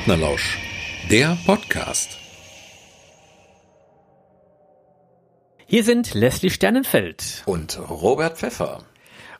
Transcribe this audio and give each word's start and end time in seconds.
Partnerlausch, 0.00 0.58
der 1.10 1.36
Podcast. 1.44 2.16
Hier 5.66 5.84
sind 5.84 6.14
Leslie 6.14 6.48
Sternenfeld 6.48 7.42
und 7.44 7.78
Robert 7.78 8.38
Pfeffer. 8.38 8.82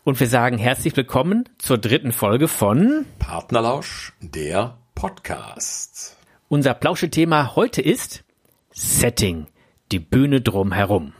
Und 0.04 0.20
wir 0.20 0.26
sagen 0.28 0.58
herzlich 0.58 0.94
willkommen 0.98 1.48
zur 1.56 1.78
dritten 1.78 2.12
Folge 2.12 2.46
von 2.46 3.06
Partnerlausch, 3.18 4.12
der 4.20 4.76
Podcast. 4.94 6.18
Unser 6.50 6.74
Plauschethema 6.74 7.56
heute 7.56 7.80
ist 7.80 8.22
Setting, 8.70 9.46
die 9.92 9.98
Bühne 9.98 10.42
drumherum. 10.42 11.14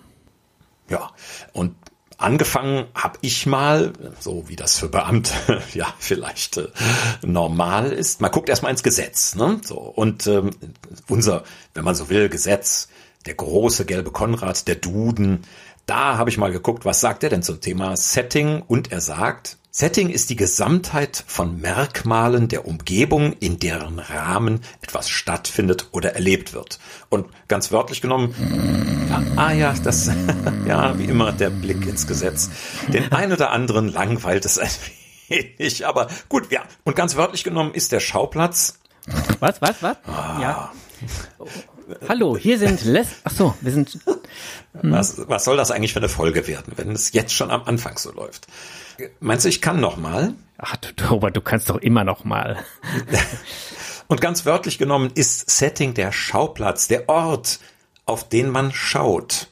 Ja, 0.90 1.12
und 1.54 1.76
angefangen 2.20 2.87
habe 2.95 3.19
ich 3.23 3.47
mal, 3.47 3.92
so 4.20 4.48
wie 4.48 4.56
das 4.56 4.79
für 4.79 4.88
Beamte 4.88 5.33
ja 5.74 5.87
vielleicht 5.98 6.59
äh, 6.59 6.69
normal 7.23 7.93
ist. 7.93 8.20
Man 8.20 8.30
guckt 8.30 8.48
erstmal 8.48 8.73
ins 8.73 8.83
Gesetz, 8.83 9.34
ne? 9.34 9.60
So 9.65 9.79
und 9.79 10.27
ähm, 10.27 10.51
unser, 11.09 11.45
wenn 11.74 11.84
man 11.84 11.95
so 11.95 12.09
will, 12.09 12.29
Gesetz, 12.29 12.88
der 13.27 13.34
große 13.34 13.84
gelbe 13.84 14.10
Konrad, 14.10 14.66
der 14.69 14.77
Duden. 14.77 15.45
Da 15.87 16.19
habe 16.19 16.30
ich 16.30 16.38
mal 16.38 16.52
geguckt, 16.52 16.84
was 16.84 17.01
sagt 17.01 17.24
er 17.24 17.30
denn 17.30 17.43
zum 17.43 17.60
Thema 17.60 17.96
Setting 17.96 18.62
und 18.66 18.93
er 18.93 19.01
sagt, 19.01 19.59
Setting 19.73 20.10
ist 20.10 20.30
die 20.30 20.37
Gesamtheit 20.37 21.23
von 21.29 21.60
Merkmalen 21.60 22.48
der 22.48 22.66
Umgebung, 22.66 23.35
in 23.35 23.60
deren 23.60 24.01
Rahmen 24.01 24.62
etwas 24.82 25.09
stattfindet 25.09 25.90
oder 25.93 26.15
erlebt 26.15 26.52
wird. 26.52 26.80
Und 27.09 27.29
ganz 27.46 27.71
wörtlich 27.71 28.01
genommen, 28.01 28.35
ja, 29.09 29.23
ah 29.37 29.52
ja, 29.52 29.73
das, 29.85 30.10
ja, 30.66 30.99
wie 30.99 31.04
immer 31.04 31.30
der 31.30 31.51
Blick 31.51 31.87
ins 31.87 32.09
Gesetz. 32.09 32.51
Den 32.88 33.12
einen 33.12 33.32
oder 33.32 33.52
anderen 33.52 33.88
langweilt 33.88 34.45
es 34.45 34.59
ein 34.59 34.71
wenig, 35.29 35.87
aber 35.87 36.09
gut, 36.29 36.51
ja. 36.51 36.62
Und 36.82 36.96
ganz 36.96 37.15
wörtlich 37.15 37.45
genommen 37.45 37.73
ist 37.73 37.93
der 37.93 38.01
Schauplatz. 38.01 38.80
Was, 39.38 39.62
was, 39.62 39.82
was? 39.84 39.96
Ah. 40.05 40.38
Ja. 40.43 40.73
Hallo, 42.09 42.37
hier 42.37 42.59
sind 42.59 42.84
Les. 42.84 43.07
Ach 43.23 43.30
so, 43.30 43.55
wir 43.60 43.71
sind. 43.71 43.99
Hm. 44.79 44.93
Was, 44.93 45.29
was 45.29 45.45
soll 45.45 45.57
das 45.57 45.71
eigentlich 45.71 45.93
für 45.93 45.99
eine 45.99 46.09
Folge 46.09 46.46
werden, 46.46 46.74
wenn 46.76 46.93
es 46.93 47.13
jetzt 47.13 47.32
schon 47.32 47.51
am 47.51 47.65
Anfang 47.65 47.99
so 47.99 48.13
läuft? 48.13 48.46
Meinst 49.21 49.45
du, 49.45 49.49
ich 49.49 49.60
kann 49.60 49.80
noch 49.80 49.96
mal? 49.96 50.35
Ach, 50.59 50.77
Robert, 51.10 51.37
du 51.37 51.40
kannst 51.40 51.71
doch 51.71 51.79
immer 51.79 52.04
noch 52.04 52.24
mal. 52.24 52.59
Und 54.09 54.21
ganz 54.21 54.45
wörtlich 54.45 54.79
genommen 54.79 55.10
ist 55.15 55.49
Setting 55.51 55.95
der 55.95 56.12
Schauplatz, 56.12 56.88
der 56.88 57.09
Ort, 57.09 57.60
auf 58.07 58.29
den 58.29 58.51
man 58.51 58.73
schaut. 58.73 59.49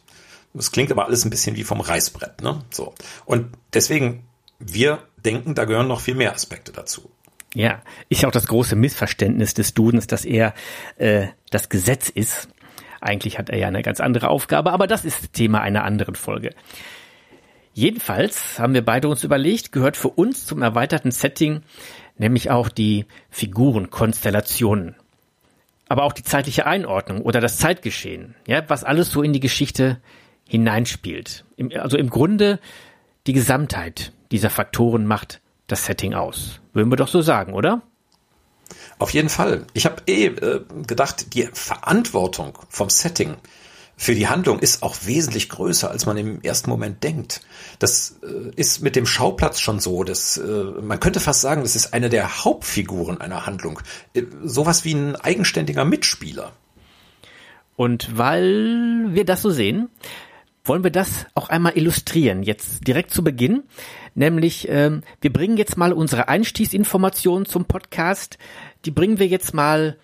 Das 0.52 0.72
klingt 0.72 0.91
aber 0.91 1.06
alles 1.06 1.25
ein 1.25 1.30
bisschen 1.30 1.56
wie 1.56 1.64
vom 1.64 1.80
Reißbrett, 1.80 2.42
ne? 2.42 2.64
So. 2.70 2.94
Und 3.25 3.56
deswegen, 3.72 4.25
wir 4.58 5.05
denken, 5.25 5.55
da 5.55 5.64
gehören 5.64 5.88
noch 5.88 6.00
viel 6.00 6.16
mehr 6.16 6.34
Aspekte 6.34 6.72
dazu. 6.72 7.10
Ja, 7.55 7.82
ist 8.08 8.22
ja 8.22 8.28
auch 8.28 8.32
das 8.32 8.47
große 8.47 8.77
Missverständnis 8.77 9.55
des 9.55 9.75
Dudens, 9.75 10.06
dass 10.06 10.25
er 10.25 10.55
äh, 10.97 11.28
das 11.50 11.69
Gesetz 11.69 12.08
ist. 12.08 12.48
Eigentlich 13.00 13.38
hat 13.38 13.50
er 13.50 13.58
ja 13.58 13.68
eine 13.68 13.82
ganz 13.82 14.00
andere 14.00 14.28
Aufgabe, 14.28 14.72
aber 14.72 14.86
das 14.86 15.04
ist 15.04 15.32
Thema 15.32 15.60
einer 15.60 15.84
anderen 15.84 16.14
Folge. 16.14 16.50
Jedenfalls 17.72 18.58
haben 18.58 18.74
wir 18.74 18.84
beide 18.84 19.08
uns 19.08 19.22
überlegt, 19.22 19.70
gehört 19.70 19.96
für 19.96 20.08
uns 20.08 20.46
zum 20.46 20.62
erweiterten 20.62 21.12
Setting 21.12 21.62
nämlich 22.19 22.50
auch 22.50 22.69
die 22.69 23.06
Figurenkonstellationen. 23.30 24.96
Aber 25.88 26.02
auch 26.02 26.12
die 26.12 26.22
zeitliche 26.22 26.66
Einordnung 26.66 27.22
oder 27.22 27.41
das 27.41 27.56
Zeitgeschehen, 27.56 28.34
ja, 28.47 28.62
was 28.69 28.84
alles 28.84 29.10
so 29.10 29.22
in 29.22 29.32
die 29.32 29.41
Geschichte 29.41 29.98
hineinspielt. 30.47 31.44
also 31.75 31.97
im 31.97 32.10
Grunde 32.10 32.59
die 33.26 33.32
Gesamtheit 33.32 34.12
dieser 34.30 34.50
Faktoren 34.50 35.06
macht 35.06 35.41
das 35.66 35.86
Setting 35.86 36.15
aus. 36.15 36.60
Würden 36.72 36.91
wir 36.91 36.97
doch 36.97 37.09
so 37.09 37.22
sagen, 37.22 37.54
oder? 37.54 37.82
Auf 38.98 39.10
jeden 39.14 39.28
Fall. 39.28 39.66
Ich 39.75 39.86
habe 39.86 40.03
eh 40.06 40.26
äh, 40.26 40.64
gedacht, 40.86 41.34
die 41.34 41.48
Verantwortung 41.53 42.59
vom 42.69 42.91
Setting 42.91 43.36
für 44.00 44.14
die 44.14 44.28
Handlung 44.28 44.60
ist 44.60 44.84
auch 44.84 44.94
wesentlich 45.06 45.48
größer, 45.48 45.91
als 45.91 46.06
man 46.06 46.16
im 46.16 46.41
ersten 46.42 46.70
Moment 46.70 47.03
denkt. 47.03 47.41
Das 47.81 48.20
äh, 48.22 48.50
ist 48.54 48.81
mit 48.81 48.94
dem 48.94 49.06
Schauplatz 49.06 49.59
schon 49.59 49.81
so. 49.81 50.04
Das, 50.04 50.36
äh, 50.36 50.64
man 50.81 51.00
könnte 51.00 51.19
fast 51.19 51.41
sagen, 51.41 51.62
das 51.62 51.75
ist 51.75 51.92
eine 51.92 52.09
der 52.09 52.44
Hauptfiguren 52.44 53.20
einer 53.20 53.44
Handlung. 53.44 53.81
Äh, 54.14 54.22
sowas 54.44 54.84
wie 54.84 54.94
ein 54.94 55.16
eigenständiger 55.16 55.84
Mitspieler. 55.84 56.53
Und 57.75 58.16
weil 58.16 59.06
wir 59.15 59.25
das 59.25 59.42
so 59.42 59.50
sehen, 59.50 59.88
wollen 60.69 60.84
wir 60.84 60.91
das 60.92 61.26
auch 61.34 61.48
einmal 61.48 61.76
illustrieren, 61.76 62.42
jetzt 62.42 62.86
direkt 62.86 63.10
zu 63.10 63.25
Beginn. 63.25 63.65
Nämlich, 64.15 64.69
ähm, 64.69 65.03
wir 65.20 65.32
bringen 65.32 65.56
jetzt 65.56 65.76
mal 65.76 65.92
unsere 65.92 66.28
Einstiegsinformationen 66.28 67.47
zum 67.47 67.65
Podcast, 67.65 68.38
die 68.84 68.91
bringen 68.91 69.19
wir 69.19 69.27
jetzt 69.27 69.55
mal 69.55 69.97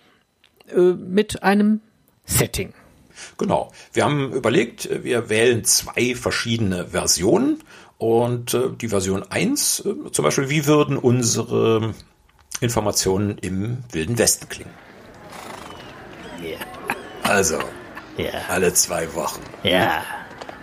äh, 0.69 0.79
mit 0.79 1.43
einem 1.43 1.81
Setting. 2.25 2.73
Genau. 3.37 3.71
Wir 3.93 4.03
haben 4.03 4.33
überlegt, 4.33 4.89
wir 5.03 5.29
wählen 5.29 5.63
zwei 5.63 6.15
verschiedene 6.15 6.87
Versionen 6.87 7.63
und 7.97 8.53
äh, 8.53 8.69
die 8.79 8.89
Version 8.89 9.23
1, 9.23 9.79
äh, 9.85 10.11
zum 10.11 10.23
Beispiel, 10.23 10.49
wie 10.49 10.65
würden 10.65 10.97
unsere 10.97 11.93
Informationen 12.59 13.37
im 13.37 13.83
Wilden 13.91 14.17
Westen 14.17 14.49
klingen? 14.49 14.73
Ja. 16.41 16.57
Also, 17.23 17.59
ja. 18.17 18.31
alle 18.49 18.73
zwei 18.73 19.13
Wochen. 19.15 19.41
Ja. 19.63 20.03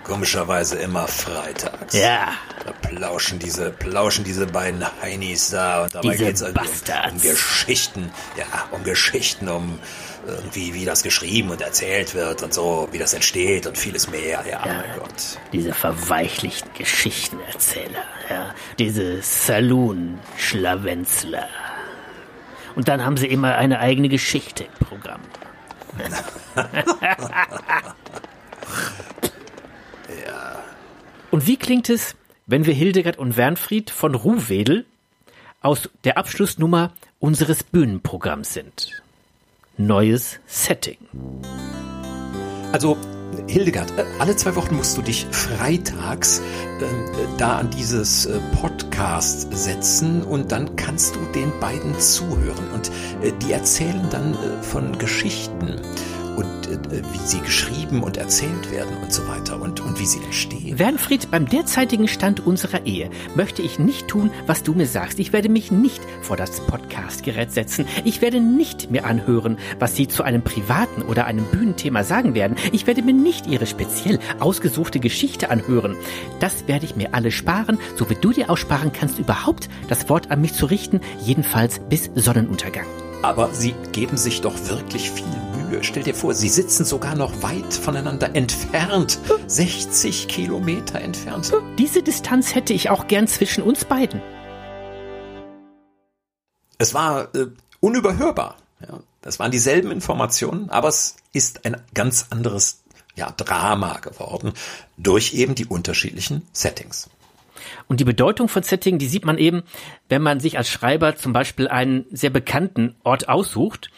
Komischerweise 0.05 0.79
immer 0.79 1.07
freitags. 1.07 1.97
Ja. 1.97 2.33
Da 2.65 2.73
plauschen 2.73 3.39
diese, 3.39 3.71
plauschen 3.71 4.25
diese 4.25 4.47
beiden 4.47 4.85
Heinis 5.01 5.51
da 5.51 5.85
und 5.85 5.95
dabei 5.95 6.17
geht 6.17 6.35
es 6.35 6.43
um, 6.43 6.49
um 6.49 7.21
Geschichten, 7.21 8.11
ja, 8.37 8.45
um 8.73 8.83
Geschichten, 8.83 9.49
um 9.49 9.79
irgendwie, 10.27 10.75
wie 10.75 10.85
das 10.85 11.03
geschrieben 11.03 11.51
und 11.51 11.61
erzählt 11.61 12.15
wird 12.15 12.43
und 12.43 12.55
so, 12.55 12.89
wie 12.93 12.99
das 12.99 13.13
entsteht 13.13 13.67
und 13.67 13.77
vieles 13.79 14.09
mehr, 14.11 14.45
ja, 14.49 14.67
ja 14.67 14.69
mein 14.87 14.99
Gott. 14.99 15.39
Diese 15.53 15.73
verweichlichten 15.73 16.73
Geschichtenerzähler, 16.75 18.05
ja, 18.29 18.55
diese 18.79 19.23
Saloon-Schlawenzler. 19.23 21.49
Und 22.75 22.89
dann 22.89 23.05
haben 23.05 23.17
sie 23.17 23.27
immer 23.27 23.57
eine 23.57 23.79
eigene 23.81 24.09
Geschichte 24.09 24.65
im 24.65 24.73
Programm. 24.87 25.21
Ja. 30.27 30.63
Und 31.31 31.47
wie 31.47 31.57
klingt 31.57 31.89
es, 31.89 32.15
wenn 32.47 32.67
wir 32.67 32.75
Hildegard 32.75 33.19
und 33.19 33.37
Wernfried 33.37 33.91
von 33.91 34.15
Ruhwedel 34.15 34.85
aus 35.61 35.89
der 36.05 36.19
Abschlussnummer 36.19 36.93
unseres 37.19 37.63
Bühnenprogramms 37.63 38.53
sind? 38.53 39.03
Neues 39.77 40.41
Setting. 40.47 40.99
Also, 42.73 42.97
Hildegard, 43.49 43.93
alle 44.19 44.37
zwei 44.37 44.55
Wochen 44.57 44.77
musst 44.77 44.97
du 44.97 45.03
dich 45.03 45.27
freitags 45.31 46.41
äh, 46.41 46.85
da 47.39 47.57
an 47.59 47.71
dieses 47.71 48.27
äh, 48.27 48.39
Podcast 48.61 49.49
setzen 49.53 50.23
und 50.23 50.53
dann 50.53 50.77
kannst 50.77 51.17
du 51.17 51.21
den 51.35 51.51
beiden 51.61 51.99
zuhören 51.99 52.71
und 52.73 52.91
äh, 53.23 53.33
die 53.43 53.53
erzählen 53.53 54.07
dann 54.11 54.35
äh, 54.35 54.63
von 54.63 54.99
Geschichten 54.99 55.81
wie 56.93 57.27
sie 57.27 57.41
geschrieben 57.41 58.03
und 58.03 58.17
erzählt 58.17 58.71
werden 58.71 58.97
und 59.03 59.13
so 59.13 59.27
weiter 59.29 59.61
und, 59.61 59.81
und 59.81 59.99
wie 59.99 60.07
sie 60.07 60.23
entstehen. 60.23 60.79
Wernfried, 60.79 61.31
beim 61.31 61.49
derzeitigen 61.49 62.09
Stand 62.09 62.45
unserer 62.47 62.87
Ehe 62.87 63.11
möchte 63.35 63.63
ich 63.63 63.79
nicht 63.79 64.09
tun, 64.09 64.31
was 64.47 64.63
du 64.63 64.75
mir 64.75 64.87
sagst. 64.87 65.19
Ich 65.19 65.33
werde 65.33 65.49
mich 65.49 65.71
nicht 65.71 66.03
vor 66.21 66.37
das 66.37 66.61
Podcastgerät 66.67 67.53
setzen. 67.53 67.87
Ich 68.05 68.21
werde 68.21 68.41
nicht 68.41 68.91
mir 68.91 69.05
anhören, 69.05 69.59
was 69.79 69.97
sie 69.97 70.09
zu 70.09 70.23
einem 70.23 70.43
privaten 70.43 71.03
oder 71.03 71.27
einem 71.27 71.45
Bühnenthema 71.47 72.05
sagen 72.05 72.35
werden. 72.35 72.57
Ich 72.73 72.87
werde 72.87 73.03
mir 73.03 73.15
nicht 73.15 73.47
ihre 73.47 73.67
speziell 73.67 74.19
ausgesuchte 74.41 75.01
Geschichte 75.01 75.51
anhören. 75.51 75.97
Das 76.41 76.67
werde 76.69 76.85
ich 76.85 76.97
mir 76.97 77.15
alle 77.15 77.31
sparen, 77.31 77.79
so 77.97 78.09
wie 78.11 78.17
du 78.17 78.33
dir 78.33 78.51
auch 78.51 78.57
sparen 78.57 78.93
kannst, 78.93 79.19
überhaupt 79.19 79.69
das 79.89 80.09
Wort 80.09 80.31
an 80.31 80.41
mich 80.41 80.55
zu 80.55 80.67
richten, 80.67 81.01
jedenfalls 81.25 81.81
bis 81.89 82.11
Sonnenuntergang. 82.15 82.87
Aber 83.23 83.55
sie 83.55 83.75
geben 83.93 84.17
sich 84.17 84.41
doch 84.41 84.55
wirklich 84.69 85.11
viel 85.11 85.25
Mühe. 85.57 85.85
Stell 85.85 86.03
dir 86.03 86.15
vor, 86.15 86.35
sie 86.35 86.49
sitzen 86.49 86.85
sogar 86.85 87.15
noch 87.15 87.43
weit 87.43 87.73
voneinander 87.73 88.35
entfernt. 88.35 89.21
60 89.47 90.27
Kilometer 90.27 91.01
entfernt. 91.01 91.53
Diese 91.79 92.03
Distanz 92.03 92.55
hätte 92.57 92.73
ich 92.73 92.91
auch 92.91 93.07
gern 93.07 93.29
zwischen 93.29 93.63
uns 93.63 93.85
beiden. 93.85 94.21
Es 96.79 96.95
war 96.95 97.33
äh, 97.37 97.47
unüberhörbar. 97.79 98.57
Ja, 98.81 98.99
das 99.21 99.39
waren 99.39 99.53
dieselben 99.53 99.93
Informationen, 99.93 100.69
aber 100.69 100.89
es 100.89 101.15
ist 101.33 101.65
ein 101.65 101.77
ganz 101.95 102.27
anderes 102.31 102.83
ja, 103.15 103.31
Drama 103.31 103.99
geworden 103.99 104.53
durch 104.97 105.35
eben 105.35 105.55
die 105.55 105.67
unterschiedlichen 105.67 106.43
Settings. 106.53 107.09
Und 107.89 108.01
die 108.01 108.05
Bedeutung 108.05 108.49
von 108.49 108.63
Setting, 108.63 108.99
die 108.99 109.07
sieht 109.07 109.25
man 109.25 109.39
eben, 109.39 109.63
wenn 110.09 110.23
man 110.23 110.41
sich 110.41 110.59
als 110.59 110.69
Schreiber 110.69 111.17
zum 111.17 111.33
Beispiel 111.33 111.69
einen 111.69 112.07
sehr 112.11 112.31
bekannten 112.31 112.95
Ort 113.05 113.29
aussucht 113.29 113.91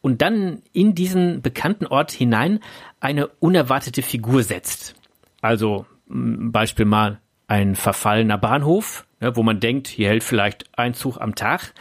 und 0.00 0.22
dann 0.22 0.62
in 0.72 0.94
diesen 0.94 1.42
bekannten 1.42 1.86
Ort 1.86 2.12
hinein 2.12 2.60
eine 3.00 3.28
unerwartete 3.28 4.02
Figur 4.02 4.42
setzt. 4.42 4.94
Also 5.40 5.86
Beispiel 6.08 6.86
mal 6.86 7.20
ein 7.48 7.74
verfallener 7.74 8.38
Bahnhof, 8.38 9.06
wo 9.20 9.42
man 9.42 9.60
denkt, 9.60 9.88
hier 9.88 10.08
hält 10.08 10.24
vielleicht 10.24 10.66
ein 10.78 10.94
Zug 10.94 11.18
am 11.20 11.34
Tag 11.34 11.72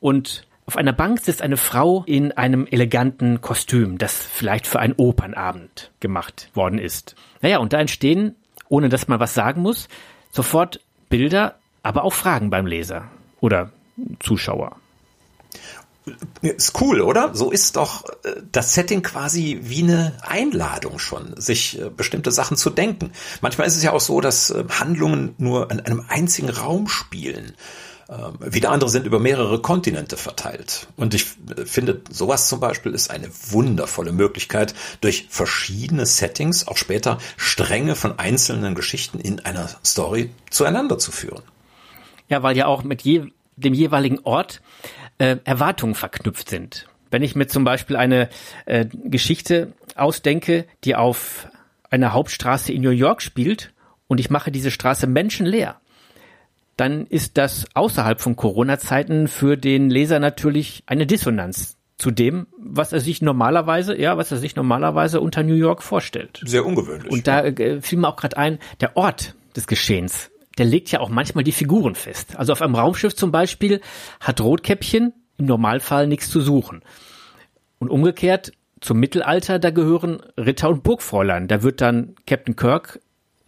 und 0.00 0.46
Auf 0.66 0.76
einer 0.78 0.94
Bank 0.94 1.20
sitzt 1.20 1.42
eine 1.42 1.58
Frau 1.58 2.04
in 2.06 2.32
einem 2.32 2.66
eleganten 2.66 3.42
Kostüm, 3.42 3.98
das 3.98 4.14
vielleicht 4.14 4.66
für 4.66 4.80
einen 4.80 4.94
Opernabend 4.96 5.90
gemacht 6.00 6.48
worden 6.54 6.78
ist. 6.78 7.16
Naja, 7.42 7.58
und 7.58 7.74
da 7.74 7.80
entstehen, 7.80 8.34
ohne 8.68 8.88
dass 8.88 9.06
man 9.06 9.20
was 9.20 9.34
sagen 9.34 9.60
muss, 9.60 9.88
sofort 10.30 10.80
Bilder, 11.16 11.60
aber 11.84 12.02
auch 12.02 12.12
Fragen 12.12 12.50
beim 12.50 12.66
Leser 12.66 13.04
oder 13.40 13.70
Zuschauer. 14.18 14.74
Ist 16.42 16.80
cool, 16.80 17.00
oder? 17.00 17.36
So 17.36 17.52
ist 17.52 17.76
doch 17.76 18.04
äh, 18.24 18.42
das 18.50 18.74
Setting 18.74 19.02
quasi 19.04 19.60
wie 19.62 19.84
eine 19.84 20.16
Einladung 20.22 20.98
schon, 20.98 21.40
sich 21.40 21.80
äh, 21.80 21.88
bestimmte 21.88 22.32
Sachen 22.32 22.56
zu 22.56 22.68
denken. 22.68 23.12
Manchmal 23.42 23.68
ist 23.68 23.76
es 23.76 23.84
ja 23.84 23.92
auch 23.92 24.00
so, 24.00 24.20
dass 24.20 24.50
äh, 24.50 24.64
Handlungen 24.68 25.36
nur 25.38 25.70
in 25.70 25.78
einem 25.78 26.04
einzigen 26.08 26.50
Raum 26.50 26.88
spielen. 26.88 27.54
Ähm, 28.08 28.38
wieder 28.40 28.70
andere 28.70 28.90
sind 28.90 29.06
über 29.06 29.18
mehrere 29.18 29.60
Kontinente 29.60 30.16
verteilt. 30.16 30.88
Und 30.96 31.14
ich 31.14 31.24
finde, 31.64 32.02
sowas 32.10 32.48
zum 32.48 32.60
Beispiel 32.60 32.92
ist 32.92 33.10
eine 33.10 33.28
wundervolle 33.50 34.12
Möglichkeit, 34.12 34.74
durch 35.00 35.26
verschiedene 35.30 36.06
Settings 36.06 36.68
auch 36.68 36.76
später 36.76 37.18
Stränge 37.36 37.94
von 37.94 38.18
einzelnen 38.18 38.74
Geschichten 38.74 39.18
in 39.20 39.40
einer 39.40 39.68
Story 39.84 40.30
zueinander 40.50 40.98
zu 40.98 41.12
führen. 41.12 41.42
Ja, 42.28 42.42
weil 42.42 42.56
ja 42.56 42.66
auch 42.66 42.84
mit 42.84 43.02
je, 43.02 43.26
dem 43.56 43.74
jeweiligen 43.74 44.20
Ort 44.20 44.60
äh, 45.18 45.36
Erwartungen 45.44 45.94
verknüpft 45.94 46.48
sind. 46.48 46.86
Wenn 47.10 47.22
ich 47.22 47.36
mir 47.36 47.46
zum 47.46 47.64
Beispiel 47.64 47.96
eine 47.96 48.28
äh, 48.66 48.86
Geschichte 49.04 49.72
ausdenke, 49.94 50.66
die 50.82 50.96
auf 50.96 51.48
einer 51.90 52.12
Hauptstraße 52.12 52.72
in 52.72 52.82
New 52.82 52.90
York 52.90 53.22
spielt 53.22 53.72
und 54.08 54.18
ich 54.18 54.30
mache 54.30 54.50
diese 54.50 54.70
Straße 54.70 55.06
menschenleer, 55.06 55.80
dann 56.76 57.06
ist 57.06 57.38
das 57.38 57.66
außerhalb 57.74 58.20
von 58.20 58.36
Corona-Zeiten 58.36 59.28
für 59.28 59.56
den 59.56 59.90
Leser 59.90 60.18
natürlich 60.18 60.82
eine 60.86 61.06
Dissonanz 61.06 61.76
zu 61.96 62.10
dem, 62.10 62.46
was 62.58 62.92
er 62.92 63.00
sich 63.00 63.22
normalerweise, 63.22 63.98
ja, 63.98 64.16
was 64.16 64.32
er 64.32 64.38
sich 64.38 64.56
normalerweise 64.56 65.20
unter 65.20 65.42
New 65.42 65.54
York 65.54 65.82
vorstellt. 65.82 66.40
Sehr 66.44 66.66
ungewöhnlich. 66.66 67.10
Und 67.10 67.26
da 67.26 67.42
äh, 67.44 67.80
fiel 67.80 67.98
mir 67.98 68.08
auch 68.08 68.16
gerade 68.16 68.36
ein, 68.36 68.58
der 68.80 68.96
Ort 68.96 69.34
des 69.56 69.66
Geschehens 69.66 70.30
der 70.58 70.66
legt 70.66 70.90
ja 70.90 71.00
auch 71.00 71.08
manchmal 71.08 71.44
die 71.44 71.52
Figuren 71.52 71.94
fest. 71.94 72.36
Also 72.36 72.52
auf 72.52 72.62
einem 72.62 72.74
Raumschiff 72.74 73.14
zum 73.14 73.32
Beispiel 73.32 73.80
hat 74.20 74.40
Rotkäppchen 74.40 75.12
im 75.36 75.46
Normalfall 75.46 76.06
nichts 76.06 76.30
zu 76.30 76.40
suchen. 76.40 76.82
Und 77.78 77.90
umgekehrt 77.90 78.52
zum 78.80 79.00
Mittelalter, 79.00 79.58
da 79.58 79.70
gehören 79.70 80.20
Ritter 80.36 80.68
und 80.68 80.82
Burgfräulein. 80.82 81.48
Da 81.48 81.62
wird 81.62 81.80
dann 81.80 82.14
Captain 82.26 82.54
Kirk 82.54 83.00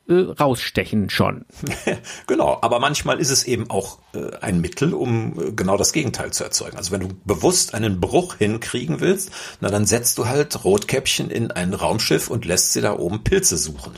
äh, 0.09 0.15
rausstechen 0.15 1.11
schon. 1.11 1.45
genau, 2.27 2.59
aber 2.63 2.79
manchmal 2.79 3.19
ist 3.19 3.31
es 3.31 3.45
eben 3.45 3.71
auch 3.71 3.99
äh, 4.15 4.37
ein 4.41 4.61
Mittel, 4.61 4.95
um 4.95 5.39
äh, 5.39 5.53
genau 5.53 5.77
das 5.77 5.93
Gegenteil 5.93 6.33
zu 6.33 6.45
erzeugen. 6.45 6.77
Also 6.77 6.93
wenn 6.93 7.01
du 7.01 7.09
bewusst 7.25 7.75
einen 7.75 8.01
Bruch 8.01 8.37
hinkriegen 8.37 9.01
willst, 9.01 9.31
na 9.61 9.69
dann 9.69 9.87
setzt 9.87 10.19
du 10.19 10.27
halt 10.27 10.65
Rotkäppchen 10.65 11.31
in 11.31 11.51
ein 11.51 11.75
Raumschiff 11.75 12.29
und 12.29 12.45
lässt 12.45 12.73
sie 12.73 12.81
da 12.81 12.97
oben 12.99 13.25
Pilze 13.25 13.57
suchen. 13.57 13.93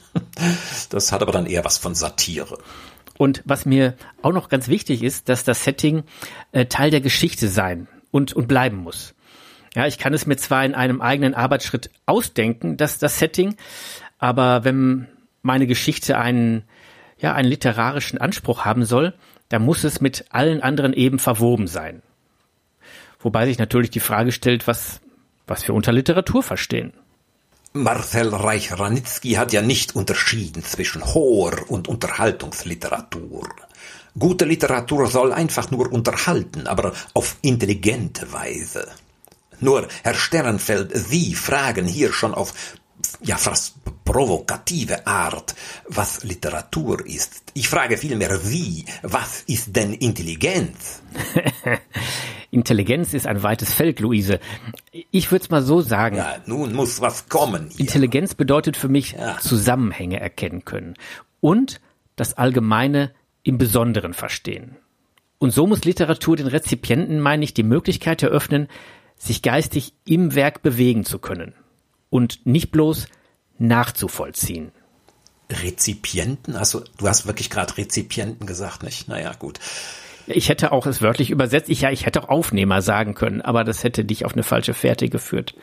das 0.90 1.12
hat 1.12 1.22
aber 1.22 1.32
dann 1.32 1.46
eher 1.46 1.64
was 1.64 1.78
von 1.78 1.94
Satire. 1.94 2.58
Und 3.18 3.42
was 3.44 3.66
mir 3.66 3.94
auch 4.22 4.32
noch 4.32 4.48
ganz 4.48 4.68
wichtig 4.68 5.02
ist, 5.02 5.28
dass 5.28 5.44
das 5.44 5.64
Setting 5.64 6.04
äh, 6.52 6.66
Teil 6.66 6.90
der 6.90 7.00
Geschichte 7.00 7.48
sein 7.48 7.88
und, 8.10 8.32
und 8.32 8.48
bleiben 8.48 8.76
muss. 8.76 9.14
Ja, 9.74 9.86
ich 9.86 9.98
kann 9.98 10.14
es 10.14 10.26
mir 10.26 10.36
zwar 10.36 10.64
in 10.64 10.74
einem 10.74 11.00
eigenen 11.00 11.34
Arbeitsschritt 11.34 11.90
ausdenken, 12.06 12.76
dass 12.76 12.98
das 12.98 13.18
Setting, 13.18 13.56
aber 14.18 14.64
wenn 14.64 15.08
meine 15.48 15.66
Geschichte 15.66 16.18
einen, 16.18 16.62
ja, 17.18 17.32
einen 17.32 17.48
literarischen 17.48 18.18
Anspruch 18.18 18.64
haben 18.66 18.84
soll, 18.84 19.14
dann 19.48 19.62
muss 19.62 19.82
es 19.82 20.00
mit 20.00 20.26
allen 20.28 20.62
anderen 20.62 20.92
eben 20.92 21.18
verwoben 21.18 21.66
sein. 21.66 22.02
Wobei 23.18 23.46
sich 23.46 23.58
natürlich 23.58 23.90
die 23.90 23.98
Frage 23.98 24.30
stellt, 24.30 24.68
was, 24.68 25.00
was 25.46 25.66
wir 25.66 25.74
unter 25.74 25.90
Literatur 25.90 26.42
verstehen. 26.42 26.92
Marcel 27.72 28.28
Reich-Ranitzky 28.34 29.32
hat 29.32 29.52
ja 29.52 29.62
nicht 29.62 29.96
unterschieden 29.96 30.62
zwischen 30.62 31.04
Hor- 31.14 31.64
und 31.68 31.88
Unterhaltungsliteratur. 31.88 33.48
Gute 34.18 34.44
Literatur 34.44 35.06
soll 35.06 35.32
einfach 35.32 35.70
nur 35.70 35.90
unterhalten, 35.90 36.66
aber 36.66 36.92
auf 37.14 37.36
intelligente 37.40 38.32
Weise. 38.32 38.86
Nur, 39.60 39.88
Herr 40.04 40.14
Sternfeld, 40.14 40.90
Sie 40.94 41.34
fragen 41.34 41.86
hier 41.86 42.12
schon 42.12 42.34
auf 42.34 42.54
ja 43.22 43.36
fast 43.36 43.74
provokative 44.04 45.06
Art, 45.06 45.54
was 45.86 46.24
Literatur 46.24 47.04
ist. 47.06 47.42
Ich 47.54 47.68
frage 47.68 47.96
vielmehr 47.96 48.38
Sie, 48.38 48.84
was 49.02 49.42
ist 49.42 49.74
denn 49.76 49.92
Intelligenz? 49.94 51.02
Intelligenz 52.50 53.12
ist 53.12 53.26
ein 53.26 53.42
weites 53.42 53.74
Feld, 53.74 54.00
Luise. 54.00 54.40
Ich 55.10 55.30
würde 55.30 55.44
es 55.44 55.50
mal 55.50 55.62
so 55.62 55.82
sagen. 55.82 56.16
Ja, 56.16 56.36
nun 56.46 56.72
muss 56.72 57.00
was 57.00 57.28
kommen. 57.28 57.68
Hier. 57.70 57.80
Intelligenz 57.80 58.34
bedeutet 58.34 58.76
für 58.76 58.88
mich 58.88 59.12
ja. 59.12 59.38
Zusammenhänge 59.38 60.18
erkennen 60.20 60.64
können 60.64 60.94
und 61.40 61.80
das 62.16 62.34
Allgemeine 62.34 63.12
im 63.42 63.58
Besonderen 63.58 64.14
verstehen. 64.14 64.76
Und 65.38 65.50
so 65.50 65.66
muss 65.66 65.84
Literatur 65.84 66.36
den 66.36 66.46
Rezipienten, 66.46 67.20
meine 67.20 67.44
ich, 67.44 67.54
die 67.54 67.62
Möglichkeit 67.62 68.22
eröffnen, 68.22 68.68
sich 69.16 69.42
geistig 69.42 69.92
im 70.04 70.34
Werk 70.34 70.62
bewegen 70.62 71.04
zu 71.04 71.18
können 71.18 71.54
und 72.10 72.46
nicht 72.46 72.70
bloß 72.70 73.06
nachzuvollziehen. 73.58 74.72
Rezipienten? 75.50 76.56
Also 76.56 76.82
du 76.98 77.08
hast 77.08 77.26
wirklich 77.26 77.50
gerade 77.50 77.76
Rezipienten 77.76 78.46
gesagt, 78.46 78.82
nicht? 78.82 79.08
Naja, 79.08 79.32
gut. 79.38 79.58
Ich 80.30 80.50
hätte 80.50 80.72
auch 80.72 80.86
es 80.86 81.00
wörtlich 81.00 81.30
übersetzt. 81.30 81.70
Ich 81.70 81.80
ja, 81.80 81.90
ich 81.90 82.04
hätte 82.04 82.22
auch 82.22 82.28
Aufnehmer 82.28 82.82
sagen 82.82 83.14
können, 83.14 83.40
aber 83.40 83.64
das 83.64 83.82
hätte 83.82 84.04
dich 84.04 84.26
auf 84.26 84.34
eine 84.34 84.42
falsche 84.42 84.74
Fährte 84.74 85.08
geführt. 85.08 85.54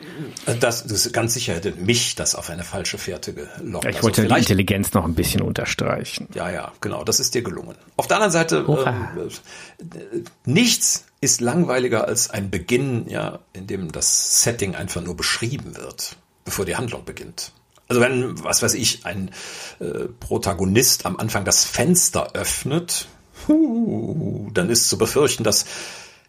Das, 0.60 0.84
das 0.86 1.12
ganz 1.12 1.34
sicher 1.34 1.54
hätte 1.54 1.72
mich 1.72 2.16
das 2.16 2.34
auf 2.34 2.50
eine 2.50 2.64
falsche 2.64 2.98
Fährte 2.98 3.32
gelockt. 3.32 3.84
Ja, 3.84 3.90
ich 3.90 3.96
also 3.96 4.08
wollte 4.08 4.26
die 4.26 4.34
Intelligenz 4.34 4.92
noch 4.92 5.04
ein 5.04 5.14
bisschen 5.14 5.42
unterstreichen. 5.42 6.28
Ja, 6.34 6.50
ja, 6.50 6.72
genau. 6.80 7.04
Das 7.04 7.20
ist 7.20 7.34
dir 7.34 7.42
gelungen. 7.42 7.76
Auf 7.96 8.08
der 8.08 8.16
anderen 8.16 8.32
Seite, 8.32 8.66
äh, 9.78 10.18
nichts 10.44 11.06
ist 11.20 11.40
langweiliger 11.40 12.08
als 12.08 12.30
ein 12.30 12.50
Beginn, 12.50 13.08
ja, 13.08 13.38
in 13.52 13.68
dem 13.68 13.92
das 13.92 14.42
Setting 14.42 14.74
einfach 14.74 15.00
nur 15.00 15.16
beschrieben 15.16 15.76
wird, 15.76 16.16
bevor 16.46 16.64
die 16.64 16.76
Handlung 16.76 17.04
beginnt. 17.04 17.52
Also 17.88 18.00
wenn, 18.00 18.42
was 18.42 18.62
weiß 18.62 18.74
ich, 18.74 19.04
ein 19.04 19.30
äh, 19.78 20.06
Protagonist 20.18 21.04
am 21.04 21.18
Anfang 21.18 21.44
das 21.44 21.64
Fenster 21.64 22.32
öffnet, 22.32 23.06
huh, 23.46 24.48
dann 24.54 24.70
ist 24.70 24.88
zu 24.88 24.96
befürchten, 24.96 25.44
dass 25.44 25.66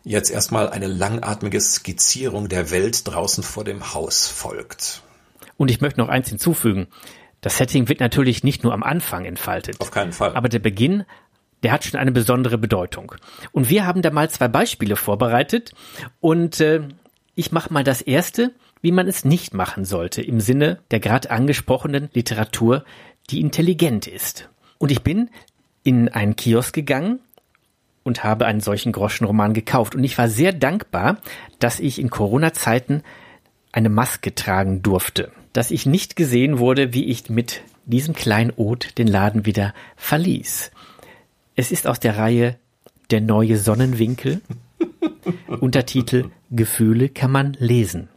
jetzt 0.04 0.30
erstmal 0.30 0.70
eine 0.70 0.88
langatmige 0.88 1.60
Skizzierung 1.60 2.50
der 2.50 2.70
Welt 2.72 3.08
draußen 3.08 3.44
vor 3.44 3.64
dem 3.64 3.94
Haus 3.94 4.28
folgt. 4.28 5.02
Und 5.58 5.72
ich 5.72 5.82
möchte 5.82 6.00
noch 6.00 6.10
eins 6.10 6.30
hinzufügen. 6.30 6.88
Das 7.42 7.58
Setting 7.58 7.90
wird 7.90 8.00
natürlich 8.00 8.44
nicht 8.44 8.64
nur 8.64 8.74
am 8.74 8.84
Anfang 8.84 9.26
entfaltet. 9.26 9.80
Auf 9.80 9.92
keinen 9.92 10.12
Fall. 10.12 10.36
Aber 10.36 10.50
der 10.50 10.60
Beginn, 10.60 11.06
der 11.64 11.72
hat 11.72 11.84
schon 11.86 12.00
eine 12.00 12.12
besondere 12.12 12.58
Bedeutung. 12.58 13.14
Und 13.52 13.70
wir 13.70 13.86
haben 13.86 14.02
da 14.02 14.12
mal 14.12 14.30
zwei 14.30 14.48
Beispiele 14.48 14.96
vorbereitet. 14.96 15.74
Und 16.20 16.60
äh, 16.62 16.82
ich 17.36 17.52
mache 17.52 17.74
mal 17.74 17.84
das 17.84 18.02
erste 18.02 18.52
wie 18.82 18.92
man 18.92 19.08
es 19.08 19.26
nicht 19.26 19.54
machen 19.54 19.86
sollte 19.86 20.22
im 20.22 20.40
Sinne 20.40 20.80
der 20.92 21.00
gerade 21.00 21.32
angesprochenen 21.32 22.10
Literatur, 22.14 22.84
die 23.30 23.42
intelligent 23.42 24.08
ist. 24.08 24.50
Und 24.78 24.92
ich 24.92 25.02
bin 25.02 25.30
in 25.84 26.10
einen 26.10 26.36
Kiosk 26.36 26.74
gegangen 26.74 27.20
und 28.04 28.24
habe 28.24 28.46
einen 28.46 28.62
solchen 28.62 28.92
Groschenroman 28.92 29.54
gekauft. 29.54 29.96
Und 29.96 30.04
ich 30.04 30.18
war 30.18 30.30
sehr 30.30 30.54
dankbar, 30.54 31.18
dass 31.60 31.80
ich 31.80 32.00
in 32.00 32.10
Corona-Zeiten 32.10 33.04
eine 33.72 33.90
Maske 33.90 34.34
tragen 34.34 34.82
durfte, 34.82 35.32
dass 35.54 35.72
ich 35.72 35.86
nicht 35.86 36.16
gesehen 36.16 36.60
wurde, 36.60 36.94
wie 36.94 37.06
ich 37.06 37.30
mit 37.30 37.62
diesem 37.86 38.14
kleinen 38.14 38.54
Ot 38.56 38.98
den 38.98 39.08
Laden 39.08 39.46
wieder 39.46 39.74
verließ. 39.96 40.72
Es 41.56 41.72
ist 41.72 41.88
aus 41.88 42.00
der 42.00 42.18
Reihe 42.18 42.58
Der 43.12 43.22
neue 43.22 43.58
Sonnenwinkel. 43.58 44.42
Untertitel 45.62 46.30
Gefühle 46.52 47.10
kann 47.10 47.32
man 47.32 47.54
lesen. 47.60 48.10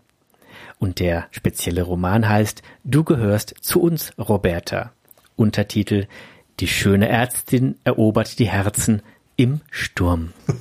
Und 0.81 0.99
der 0.99 1.29
spezielle 1.31 1.83
Roman 1.83 2.29
heißt 2.29 2.63
Du 2.83 3.05
gehörst 3.05 3.55
zu 3.61 3.81
uns, 3.81 4.13
Roberta. 4.19 4.93
Untertitel 5.37 6.07
Die 6.59 6.67
schöne 6.67 7.09
Ärztin 7.09 7.77
erobert 7.85 8.41
die 8.41 8.49
Herzen 8.49 9.03
im 9.37 9.61
Sturm. 9.71 10.33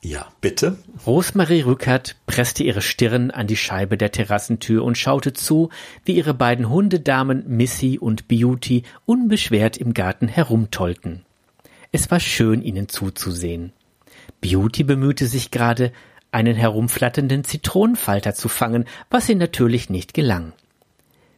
Ja, 0.00 0.28
bitte. 0.40 0.78
Rosemarie 1.06 1.62
Rückert 1.62 2.16
presste 2.26 2.62
ihre 2.62 2.82
Stirn 2.82 3.32
an 3.32 3.48
die 3.48 3.56
Scheibe 3.56 3.98
der 3.98 4.12
Terrassentür 4.12 4.84
und 4.84 4.96
schaute 4.96 5.32
zu, 5.32 5.70
wie 6.04 6.12
ihre 6.12 6.34
beiden 6.34 6.68
Hundedamen 6.70 7.42
Missy 7.48 7.98
und 7.98 8.28
Beauty 8.28 8.84
unbeschwert 9.06 9.76
im 9.76 9.94
Garten 9.94 10.28
herumtollten. 10.28 11.24
Es 11.90 12.12
war 12.12 12.20
schön, 12.20 12.62
ihnen 12.62 12.88
zuzusehen. 12.88 13.72
Beauty 14.40 14.84
bemühte 14.84 15.26
sich 15.26 15.50
gerade, 15.50 15.92
einen 16.30 16.56
herumflatternden 16.56 17.44
Zitronenfalter 17.44 18.34
zu 18.34 18.48
fangen, 18.48 18.84
was 19.10 19.28
ihr 19.28 19.36
natürlich 19.36 19.90
nicht 19.90 20.14
gelang. 20.14 20.52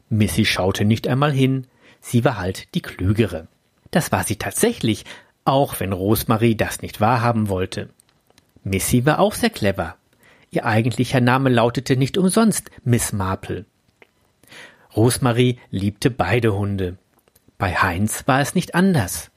Missy 0.09 0.45
schaute 0.45 0.85
nicht 0.85 1.07
einmal 1.07 1.33
hin, 1.33 1.67
sie 2.01 2.25
war 2.25 2.39
halt 2.39 2.75
die 2.75 2.83
Klügere. 2.83 3.47
Das 3.91 4.13
war 4.13 4.25
sie 4.25 4.37
tatsächlich, 4.37 5.05
auch 5.45 5.81
wenn 5.81 5.93
Rosemarie 5.93 6.57
das 6.57 6.83
nicht 6.83 7.01
wahrhaben 7.01 7.49
wollte. 7.49 7.89
Missy 8.65 9.07
war 9.07 9.21
auch 9.21 9.35
sehr 9.35 9.51
clever, 9.51 9.97
Ihr 10.53 10.67
eigentlicher 10.67 11.21
Name 11.21 11.49
lautete 11.49 11.97
nicht 11.97 12.19
umsonst 12.19 12.71
Miss 12.83 13.13
Marple. 13.13 13.67
Rosemarie 14.97 15.61
liebte 15.71 16.11
beide 16.11 16.55
Hunde. 16.55 16.99
Bei 17.57 17.77
Heinz 17.77 18.25
war 18.27 18.41
es 18.41 18.57
nicht 18.57 18.75
anders. 18.75 19.31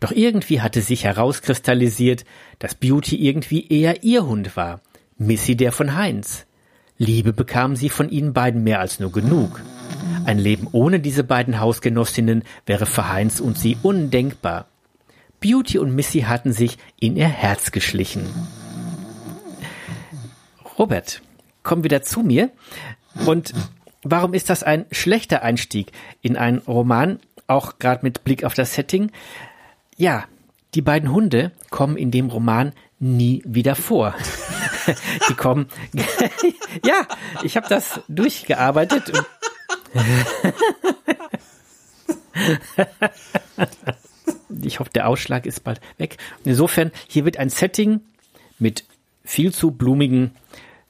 Doch 0.00 0.10
irgendwie 0.10 0.60
hatte 0.60 0.82
sich 0.82 1.04
herauskristallisiert, 1.04 2.24
dass 2.58 2.74
Beauty 2.74 3.16
irgendwie 3.16 3.68
eher 3.68 4.02
ihr 4.02 4.26
Hund 4.26 4.56
war, 4.56 4.80
Missy 5.18 5.56
der 5.56 5.72
von 5.72 5.96
Heinz. 5.96 6.46
Liebe 6.96 7.32
bekam 7.32 7.74
sie 7.74 7.88
von 7.88 8.08
ihnen 8.08 8.32
beiden 8.32 8.62
mehr 8.62 8.80
als 8.80 9.00
nur 9.00 9.12
genug. 9.12 9.60
Ein 10.24 10.38
Leben 10.38 10.68
ohne 10.70 11.00
diese 11.00 11.24
beiden 11.24 11.58
Hausgenossinnen 11.58 12.44
wäre 12.66 12.86
für 12.86 13.10
Heinz 13.10 13.40
und 13.40 13.58
sie 13.58 13.76
undenkbar. 13.82 14.68
Beauty 15.40 15.78
und 15.78 15.94
Missy 15.94 16.20
hatten 16.20 16.52
sich 16.52 16.78
in 16.98 17.16
ihr 17.16 17.28
Herz 17.28 17.72
geschlichen. 17.72 18.26
Robert, 20.78 21.22
komm 21.64 21.82
wieder 21.82 22.02
zu 22.02 22.22
mir. 22.22 22.50
Und 23.26 23.54
warum 24.02 24.34
ist 24.34 24.50
das 24.50 24.62
ein 24.62 24.86
schlechter 24.92 25.42
Einstieg 25.42 25.90
in 26.22 26.36
einen 26.36 26.58
Roman, 26.58 27.18
auch 27.48 27.78
gerade 27.80 28.04
mit 28.04 28.22
Blick 28.22 28.44
auf 28.44 28.54
das 28.54 28.74
Setting? 28.74 29.10
Ja, 29.96 30.24
die 30.74 30.82
beiden 30.82 31.12
Hunde 31.12 31.52
kommen 31.70 31.96
in 31.96 32.10
dem 32.10 32.28
Roman 32.28 32.72
nie 32.98 33.42
wieder 33.44 33.74
vor. 33.74 34.14
die 35.28 35.34
kommen. 35.34 35.68
ja, 36.84 37.06
ich 37.42 37.56
habe 37.56 37.68
das 37.68 38.00
durchgearbeitet. 38.08 39.12
ich 44.62 44.80
hoffe, 44.80 44.90
der 44.90 45.08
Ausschlag 45.08 45.46
ist 45.46 45.64
bald 45.64 45.80
weg. 45.98 46.18
Insofern, 46.44 46.92
hier 47.06 47.24
wird 47.24 47.38
ein 47.38 47.48
Setting 47.50 48.00
mit 48.58 48.84
viel 49.24 49.52
zu 49.52 49.70
blumigen 49.70 50.32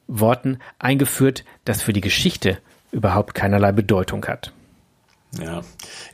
Worten 0.07 0.59
eingeführt, 0.79 1.45
das 1.65 1.83
für 1.83 1.93
die 1.93 2.01
Geschichte 2.01 2.59
überhaupt 2.93 3.35
keinerlei 3.35 3.73
Bedeutung 3.73 4.25
hat. 4.27 4.53
Ja, 5.37 5.61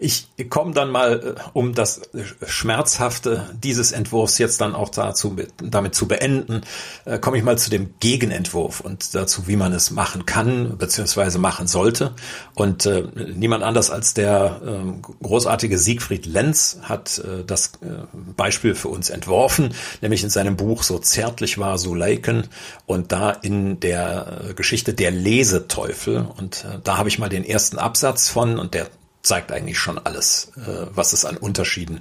ich 0.01 0.27
komme 0.51 0.73
dann 0.73 0.91
mal, 0.91 1.37
äh, 1.37 1.41
um 1.53 1.73
das 1.73 2.03
Schmerzhafte 2.45 3.49
dieses 3.63 3.93
Entwurfs 3.93 4.39
jetzt 4.39 4.61
dann 4.61 4.75
auch 4.75 4.89
dazu, 4.89 5.37
damit 5.63 5.95
zu 5.95 6.09
beenden, 6.09 6.63
äh, 7.05 7.21
komme 7.21 7.39
ich 7.39 7.45
mal 7.45 7.57
zu 7.57 7.71
dem 7.71 7.95
Gegenentwurf 8.01 8.81
und 8.81 9.15
dazu, 9.15 9.47
wie 9.47 9.55
man 9.55 9.73
es 9.73 9.93
machen 9.93 10.27
kann, 10.27 10.77
beziehungsweise 10.79 11.39
machen 11.39 11.69
sollte. 11.69 12.13
Und 12.55 12.87
äh, 12.87 13.05
niemand 13.37 13.63
anders 13.63 13.91
als 13.91 14.15
der 14.15 14.61
äh, 14.67 15.23
großartige 15.23 15.79
Siegfried 15.79 16.27
Lenz 16.27 16.79
hat 16.83 17.19
äh, 17.19 17.45
das 17.47 17.75
äh, 17.83 17.91
Beispiel 18.37 18.75
für 18.75 18.89
uns 18.89 19.11
entworfen, 19.11 19.75
nämlich 20.01 20.25
in 20.25 20.31
seinem 20.31 20.57
Buch 20.57 20.83
So 20.83 20.99
zärtlich 20.99 21.57
war 21.59 21.79
Suleiken 21.79 22.49
und 22.85 23.13
da 23.13 23.31
in 23.31 23.79
der 23.79 24.55
Geschichte 24.57 24.93
Der 24.93 25.13
Leseteufel. 25.13 26.27
Und 26.37 26.67
da 26.83 26.97
habe 26.97 27.09
ich 27.09 27.21
mal 27.21 27.29
den 27.29 27.45
ersten 27.45 27.79
Absatz 27.79 28.29
von 28.29 28.59
und 28.59 28.75
der 28.75 28.89
zeigt 29.25 29.51
eigentlich 29.51 29.79
schon 29.79 29.99
alles, 29.99 30.53
äh, 30.57 30.87
was 30.91 31.13
es 31.13 31.25
an 31.25 31.37
Unterschieden 31.37 32.01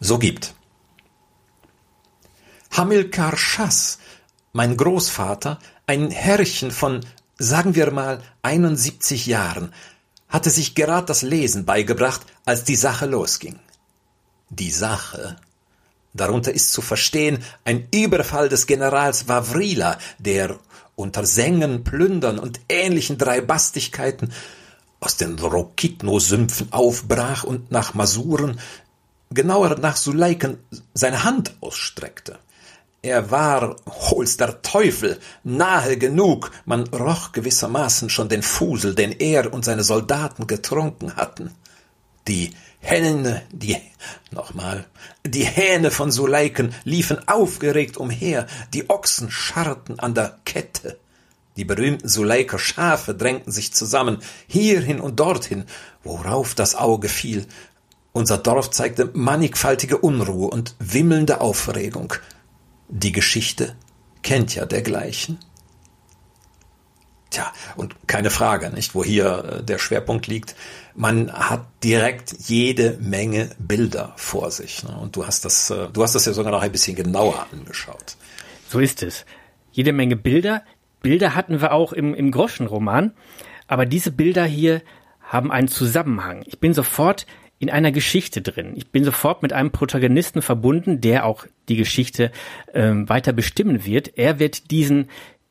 so 0.00 0.18
gibt. 0.18 0.54
Hamilkar 2.72 3.36
Schass, 3.36 3.98
mein 4.52 4.76
Großvater, 4.76 5.58
ein 5.86 6.10
Herrchen 6.10 6.70
von, 6.70 7.00
sagen 7.38 7.74
wir 7.74 7.90
mal, 7.90 8.22
71 8.42 9.26
Jahren, 9.26 9.72
hatte 10.28 10.50
sich 10.50 10.74
gerade 10.74 11.06
das 11.06 11.22
Lesen 11.22 11.64
beigebracht, 11.64 12.22
als 12.44 12.64
die 12.64 12.76
Sache 12.76 13.06
losging. 13.06 13.58
Die 14.48 14.70
Sache. 14.70 15.36
Darunter 16.12 16.52
ist 16.52 16.72
zu 16.72 16.82
verstehen 16.82 17.44
ein 17.64 17.88
Überfall 17.92 18.48
des 18.48 18.66
Generals 18.66 19.28
Vavrila, 19.28 19.98
der 20.18 20.58
unter 20.96 21.24
Sängen, 21.24 21.84
Plündern 21.84 22.38
und 22.38 22.60
ähnlichen 22.68 23.18
Dreibastigkeiten 23.18 24.32
aus 25.00 25.16
den 25.16 25.38
Rokitno-Sümpfen 25.38 26.72
aufbrach 26.72 27.44
und 27.44 27.70
nach 27.70 27.94
Masuren, 27.94 28.60
genauer 29.30 29.78
nach 29.78 29.96
Suleiken, 29.96 30.58
seine 30.94 31.24
Hand 31.24 31.54
ausstreckte. 31.60 32.38
Er 33.02 33.30
war, 33.30 33.76
hol's 33.86 34.36
der 34.36 34.60
Teufel, 34.60 35.18
nahe 35.42 35.96
genug, 35.96 36.50
man 36.66 36.86
roch 36.88 37.32
gewissermaßen 37.32 38.10
schon 38.10 38.28
den 38.28 38.42
Fusel, 38.42 38.94
den 38.94 39.12
er 39.12 39.54
und 39.54 39.64
seine 39.64 39.84
Soldaten 39.84 40.46
getrunken 40.46 41.16
hatten. 41.16 41.50
Die 42.28 42.54
Hähne, 42.80 43.42
die, 43.52 43.78
nochmal, 44.30 44.86
die 45.24 45.44
Hähne 45.44 45.90
von 45.90 46.10
Suleiken 46.10 46.74
liefen 46.84 47.26
aufgeregt 47.26 47.96
umher, 47.96 48.46
die 48.74 48.90
Ochsen 48.90 49.30
scharrten 49.30 49.98
an 49.98 50.14
der 50.14 50.38
Kette. 50.44 50.98
Die 51.60 51.66
berühmten 51.66 52.08
Suleiker 52.08 52.58
Schafe 52.58 53.14
drängten 53.14 53.52
sich 53.52 53.74
zusammen, 53.74 54.22
hierhin 54.46 54.98
und 54.98 55.20
dorthin, 55.20 55.66
worauf 56.02 56.54
das 56.54 56.74
Auge 56.74 57.10
fiel. 57.10 57.44
Unser 58.12 58.38
Dorf 58.38 58.70
zeigte 58.70 59.10
mannigfaltige 59.12 59.98
Unruhe 59.98 60.48
und 60.48 60.74
wimmelnde 60.78 61.42
Aufregung. 61.42 62.14
Die 62.88 63.12
Geschichte 63.12 63.76
kennt 64.22 64.54
ja 64.54 64.64
dergleichen. 64.64 65.38
Tja, 67.28 67.52
und 67.76 67.94
keine 68.08 68.30
Frage, 68.30 68.70
nicht, 68.70 68.94
wo 68.94 69.04
hier 69.04 69.58
äh, 69.58 69.62
der 69.62 69.76
Schwerpunkt 69.76 70.28
liegt. 70.28 70.56
Man 70.94 71.30
hat 71.30 71.66
direkt 71.84 72.34
jede 72.48 72.96
Menge 73.02 73.50
Bilder 73.58 74.14
vor 74.16 74.50
sich. 74.50 74.82
Ne? 74.82 74.96
Und 74.96 75.14
du 75.14 75.26
hast 75.26 75.44
das, 75.44 75.68
äh, 75.68 75.88
du 75.92 76.02
hast 76.02 76.14
das 76.14 76.24
ja 76.24 76.32
sogar 76.32 76.52
noch 76.52 76.62
ein 76.62 76.72
bisschen 76.72 76.96
genauer 76.96 77.48
angeschaut. 77.52 78.16
So 78.70 78.78
ist 78.78 79.02
es. 79.02 79.26
Jede 79.72 79.92
Menge 79.92 80.16
Bilder, 80.16 80.64
Bilder 81.00 81.34
hatten 81.34 81.60
wir 81.60 81.72
auch 81.72 81.92
im, 81.92 82.14
im 82.14 82.30
Groschenroman, 82.30 83.12
aber 83.66 83.86
diese 83.86 84.10
Bilder 84.10 84.44
hier 84.44 84.82
haben 85.20 85.52
einen 85.52 85.68
Zusammenhang. 85.68 86.42
Ich 86.46 86.58
bin 86.58 86.74
sofort 86.74 87.26
in 87.60 87.70
einer 87.70 87.92
Geschichte 87.92 88.40
drin. 88.40 88.72
Ich 88.74 88.90
bin 88.90 89.04
sofort 89.04 89.42
mit 89.42 89.52
einem 89.52 89.70
Protagonisten 89.70 90.42
verbunden, 90.42 91.00
der 91.00 91.26
auch 91.26 91.46
die 91.68 91.76
Geschichte 91.76 92.32
ähm, 92.72 93.08
weiter 93.08 93.32
bestimmen 93.32 93.84
wird. 93.84 94.16
Er 94.18 94.38
wird 94.38 94.70
diesen 94.70 95.08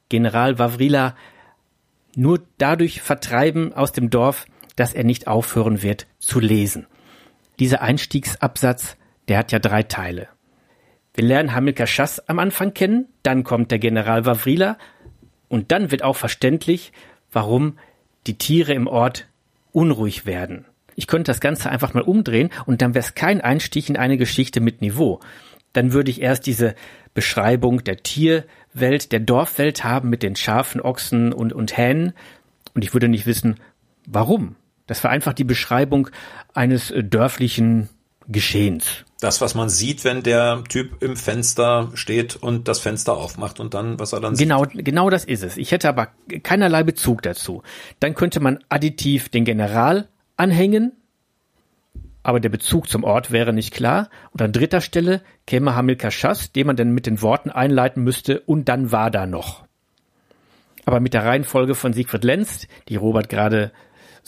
General 0.09 0.57
Vavrila 0.57 1.15
nur 2.15 2.41
dadurch 2.57 3.01
vertreiben 3.01 3.73
aus 3.73 3.91
dem 3.91 4.09
Dorf, 4.09 4.47
dass 4.75 4.93
er 4.93 5.03
nicht 5.03 5.27
aufhören 5.27 5.83
wird 5.83 6.07
zu 6.17 6.39
lesen. 6.39 6.87
Dieser 7.59 7.81
Einstiegsabsatz, 7.81 8.97
der 9.27 9.37
hat 9.37 9.51
ja 9.51 9.59
drei 9.59 9.83
Teile. 9.83 10.27
Wir 11.13 11.25
lernen 11.25 11.53
Hamilkar 11.53 11.87
Schass 11.87 12.27
am 12.27 12.39
Anfang 12.39 12.73
kennen, 12.73 13.07
dann 13.23 13.43
kommt 13.43 13.71
der 13.71 13.79
General 13.79 14.25
Vavrila 14.25 14.77
und 15.49 15.71
dann 15.71 15.91
wird 15.91 16.03
auch 16.03 16.15
verständlich, 16.15 16.93
warum 17.31 17.77
die 18.27 18.37
Tiere 18.37 18.73
im 18.73 18.87
Ort 18.87 19.27
unruhig 19.71 20.25
werden. 20.25 20.65
Ich 20.95 21.07
könnte 21.07 21.31
das 21.31 21.39
Ganze 21.39 21.69
einfach 21.69 21.93
mal 21.93 22.03
umdrehen 22.03 22.49
und 22.65 22.81
dann 22.81 22.93
wäre 22.93 23.05
es 23.05 23.15
kein 23.15 23.41
Einstich 23.41 23.89
in 23.89 23.97
eine 23.97 24.17
Geschichte 24.17 24.61
mit 24.61 24.81
Niveau. 24.81 25.19
Dann 25.73 25.93
würde 25.93 26.11
ich 26.11 26.21
erst 26.21 26.45
diese 26.45 26.75
Beschreibung 27.13 27.83
der 27.83 27.97
Tierwelt, 27.97 29.11
der 29.11 29.19
Dorfwelt 29.19 29.83
haben 29.83 30.09
mit 30.09 30.23
den 30.23 30.35
Schafen, 30.35 30.81
Ochsen 30.81 31.33
und, 31.33 31.53
und 31.53 31.77
Hähnen 31.77 32.13
und 32.73 32.83
ich 32.83 32.93
würde 32.93 33.07
nicht 33.07 33.25
wissen, 33.25 33.55
warum. 34.05 34.55
Das 34.87 35.03
war 35.03 35.11
einfach 35.11 35.33
die 35.33 35.43
Beschreibung 35.43 36.09
eines 36.53 36.91
äh, 36.91 37.03
dörflichen 37.03 37.89
Geschehens. 38.31 39.05
Das, 39.19 39.41
was 39.41 39.55
man 39.55 39.69
sieht, 39.69 40.05
wenn 40.05 40.23
der 40.23 40.63
Typ 40.69 41.01
im 41.03 41.17
Fenster 41.17 41.89
steht 41.95 42.35
und 42.37 42.67
das 42.67 42.79
Fenster 42.79 43.17
aufmacht 43.17 43.59
und 43.59 43.73
dann, 43.73 43.99
was 43.99 44.13
er 44.13 44.21
dann 44.21 44.35
genau, 44.35 44.63
sieht. 44.63 44.85
Genau 44.85 45.09
das 45.09 45.25
ist 45.25 45.43
es. 45.43 45.57
Ich 45.57 45.71
hätte 45.71 45.89
aber 45.89 46.09
keinerlei 46.43 46.83
Bezug 46.83 47.23
dazu. 47.23 47.63
Dann 47.99 48.13
könnte 48.13 48.39
man 48.39 48.59
additiv 48.69 49.27
den 49.29 49.43
General 49.45 50.07
anhängen, 50.37 50.93
aber 52.23 52.39
der 52.39 52.49
Bezug 52.49 52.87
zum 52.87 53.03
Ort 53.03 53.31
wäre 53.31 53.51
nicht 53.51 53.73
klar. 53.73 54.09
Und 54.31 54.41
an 54.41 54.53
dritter 54.53 54.81
Stelle 54.81 55.21
käme 55.47 55.75
Hamilkar 55.75 56.11
Schass, 56.11 56.51
den 56.51 56.67
man 56.67 56.75
dann 56.75 56.91
mit 56.91 57.05
den 57.05 57.21
Worten 57.21 57.49
einleiten 57.49 58.03
müsste, 58.03 58.41
und 58.41 58.69
dann 58.69 58.91
war 58.91 59.09
da 59.09 59.25
noch. 59.25 59.65
Aber 60.85 60.99
mit 60.99 61.13
der 61.13 61.25
Reihenfolge 61.25 61.75
von 61.75 61.93
Siegfried 61.93 62.23
Lenz, 62.23 62.67
die 62.87 62.95
Robert 62.95 63.27
gerade 63.29 63.71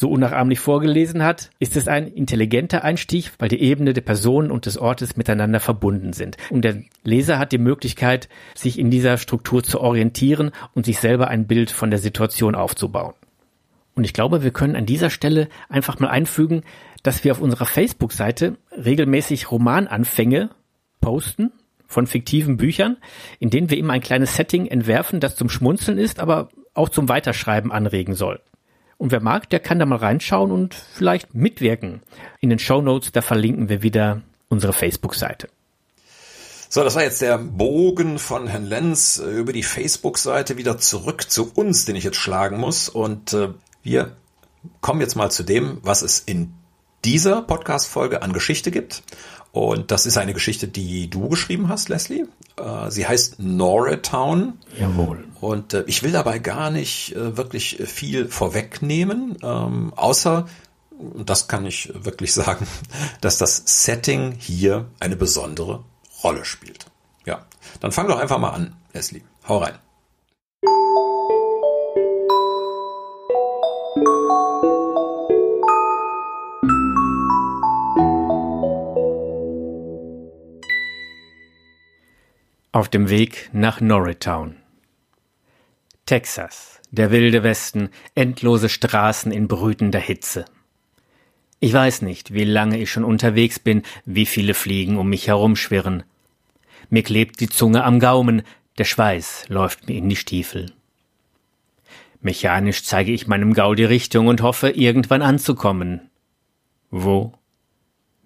so 0.01 0.10
unnachahmlich 0.10 0.60
vorgelesen 0.60 1.24
hat, 1.24 1.51
ist 1.60 1.77
es 1.77 1.88
ein 1.88 2.08
intelligenter 2.08 2.84
Einstieg, 2.84 3.31
weil 3.38 3.50
die 3.50 3.62
Ebene 3.62 3.93
der 3.93 4.01
Personen 4.01 4.50
und 4.50 4.65
des 4.65 4.79
Ortes 4.79 5.15
miteinander 5.15 5.60
verbunden 5.60 6.12
sind. 6.12 6.38
Und 6.50 6.63
der 6.63 6.81
Leser 7.03 7.38
hat 7.38 7.51
die 7.51 7.60
Möglichkeit, 7.60 8.27
sich 8.55 8.79
in 8.79 8.89
dieser 8.89 9.17
Struktur 9.17 9.63
zu 9.63 9.79
orientieren 9.79 10.51
und 10.74 10.88
sich 10.88 11.00
selber 11.00 11.27
ein 11.27 11.46
Bild 11.46 11.70
von 11.70 11.91
der 11.91 12.00
Situation 12.00 12.55
aufzubauen. 12.55 13.13
Und 13.93 14.03
ich 14.03 14.13
glaube, 14.13 14.43
wir 14.43 14.50
können 14.51 14.75
an 14.75 14.88
dieser 14.88 15.12
Stelle 15.12 15.48
einfach 15.70 16.00
mal 16.00 16.10
einfügen, 16.10 16.63
dass 17.03 17.24
wir 17.24 17.31
auf 17.31 17.41
unserer 17.41 17.65
Facebook-Seite 17.65 18.58
regelmäßig 18.72 19.51
Romananfänge 19.51 20.50
posten 21.00 21.51
von 21.86 22.08
fiktiven 22.08 22.58
Büchern, 22.58 22.98
in 23.39 23.51
denen 23.51 23.70
wir 23.70 23.77
immer 23.77 23.93
ein 23.93 24.01
kleines 24.01 24.36
Setting 24.36 24.65
entwerfen, 24.65 25.20
das 25.20 25.36
zum 25.36 25.50
Schmunzeln 25.50 26.00
ist, 26.00 26.20
aber 26.20 26.50
auch 26.74 26.89
zum 26.89 27.08
Weiterschreiben 27.08 27.72
anregen 27.72 28.15
soll. 28.15 28.39
Und 29.01 29.12
wer 29.12 29.20
mag, 29.20 29.50
der 29.50 29.60
kann 29.60 29.79
da 29.79 29.88
mal 29.88 29.96
reinschauen 29.96 30.51
und 30.51 30.75
vielleicht 30.75 31.34
mitwirken. 31.34 32.03
In 32.39 32.51
den 32.51 32.60
Show 32.60 32.84
Notes, 32.84 33.12
da 33.12 33.24
verlinken 33.24 33.67
wir 33.67 33.81
wieder 33.81 34.22
unsere 34.48 34.74
Facebook-Seite. 34.74 35.48
So, 36.70 36.84
das 36.84 36.93
war 36.93 37.01
jetzt 37.01 37.20
der 37.20 37.39
Bogen 37.39 38.20
von 38.20 38.46
Herrn 38.46 38.67
Lenz 38.67 39.17
über 39.17 39.53
die 39.53 39.63
Facebook-Seite 39.63 40.58
wieder 40.58 40.77
zurück 40.77 41.31
zu 41.31 41.51
uns, 41.51 41.86
den 41.86 41.96
ich 41.96 42.03
jetzt 42.03 42.17
schlagen 42.17 42.60
muss. 42.60 42.89
Und 42.89 43.34
äh, 43.34 43.50
wir 43.81 44.15
kommen 44.81 45.01
jetzt 45.01 45.15
mal 45.15 45.31
zu 45.31 45.41
dem, 45.41 45.79
was 45.81 46.03
es 46.03 46.20
in 46.20 46.53
dieser 47.03 47.41
Podcast-Folge 47.41 48.22
an 48.22 48.34
Geschichte 48.34 48.70
gibt. 48.70 49.01
Und 49.51 49.91
das 49.91 50.05
ist 50.05 50.17
eine 50.17 50.34
Geschichte, 50.34 50.67
die 50.67 51.10
du 51.10 51.27
geschrieben 51.27 51.67
hast, 51.67 51.89
Leslie. 51.89 52.25
Äh, 52.58 52.89
sie 52.89 53.05
heißt 53.05 53.39
Noratown. 53.39 54.60
Jawohl. 54.79 55.25
Und 55.41 55.74
äh, 55.74 55.84
ich 55.88 56.03
will 56.03 56.12
dabei 56.12 56.39
gar 56.39 56.70
nicht 56.70 57.15
äh, 57.15 57.36
wirklich 57.36 57.81
viel 57.86 58.27
vorwegnehmen, 58.27 59.38
ähm, 59.41 59.93
außer, 59.96 60.48
das 61.25 61.48
kann 61.48 61.65
ich 61.65 61.91
wirklich 61.93 62.34
sagen, 62.36 62.65
dass 63.20 63.38
das 63.38 63.63
Setting 63.65 64.34
hier 64.38 64.86
eine 65.00 65.17
besondere 65.17 65.84
Rolle 66.24 66.46
spielt. 66.46 66.86
Ja, 67.25 67.46
dann 67.81 67.91
fang 67.91 68.08
doch 68.08 68.20
einfach 68.20 68.39
mal 68.39 68.51
an, 68.51 68.75
Leslie. 68.93 69.22
Hau 69.48 69.58
rein. 69.58 69.74
Auf 82.74 82.88
dem 82.88 83.10
Weg 83.10 83.50
nach 83.51 83.82
Norristown. 83.82 84.56
Texas, 86.06 86.80
der 86.90 87.12
wilde 87.12 87.44
Westen, 87.44 87.90
endlose 88.16 88.70
Straßen 88.70 89.34
in 89.34 89.50
brütender 89.50 90.00
Hitze. 90.00 90.46
Ich 91.60 91.74
weiß 91.74 92.01
nicht, 92.01 92.34
wie 92.34 92.46
lange 92.46 92.80
ich 92.80 92.90
schon 92.90 93.04
unterwegs 93.04 93.60
bin, 93.60 93.82
wie 94.06 94.25
viele 94.25 94.54
Fliegen 94.54 94.96
um 94.96 95.10
mich 95.10 95.28
herumschwirren. 95.28 96.04
Mir 96.90 97.04
klebt 97.04 97.42
die 97.42 97.50
Zunge 97.50 97.84
am 97.84 98.00
Gaumen, 98.00 98.42
der 98.78 98.86
Schweiß 98.86 99.50
läuft 99.50 99.90
mir 99.90 99.98
in 99.98 100.08
die 100.08 100.16
Stiefel. 100.16 100.72
Mechanisch 102.22 102.86
zeige 102.86 103.12
ich 103.12 103.28
meinem 103.28 103.54
Gaul 103.54 103.75
die 103.75 103.84
Richtung 103.84 104.28
und 104.28 104.42
hoffe, 104.42 104.70
irgendwann 104.70 105.24
anzukommen. 105.24 106.10
Wo? 106.90 107.34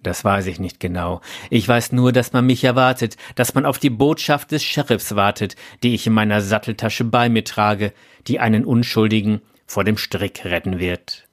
Das 0.02 0.24
weiß 0.24 0.46
ich 0.46 0.60
nicht 0.60 0.78
genau. 0.78 1.20
Ich 1.50 1.66
weiß 1.66 1.92
nur, 1.92 2.12
dass 2.12 2.32
man 2.32 2.46
mich 2.46 2.62
erwartet, 2.62 3.16
dass 3.34 3.54
man 3.54 3.66
auf 3.66 3.78
die 3.78 3.90
Botschaft 3.90 4.52
des 4.52 4.62
Sheriffs 4.62 5.16
wartet, 5.16 5.56
die 5.82 5.94
ich 5.94 6.06
in 6.06 6.12
meiner 6.12 6.40
Satteltasche 6.40 7.04
bei 7.04 7.28
mir 7.28 7.44
trage, 7.44 7.92
die 8.28 8.38
einen 8.38 8.64
Unschuldigen 8.64 9.40
vor 9.66 9.84
dem 9.84 9.98
Strick 9.98 10.44
retten 10.44 10.78
wird. 10.78 11.26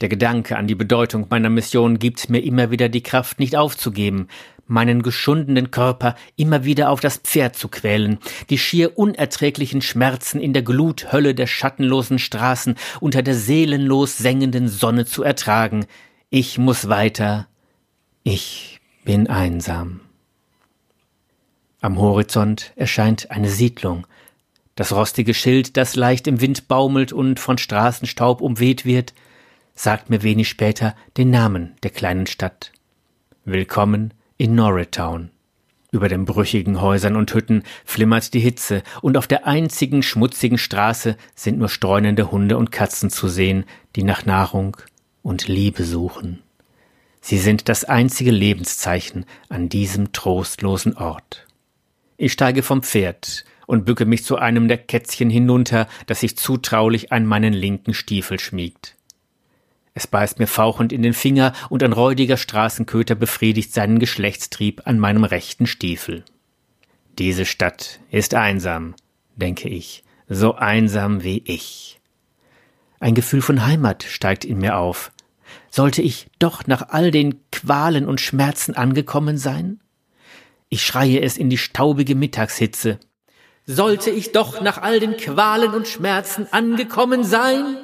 Der 0.00 0.08
Gedanke 0.08 0.56
an 0.56 0.68
die 0.68 0.76
Bedeutung 0.76 1.26
meiner 1.28 1.50
Mission 1.50 1.98
gibt 1.98 2.30
mir 2.30 2.38
immer 2.38 2.70
wieder 2.70 2.88
die 2.88 3.02
Kraft, 3.02 3.40
nicht 3.40 3.56
aufzugeben, 3.56 4.28
meinen 4.68 5.02
geschundenen 5.02 5.72
Körper 5.72 6.14
immer 6.36 6.62
wieder 6.62 6.90
auf 6.90 7.00
das 7.00 7.16
Pferd 7.16 7.56
zu 7.56 7.68
quälen, 7.68 8.18
die 8.48 8.58
schier 8.58 8.96
unerträglichen 8.96 9.82
Schmerzen 9.82 10.40
in 10.40 10.52
der 10.52 10.62
Gluthölle 10.62 11.34
der 11.34 11.48
schattenlosen 11.48 12.20
Straßen 12.20 12.76
unter 13.00 13.22
der 13.22 13.34
seelenlos 13.34 14.18
sengenden 14.18 14.68
Sonne 14.68 15.04
zu 15.04 15.24
ertragen, 15.24 15.86
ich 16.30 16.58
muss 16.58 16.88
weiter, 16.88 17.48
ich 18.22 18.80
bin 19.04 19.28
einsam. 19.28 20.00
Am 21.80 21.98
Horizont 21.98 22.72
erscheint 22.76 23.30
eine 23.30 23.48
Siedlung. 23.48 24.06
Das 24.74 24.92
rostige 24.92 25.32
Schild, 25.32 25.76
das 25.76 25.96
leicht 25.96 26.26
im 26.26 26.40
Wind 26.40 26.68
baumelt 26.68 27.12
und 27.12 27.40
von 27.40 27.56
Straßenstaub 27.56 28.40
umweht 28.40 28.84
wird, 28.84 29.14
sagt 29.74 30.10
mir 30.10 30.22
wenig 30.22 30.48
später 30.48 30.94
den 31.16 31.30
Namen 31.30 31.74
der 31.82 31.90
kleinen 31.90 32.26
Stadt. 32.26 32.72
Willkommen 33.44 34.12
in 34.36 34.54
Norristown. 34.54 35.30
Über 35.90 36.10
den 36.10 36.26
brüchigen 36.26 36.82
Häusern 36.82 37.16
und 37.16 37.32
Hütten 37.32 37.62
flimmert 37.86 38.34
die 38.34 38.40
Hitze, 38.40 38.82
und 39.00 39.16
auf 39.16 39.26
der 39.26 39.46
einzigen 39.46 40.02
schmutzigen 40.02 40.58
Straße 40.58 41.16
sind 41.34 41.58
nur 41.58 41.70
streunende 41.70 42.30
Hunde 42.30 42.58
und 42.58 42.70
Katzen 42.70 43.08
zu 43.08 43.28
sehen, 43.28 43.64
die 43.96 44.02
nach 44.02 44.26
Nahrung 44.26 44.76
und 45.28 45.46
Liebe 45.46 45.84
suchen. 45.84 46.42
Sie 47.20 47.36
sind 47.36 47.68
das 47.68 47.84
einzige 47.84 48.30
Lebenszeichen 48.30 49.26
an 49.50 49.68
diesem 49.68 50.14
trostlosen 50.14 50.96
Ort. 50.96 51.46
Ich 52.16 52.32
steige 52.32 52.62
vom 52.62 52.82
Pferd 52.82 53.44
und 53.66 53.84
bücke 53.84 54.06
mich 54.06 54.24
zu 54.24 54.36
einem 54.38 54.68
der 54.68 54.78
Kätzchen 54.78 55.28
hinunter, 55.28 55.86
das 56.06 56.20
sich 56.20 56.38
zutraulich 56.38 57.12
an 57.12 57.26
meinen 57.26 57.52
linken 57.52 57.92
Stiefel 57.92 58.40
schmiegt. 58.40 58.96
Es 59.92 60.06
beißt 60.06 60.38
mir 60.38 60.46
fauchend 60.46 60.94
in 60.94 61.02
den 61.02 61.12
Finger 61.12 61.52
und 61.68 61.82
ein 61.82 61.92
räudiger 61.92 62.38
Straßenköter 62.38 63.14
befriedigt 63.14 63.74
seinen 63.74 63.98
Geschlechtstrieb 63.98 64.86
an 64.86 64.98
meinem 64.98 65.24
rechten 65.24 65.66
Stiefel. 65.66 66.24
Diese 67.18 67.44
Stadt 67.44 68.00
ist 68.10 68.32
einsam, 68.32 68.94
denke 69.36 69.68
ich, 69.68 70.04
so 70.26 70.54
einsam 70.54 71.22
wie 71.22 71.42
ich. 71.44 72.00
Ein 72.98 73.14
Gefühl 73.14 73.42
von 73.42 73.66
Heimat 73.66 74.04
steigt 74.04 74.46
in 74.46 74.58
mir 74.58 74.78
auf, 74.78 75.12
sollte 75.78 76.02
ich 76.02 76.26
doch 76.40 76.66
nach 76.66 76.88
all 76.88 77.12
den 77.12 77.36
Qualen 77.52 78.08
und 78.08 78.20
Schmerzen 78.20 78.74
angekommen 78.74 79.38
sein? 79.38 79.78
Ich 80.68 80.84
schreie 80.84 81.20
es 81.20 81.36
in 81.36 81.50
die 81.50 81.56
staubige 81.56 82.16
Mittagshitze. 82.16 82.98
Sollte 83.64 84.10
ich 84.10 84.32
doch 84.32 84.60
nach 84.60 84.82
all 84.82 84.98
den 84.98 85.16
Qualen 85.16 85.72
und 85.74 85.86
Schmerzen 85.86 86.48
angekommen 86.50 87.22
sein? 87.22 87.76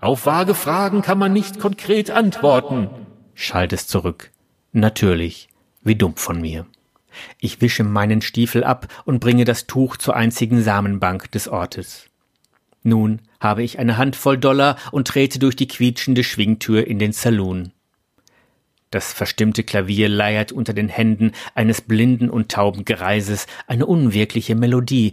Auf 0.00 0.26
vage 0.26 0.56
Fragen 0.56 1.00
kann 1.02 1.16
man 1.16 1.32
nicht 1.32 1.60
konkret 1.60 2.10
antworten, 2.10 2.90
schallt 3.34 3.72
es 3.72 3.86
zurück. 3.86 4.32
Natürlich, 4.72 5.48
wie 5.84 5.94
dumm 5.94 6.16
von 6.16 6.40
mir. 6.40 6.66
Ich 7.38 7.60
wische 7.60 7.84
meinen 7.84 8.20
Stiefel 8.20 8.64
ab 8.64 8.88
und 9.04 9.20
bringe 9.20 9.44
das 9.44 9.68
Tuch 9.68 9.96
zur 9.96 10.16
einzigen 10.16 10.60
Samenbank 10.60 11.30
des 11.30 11.46
Ortes. 11.46 12.06
Nun 12.82 13.20
habe 13.42 13.62
ich 13.62 13.78
eine 13.78 13.98
Handvoll 13.98 14.38
Dollar 14.38 14.76
und 14.92 15.08
trete 15.08 15.38
durch 15.38 15.56
die 15.56 15.68
quietschende 15.68 16.24
Schwingtür 16.24 16.86
in 16.86 16.98
den 16.98 17.12
Saloon. 17.12 17.72
Das 18.90 19.12
verstimmte 19.12 19.64
Klavier 19.64 20.08
leiert 20.08 20.52
unter 20.52 20.74
den 20.74 20.88
Händen 20.88 21.32
eines 21.54 21.80
blinden 21.80 22.28
und 22.30 22.52
tauben 22.52 22.84
Greises 22.84 23.46
eine 23.66 23.86
unwirkliche 23.86 24.54
Melodie. 24.54 25.12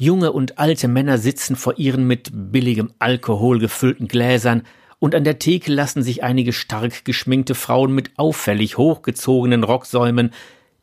Junge 0.00 0.32
und 0.32 0.58
alte 0.58 0.88
Männer 0.88 1.18
sitzen 1.18 1.54
vor 1.54 1.78
ihren 1.78 2.06
mit 2.06 2.30
billigem 2.32 2.92
Alkohol 2.98 3.58
gefüllten 3.58 4.08
Gläsern, 4.08 4.62
und 5.00 5.14
an 5.14 5.22
der 5.22 5.38
Theke 5.38 5.72
lassen 5.72 6.02
sich 6.02 6.24
einige 6.24 6.52
stark 6.52 7.04
geschminkte 7.04 7.54
Frauen 7.54 7.94
mit 7.94 8.10
auffällig 8.16 8.78
hochgezogenen 8.78 9.62
Rocksäumen 9.62 10.32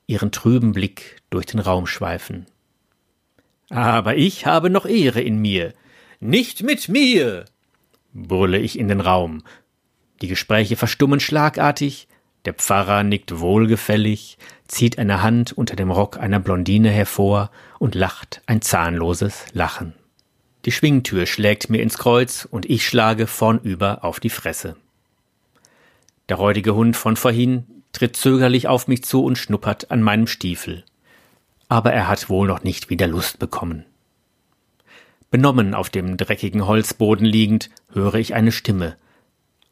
ihren 0.07 0.31
trüben 0.31 0.71
Blick 0.71 1.21
durch 1.29 1.45
den 1.45 1.59
Raum 1.59 1.85
schweifen. 1.85 2.45
Aber 3.69 4.15
ich 4.15 4.45
habe 4.45 4.69
noch 4.69 4.85
Ehre 4.85 5.19
in 5.19 5.39
mir. 5.39 5.73
Nicht 6.19 6.63
mit 6.63 6.89
mir! 6.89 7.45
brülle 8.13 8.59
ich 8.59 8.79
in 8.79 8.87
den 8.87 9.01
Raum. 9.01 9.43
Die 10.21 10.27
Gespräche 10.27 10.75
verstummen 10.75 11.19
schlagartig, 11.19 12.07
der 12.45 12.53
Pfarrer 12.53 13.03
nickt 13.03 13.39
wohlgefällig, 13.39 14.37
zieht 14.67 14.97
eine 14.99 15.21
Hand 15.21 15.51
unter 15.51 15.75
dem 15.75 15.91
Rock 15.91 16.17
einer 16.17 16.39
Blondine 16.39 16.89
hervor 16.89 17.51
und 17.79 17.95
lacht 17.95 18.41
ein 18.45 18.61
zahnloses 18.61 19.45
Lachen. 19.51 19.93
Die 20.65 20.71
Schwingtür 20.71 21.25
schlägt 21.25 21.69
mir 21.69 21.81
ins 21.81 21.97
Kreuz 21.97 22.47
und 22.49 22.67
ich 22.67 22.87
schlage 22.87 23.27
vornüber 23.27 24.03
auf 24.03 24.19
die 24.19 24.29
Fresse. 24.29 24.75
Der 26.29 26.37
räudige 26.37 26.73
Hund 26.73 26.95
von 26.97 27.17
vorhin 27.17 27.65
tritt 27.93 28.15
zögerlich 28.15 28.67
auf 28.67 28.87
mich 28.87 29.03
zu 29.03 29.23
und 29.23 29.37
schnuppert 29.37 29.91
an 29.91 30.01
meinem 30.01 30.27
Stiefel. 30.27 30.83
Aber 31.67 31.93
er 31.93 32.07
hat 32.07 32.29
wohl 32.29 32.47
noch 32.47 32.63
nicht 32.63 32.89
wieder 32.89 33.07
Lust 33.07 33.39
bekommen. 33.39 33.85
Benommen 35.35 35.73
auf 35.73 35.89
dem 35.89 36.15
dreckigen 36.15 36.65
Holzboden 36.65 37.25
liegend, 37.25 37.69
höre 37.91 38.15
ich 38.15 38.35
eine 38.35 38.53
Stimme. 38.53 38.95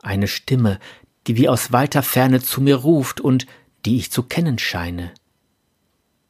Eine 0.01 0.27
Stimme, 0.27 0.77
die 1.25 1.37
wie 1.37 1.47
aus 1.47 1.71
weiter 1.71 2.03
Ferne 2.03 2.41
zu 2.41 2.59
mir 2.59 2.75
ruft 2.75 3.21
und 3.21 3.45
die 3.85 3.95
ich 3.95 4.11
zu 4.11 4.23
kennen 4.23 4.59
scheine. 4.59 5.13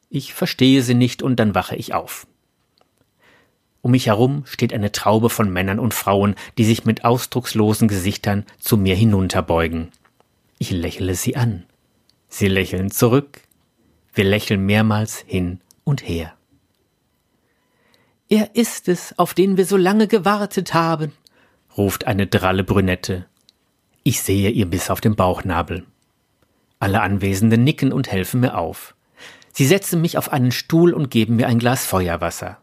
Ich 0.08 0.34
verstehe 0.34 0.82
sie 0.82 0.94
nicht 0.94 1.20
und 1.20 1.40
dann 1.40 1.52
wache 1.52 1.74
ich 1.74 1.94
auf. 1.94 2.28
Um 3.82 3.90
mich 3.90 4.06
herum 4.06 4.44
steht 4.46 4.72
eine 4.72 4.92
Traube 4.92 5.30
von 5.30 5.52
Männern 5.52 5.80
und 5.80 5.94
Frauen, 5.94 6.36
die 6.56 6.64
sich 6.64 6.84
mit 6.84 7.04
ausdruckslosen 7.04 7.88
Gesichtern 7.88 8.46
zu 8.60 8.76
mir 8.76 8.94
hinunterbeugen. 8.94 9.88
Ich 10.60 10.70
lächle 10.70 11.16
sie 11.16 11.34
an. 11.34 11.64
Sie 12.28 12.46
lächeln 12.46 12.92
zurück. 12.92 13.40
Wir 14.12 14.26
lächeln 14.26 14.64
mehrmals 14.64 15.24
hin 15.26 15.58
und 15.82 16.06
her. 16.06 16.36
Er 18.34 18.56
ist 18.56 18.88
es, 18.88 19.16
auf 19.16 19.32
den 19.32 19.56
wir 19.56 19.64
so 19.64 19.76
lange 19.76 20.08
gewartet 20.08 20.74
haben, 20.74 21.12
ruft 21.78 22.08
eine 22.08 22.26
dralle 22.26 22.64
Brünette. 22.64 23.26
Ich 24.02 24.22
sehe 24.22 24.50
ihr 24.50 24.66
bis 24.66 24.90
auf 24.90 25.00
den 25.00 25.14
Bauchnabel. 25.14 25.84
Alle 26.80 27.02
Anwesenden 27.02 27.62
nicken 27.62 27.92
und 27.92 28.10
helfen 28.10 28.40
mir 28.40 28.58
auf. 28.58 28.96
Sie 29.52 29.64
setzen 29.64 30.00
mich 30.00 30.18
auf 30.18 30.32
einen 30.32 30.50
Stuhl 30.50 30.94
und 30.94 31.12
geben 31.12 31.36
mir 31.36 31.46
ein 31.46 31.60
Glas 31.60 31.86
Feuerwasser. 31.86 32.58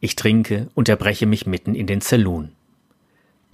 Ich 0.00 0.16
trinke, 0.16 0.68
unterbreche 0.74 1.24
mich 1.24 1.46
mitten 1.46 1.74
in 1.74 1.86
den 1.86 2.02
Saloon. 2.02 2.52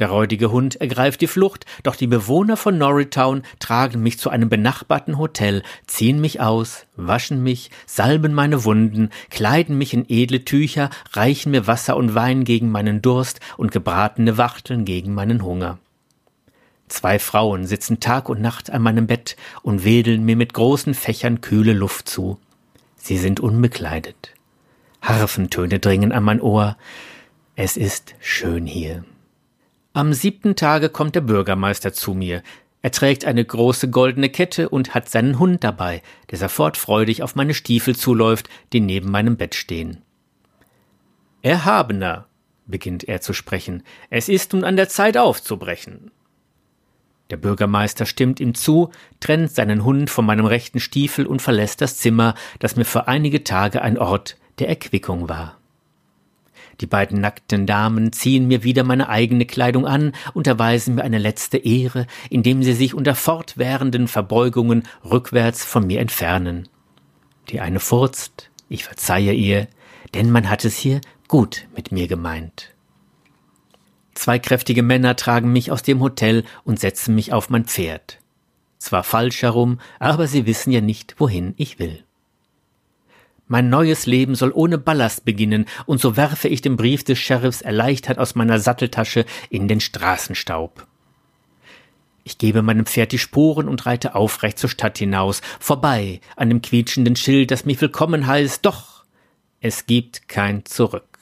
Der 0.00 0.08
räudige 0.08 0.50
Hund 0.50 0.80
ergreift 0.80 1.20
die 1.20 1.28
Flucht, 1.28 1.66
doch 1.84 1.94
die 1.94 2.08
Bewohner 2.08 2.56
von 2.56 2.76
Norristown 2.76 3.42
tragen 3.60 4.02
mich 4.02 4.18
zu 4.18 4.28
einem 4.28 4.48
benachbarten 4.48 5.18
Hotel, 5.18 5.62
ziehen 5.86 6.20
mich 6.20 6.40
aus, 6.40 6.86
waschen 6.96 7.44
mich, 7.44 7.70
salben 7.86 8.34
meine 8.34 8.64
Wunden, 8.64 9.10
kleiden 9.30 9.78
mich 9.78 9.94
in 9.94 10.04
edle 10.08 10.44
Tücher, 10.44 10.90
reichen 11.12 11.52
mir 11.52 11.68
Wasser 11.68 11.96
und 11.96 12.16
Wein 12.16 12.42
gegen 12.42 12.72
meinen 12.72 13.02
Durst 13.02 13.38
und 13.56 13.70
gebratene 13.70 14.36
Wachteln 14.36 14.84
gegen 14.84 15.14
meinen 15.14 15.44
Hunger. 15.44 15.78
Zwei 16.88 17.20
Frauen 17.20 17.64
sitzen 17.64 18.00
Tag 18.00 18.28
und 18.28 18.40
Nacht 18.40 18.70
an 18.70 18.82
meinem 18.82 19.06
Bett 19.06 19.36
und 19.62 19.84
wedeln 19.84 20.24
mir 20.24 20.36
mit 20.36 20.54
großen 20.54 20.94
Fächern 20.94 21.40
kühle 21.40 21.72
Luft 21.72 22.08
zu. 22.08 22.38
Sie 22.96 23.16
sind 23.16 23.38
unbekleidet. 23.38 24.34
Harfentöne 25.02 25.78
dringen 25.78 26.10
an 26.10 26.24
mein 26.24 26.40
Ohr. 26.40 26.76
Es 27.54 27.76
ist 27.76 28.14
schön 28.18 28.66
hier. 28.66 29.04
Am 29.96 30.12
siebten 30.12 30.56
Tage 30.56 30.88
kommt 30.88 31.14
der 31.14 31.20
Bürgermeister 31.20 31.92
zu 31.92 32.14
mir. 32.14 32.42
Er 32.82 32.90
trägt 32.90 33.24
eine 33.24 33.44
große 33.44 33.90
goldene 33.90 34.28
Kette 34.28 34.68
und 34.68 34.92
hat 34.92 35.08
seinen 35.08 35.38
Hund 35.38 35.62
dabei, 35.62 36.02
der 36.32 36.38
sofort 36.38 36.76
freudig 36.76 37.22
auf 37.22 37.36
meine 37.36 37.54
Stiefel 37.54 37.94
zuläuft, 37.94 38.48
die 38.72 38.80
neben 38.80 39.12
meinem 39.12 39.36
Bett 39.36 39.54
stehen. 39.54 40.02
Erhabener, 41.42 42.26
beginnt 42.66 43.04
er 43.04 43.20
zu 43.20 43.32
sprechen, 43.32 43.84
es 44.10 44.28
ist 44.28 44.52
nun 44.52 44.64
an 44.64 44.74
der 44.74 44.88
Zeit 44.88 45.16
aufzubrechen. 45.16 46.10
Der 47.30 47.36
Bürgermeister 47.36 48.04
stimmt 48.04 48.40
ihm 48.40 48.54
zu, 48.56 48.90
trennt 49.20 49.52
seinen 49.52 49.84
Hund 49.84 50.10
von 50.10 50.26
meinem 50.26 50.46
rechten 50.46 50.80
Stiefel 50.80 51.24
und 51.24 51.40
verlässt 51.40 51.80
das 51.80 51.98
Zimmer, 51.98 52.34
das 52.58 52.74
mir 52.74 52.84
für 52.84 53.06
einige 53.06 53.44
Tage 53.44 53.80
ein 53.80 53.96
Ort 53.96 54.38
der 54.58 54.68
Erquickung 54.68 55.28
war. 55.28 55.56
Die 56.80 56.86
beiden 56.86 57.20
nackten 57.20 57.66
Damen 57.66 58.12
ziehen 58.12 58.48
mir 58.48 58.64
wieder 58.64 58.84
meine 58.84 59.08
eigene 59.08 59.46
Kleidung 59.46 59.86
an 59.86 60.12
und 60.32 60.46
erweisen 60.46 60.96
mir 60.96 61.02
eine 61.02 61.18
letzte 61.18 61.58
Ehre, 61.58 62.06
indem 62.30 62.62
sie 62.62 62.74
sich 62.74 62.94
unter 62.94 63.14
fortwährenden 63.14 64.08
Verbeugungen 64.08 64.84
rückwärts 65.04 65.64
von 65.64 65.86
mir 65.86 66.00
entfernen. 66.00 66.68
Die 67.48 67.60
eine 67.60 67.80
furzt, 67.80 68.50
ich 68.68 68.84
verzeihe 68.84 69.32
ihr, 69.32 69.68
denn 70.14 70.30
man 70.30 70.48
hat 70.48 70.64
es 70.64 70.76
hier 70.76 71.00
gut 71.28 71.66
mit 71.74 71.92
mir 71.92 72.08
gemeint. 72.08 72.74
Zwei 74.14 74.38
kräftige 74.38 74.82
Männer 74.82 75.16
tragen 75.16 75.52
mich 75.52 75.72
aus 75.72 75.82
dem 75.82 76.00
Hotel 76.00 76.44
und 76.64 76.78
setzen 76.78 77.14
mich 77.14 77.32
auf 77.32 77.50
mein 77.50 77.64
Pferd. 77.64 78.20
Zwar 78.78 79.02
falsch 79.02 79.42
herum, 79.42 79.80
aber 79.98 80.26
sie 80.26 80.46
wissen 80.46 80.70
ja 80.70 80.80
nicht, 80.80 81.16
wohin 81.18 81.54
ich 81.56 81.78
will. 81.78 82.03
Mein 83.54 83.68
neues 83.68 84.06
Leben 84.06 84.34
soll 84.34 84.50
ohne 84.52 84.78
Ballast 84.78 85.24
beginnen, 85.24 85.66
und 85.86 86.00
so 86.00 86.16
werfe 86.16 86.48
ich 86.48 86.60
den 86.60 86.74
Brief 86.74 87.04
des 87.04 87.20
Sheriffs 87.20 87.60
erleichtert 87.62 88.18
aus 88.18 88.34
meiner 88.34 88.58
Satteltasche 88.58 89.24
in 89.48 89.68
den 89.68 89.78
Straßenstaub. 89.78 90.88
Ich 92.24 92.36
gebe 92.38 92.62
meinem 92.62 92.84
Pferd 92.84 93.12
die 93.12 93.18
Sporen 93.18 93.68
und 93.68 93.86
reite 93.86 94.16
aufrecht 94.16 94.58
zur 94.58 94.70
Stadt 94.70 94.98
hinaus, 94.98 95.40
vorbei 95.60 96.20
an 96.34 96.48
dem 96.48 96.62
quietschenden 96.62 97.14
Schild, 97.14 97.52
das 97.52 97.64
mich 97.64 97.80
willkommen 97.80 98.26
heißt, 98.26 98.66
doch 98.66 99.04
es 99.60 99.86
gibt 99.86 100.26
kein 100.26 100.64
Zurück. 100.64 101.20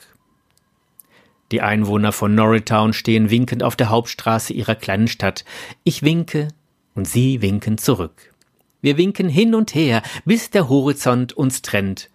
Die 1.51 1.61
Einwohner 1.61 2.12
von 2.12 2.35
Norristown 2.35 2.95
stehen 2.95 3.29
winkend 3.29 3.62
auf 3.62 3.77
der 3.77 3.90
Hauptstraße 3.90 4.55
ihrer 4.55 4.75
kleinen 4.75 5.09
Stadt. 5.09 5.45
Ich 5.85 6.03
winke 6.03 6.49
und 6.95 7.07
sie 7.07 7.42
winken 7.42 7.77
zurück. 7.77 8.33
Wir 8.81 8.97
winken 8.97 9.29
hin 9.29 9.55
und 9.55 9.75
her, 9.75 10.03
bis 10.25 10.49
der 10.49 10.71
Horizont 10.71 11.35
uns 11.35 11.61
trennt. 11.61 12.09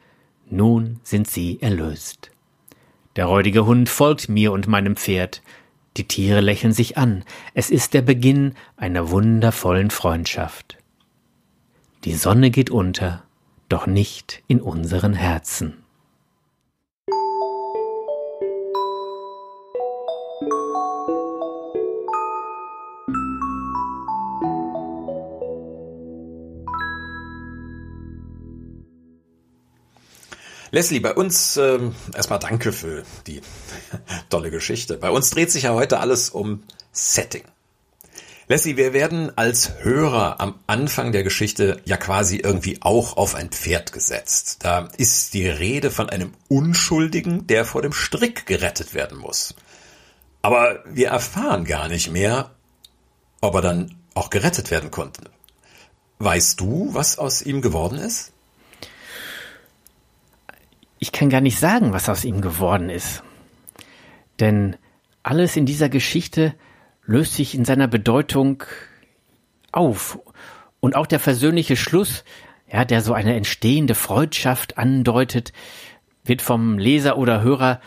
Nun 0.49 0.99
sind 1.03 1.27
sie 1.27 1.61
erlöst. 1.61 2.31
Der 3.15 3.25
räudige 3.25 3.65
Hund 3.65 3.89
folgt 3.89 4.29
mir 4.29 4.51
und 4.51 4.67
meinem 4.67 4.95
Pferd. 4.95 5.41
Die 5.97 6.07
Tiere 6.07 6.41
lächeln 6.41 6.73
sich 6.73 6.97
an. 6.97 7.23
Es 7.53 7.69
ist 7.69 7.93
der 7.93 8.01
Beginn 8.01 8.53
einer 8.77 9.09
wundervollen 9.09 9.89
Freundschaft. 9.89 10.77
Die 12.03 12.13
Sonne 12.13 12.51
geht 12.51 12.69
unter, 12.69 13.23
doch 13.69 13.87
nicht 13.87 14.43
in 14.47 14.61
unseren 14.61 15.13
Herzen. 15.13 15.83
Leslie, 30.77 30.99
bei 30.99 31.15
uns 31.15 31.57
ähm, 31.57 31.95
erstmal 32.13 32.37
danke 32.37 32.71
für 32.71 33.01
die 33.25 33.41
tolle 34.29 34.51
Geschichte. 34.51 34.97
Bei 34.97 35.09
uns 35.09 35.31
dreht 35.31 35.49
sich 35.49 35.63
ja 35.63 35.73
heute 35.73 35.99
alles 35.99 36.29
um 36.29 36.61
Setting. 36.91 37.41
Leslie, 38.47 38.77
wir 38.77 38.93
werden 38.93 39.35
als 39.35 39.71
Hörer 39.79 40.39
am 40.39 40.59
Anfang 40.67 41.11
der 41.11 41.23
Geschichte 41.23 41.81
ja 41.85 41.97
quasi 41.97 42.37
irgendwie 42.37 42.77
auch 42.81 43.17
auf 43.17 43.33
ein 43.33 43.49
Pferd 43.49 43.91
gesetzt. 43.91 44.59
Da 44.65 44.89
ist 44.97 45.33
die 45.33 45.47
Rede 45.47 45.89
von 45.89 46.11
einem 46.11 46.35
Unschuldigen, 46.47 47.47
der 47.47 47.65
vor 47.65 47.81
dem 47.81 47.91
Strick 47.91 48.45
gerettet 48.45 48.93
werden 48.93 49.17
muss. 49.17 49.55
Aber 50.43 50.83
wir 50.85 51.07
erfahren 51.07 51.65
gar 51.65 51.87
nicht 51.87 52.11
mehr, 52.11 52.51
ob 53.41 53.55
er 53.55 53.61
dann 53.61 53.95
auch 54.13 54.29
gerettet 54.29 54.69
werden 54.69 54.91
konnte. 54.91 55.23
Weißt 56.19 56.59
du, 56.59 56.89
was 56.93 57.17
aus 57.17 57.41
ihm 57.41 57.63
geworden 57.63 57.97
ist? 57.97 58.31
Ich 60.99 61.11
kann 61.11 61.29
gar 61.29 61.41
nicht 61.41 61.59
sagen, 61.59 61.93
was 61.93 62.09
aus 62.09 62.25
ihm 62.25 62.41
geworden 62.41 62.89
ist. 62.89 63.23
Denn 64.39 64.75
alles 65.23 65.55
in 65.55 65.65
dieser 65.65 65.89
Geschichte 65.89 66.53
löst 67.05 67.35
sich 67.35 67.55
in 67.55 67.65
seiner 67.65 67.87
Bedeutung 67.87 68.63
auf. 69.71 70.19
Und 70.79 70.95
auch 70.95 71.07
der 71.07 71.19
versöhnliche 71.19 71.75
Schluss, 71.75 72.23
ja, 72.71 72.85
der 72.85 73.01
so 73.01 73.13
eine 73.13 73.35
entstehende 73.35 73.95
Freundschaft 73.95 74.77
andeutet, 74.77 75.53
wird 76.23 76.41
vom 76.41 76.77
Leser 76.77 77.17
oder 77.17 77.41
Hörer 77.41 77.79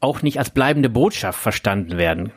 auch 0.00 0.22
nicht 0.22 0.38
als 0.38 0.50
bleibende 0.50 0.88
Botschaft 0.88 1.40
verstanden 1.40 1.96
werden. 1.96 2.32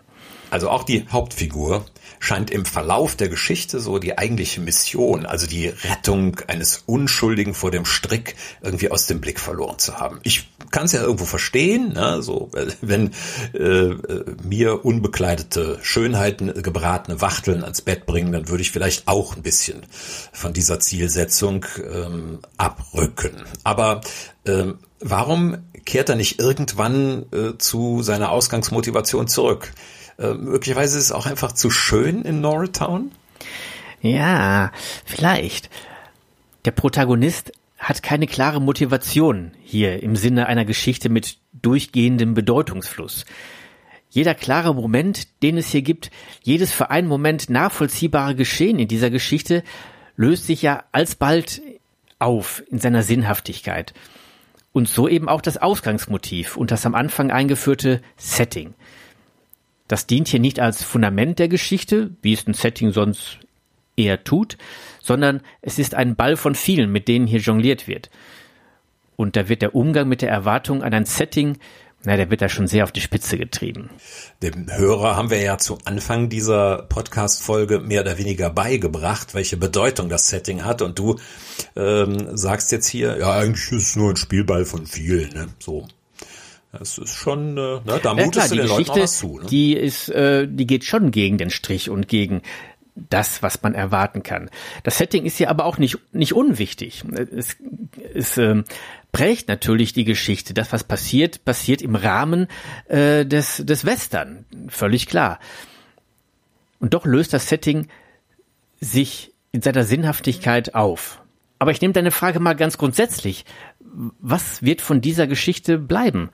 Also 0.49 0.69
auch 0.69 0.83
die 0.83 1.07
Hauptfigur 1.09 1.85
scheint 2.19 2.50
im 2.52 2.65
Verlauf 2.65 3.15
der 3.15 3.30
Geschichte 3.30 3.80
so 3.80 4.00
die 4.00 4.17
eigentliche 4.17 4.62
Mission, 4.62 5.26
also 5.26 5.48
die 5.48 5.67
Rettung 5.67 6.39
eines 6.48 6.84
Unschuldigen 6.86 7.54
vor 7.54 7.72
dem 7.72 7.86
Strick 7.86 8.36
irgendwie 8.62 8.91
aus 8.91 9.08
dem 9.08 9.22
Blick 9.22 9.39
verloren 9.39 9.80
zu 9.80 10.00
haben. 10.00 10.19
Ich 10.24 10.50
kann 10.72 10.86
es 10.86 10.91
ja 10.91 11.02
irgendwo 11.02 11.26
verstehen, 11.26 11.93
ne? 11.93 12.22
so 12.22 12.52
wenn 12.82 13.12
äh, 13.54 13.95
mir 14.43 14.86
unbekleidete 14.86 15.80
Schönheiten 15.82 16.50
äh, 16.50 16.62
gebratene 16.62 17.22
Wachteln 17.22 17.63
ans 17.63 17.82
Bett 17.82 18.06
bringen, 18.06 18.32
dann 18.32 18.50
würde 18.50 18.62
ich 18.62 18.72
vielleicht 18.72 19.08
auch 19.08 19.36
ein 19.36 19.41
bisschen 19.41 19.84
von 20.32 20.54
dieser 20.54 20.80
Zielsetzung 20.80 21.65
ähm, 21.91 22.39
abrücken. 22.58 23.43
Aber 23.63 24.02
ähm, 24.45 24.80
warum 25.00 25.58
kehrt 25.86 26.10
er 26.10 26.15
nicht 26.15 26.39
irgendwann 26.39 27.26
äh, 27.32 27.58
zu 27.58 28.04
seiner 28.04 28.32
Ausgangsmotivation 28.32 29.28
zurück? 29.28 29.72
Äh, 30.19 30.34
möglicherweise 30.34 30.97
ist 30.97 31.05
es 31.05 31.12
auch 31.12 31.25
einfach 31.25 31.53
zu 31.53 31.71
schön 31.71 32.23
in 32.23 32.41
Norristown? 32.41 33.12
Ja, 34.01 34.71
vielleicht. 35.05 35.69
Der 36.65 36.71
Protagonist 36.71 37.53
hat 37.77 38.03
keine 38.03 38.27
klare 38.27 38.62
Motivation 38.62 39.51
hier 39.63 40.03
im 40.03 40.17
Sinne 40.17 40.47
einer 40.47 40.65
Geschichte 40.65 41.08
mit 41.08 41.38
durchgehendem 41.53 42.34
Bedeutungsfluss. 42.34 43.25
Jeder 44.10 44.36
klare 44.36 44.75
Moment, 44.75 45.41
den 45.43 45.58
es 45.58 45.69
hier 45.69 45.84
gibt, 45.84 46.12
jedes 46.43 46.73
für 46.73 46.89
einen 46.89 47.08
Moment 47.08 47.49
nachvollziehbare 47.49 48.36
Geschehen 48.36 48.79
in 48.79 48.88
dieser 48.88 49.10
Geschichte 49.10 49.63
löst 50.17 50.47
sich 50.47 50.62
ja 50.62 50.84
alsbald 50.91 51.62
auf 52.17 52.62
in 52.69 52.79
seiner 52.79 53.03
Sinnhaftigkeit. 53.03 53.93
Und 54.73 54.89
so 54.89 55.08
eben 55.08 55.29
auch 55.29 55.41
das 55.41 55.58
Ausgangsmotiv 55.58 56.58
und 56.58 56.71
das 56.71 56.86
am 56.86 56.95
Anfang 56.95 57.32
eingeführte 57.32 58.01
Setting. 58.17 58.73
Das 59.89 60.08
dient 60.08 60.30
hier 60.30 60.39
nicht 60.39 60.62
als 60.62 60.84
Fundament 60.84 61.39
der 61.39 61.49
Geschichte, 61.49 62.12
wie 62.21 62.32
es 62.32 62.47
ein 62.47 62.54
Setting 62.54 62.91
sonst 62.93 63.39
eher 63.97 64.23
tut, 64.23 64.58
sondern 65.02 65.41
es 65.62 65.80
ist 65.80 65.95
ein 65.95 66.15
Ball 66.15 66.38
von 66.38 66.56
vielen, 66.56 66.91
mit 66.91 67.08
denen 67.10 67.28
hier 67.28 67.39
jongliert 67.39 67.88
wird. 67.88 68.10
Und 69.17 69.36
da 69.36 69.49
wird 69.49 69.62
der 69.62 69.75
Umgang 69.75 70.08
mit 70.08 70.21
der 70.21 70.30
Erwartung 70.30 70.84
an 70.84 70.93
ein 70.93 71.06
Setting, 71.06 71.58
na, 72.06 72.15
der 72.15 72.30
wird 72.30 72.41
da 72.41 72.47
schon 72.47 72.67
sehr 72.67 72.86
auf 72.86 72.93
die 72.93 73.02
Spitze 73.02 73.38
getrieben. 73.38 73.89
Dem 74.41 74.71
Hörer 74.71 75.17
haben 75.17 75.32
wir 75.32 75.41
ja 75.41 75.58
zu 75.58 75.80
Anfang 75.84 76.30
dieser 76.30 76.84
Podcast-Folge 76.84 77.80
mehr 77.80 78.02
oder 78.02 78.17
weniger 78.17 78.49
beigebracht, 78.49 79.34
welche 79.34 79.58
Bedeutung 79.58 80.08
das 80.08 80.30
Setting 80.30 80.63
hat. 80.63 80.82
Und 80.82 80.97
du 80.97 81.19
ähm, 81.75 82.38
sagst 82.38 82.71
jetzt 82.71 82.88
hier, 82.88 83.17
ja, 83.17 83.34
eigentlich 83.34 83.71
ist 83.73 83.89
es 83.89 83.95
nur 83.97 84.12
ein 84.12 84.15
Spielball 84.15 84.63
von 84.63 84.86
vielen. 84.86 85.34
Ne? 85.34 85.47
So, 85.60 85.89
das 86.71 86.97
ist 86.97 87.15
schon, 87.15 87.58
äh, 87.58 87.62
ne, 87.62 87.99
da 88.01 88.13
mutest 88.13 88.36
ja, 88.36 88.43
klar, 88.43 88.47
du 88.49 88.55
den 88.55 88.67
Leuten 88.67 88.91
auch 88.91 88.97
was 88.99 89.17
zu. 89.17 89.39
Ne? 89.39 89.45
Die 89.47 89.73
ist, 89.73 90.10
äh, 90.10 90.47
die 90.47 90.67
geht 90.67 90.84
schon 90.84 91.12
gegen 91.12 91.38
den 91.38 91.49
Strich 91.49 91.89
und 91.89 92.08
gegen 92.08 92.41
das, 92.95 93.41
was 93.41 93.62
man 93.63 93.73
erwarten 93.73 94.23
kann. 94.23 94.49
Das 94.84 94.97
Setting 94.97 95.25
ist 95.25 95.39
ja 95.39 95.49
aber 95.49 95.65
auch 95.65 95.77
nicht 95.77 95.97
nicht 96.12 96.34
unwichtig. 96.34 97.03
Es, 97.32 97.55
es 98.13 98.38
äh, 98.38 98.63
prägt 99.12 99.47
natürlich 99.47 99.93
die 99.93 100.03
Geschichte. 100.03 100.53
Das, 100.53 100.71
was 100.71 100.84
passiert, 100.84 101.45
passiert 101.45 101.82
im 101.82 101.95
Rahmen 101.95 102.47
äh, 102.88 103.25
des 103.25 103.63
des 103.65 103.86
Western. 103.86 104.45
völlig 104.67 105.08
klar. 105.08 105.39
Und 106.79 106.93
doch 106.93 107.05
löst 107.05 107.34
das 107.34 107.47
Setting 107.47 107.88
sich 108.79 109.34
in 109.51 109.62
seiner 109.62 109.84
Sinnhaftigkeit 109.84 110.75
auf. 110.75 111.21
Aber 111.58 111.71
ich 111.71 111.82
nehme 111.82 111.93
deine 111.93 112.12
Frage 112.12 112.39
mal 112.39 112.55
ganz 112.55 112.77
grundsätzlich. 112.77 113.45
Was 113.79 114.62
wird 114.62 114.82
von 114.82 115.01
dieser 115.01 115.27
Geschichte 115.27 115.77
bleiben? 115.77 116.29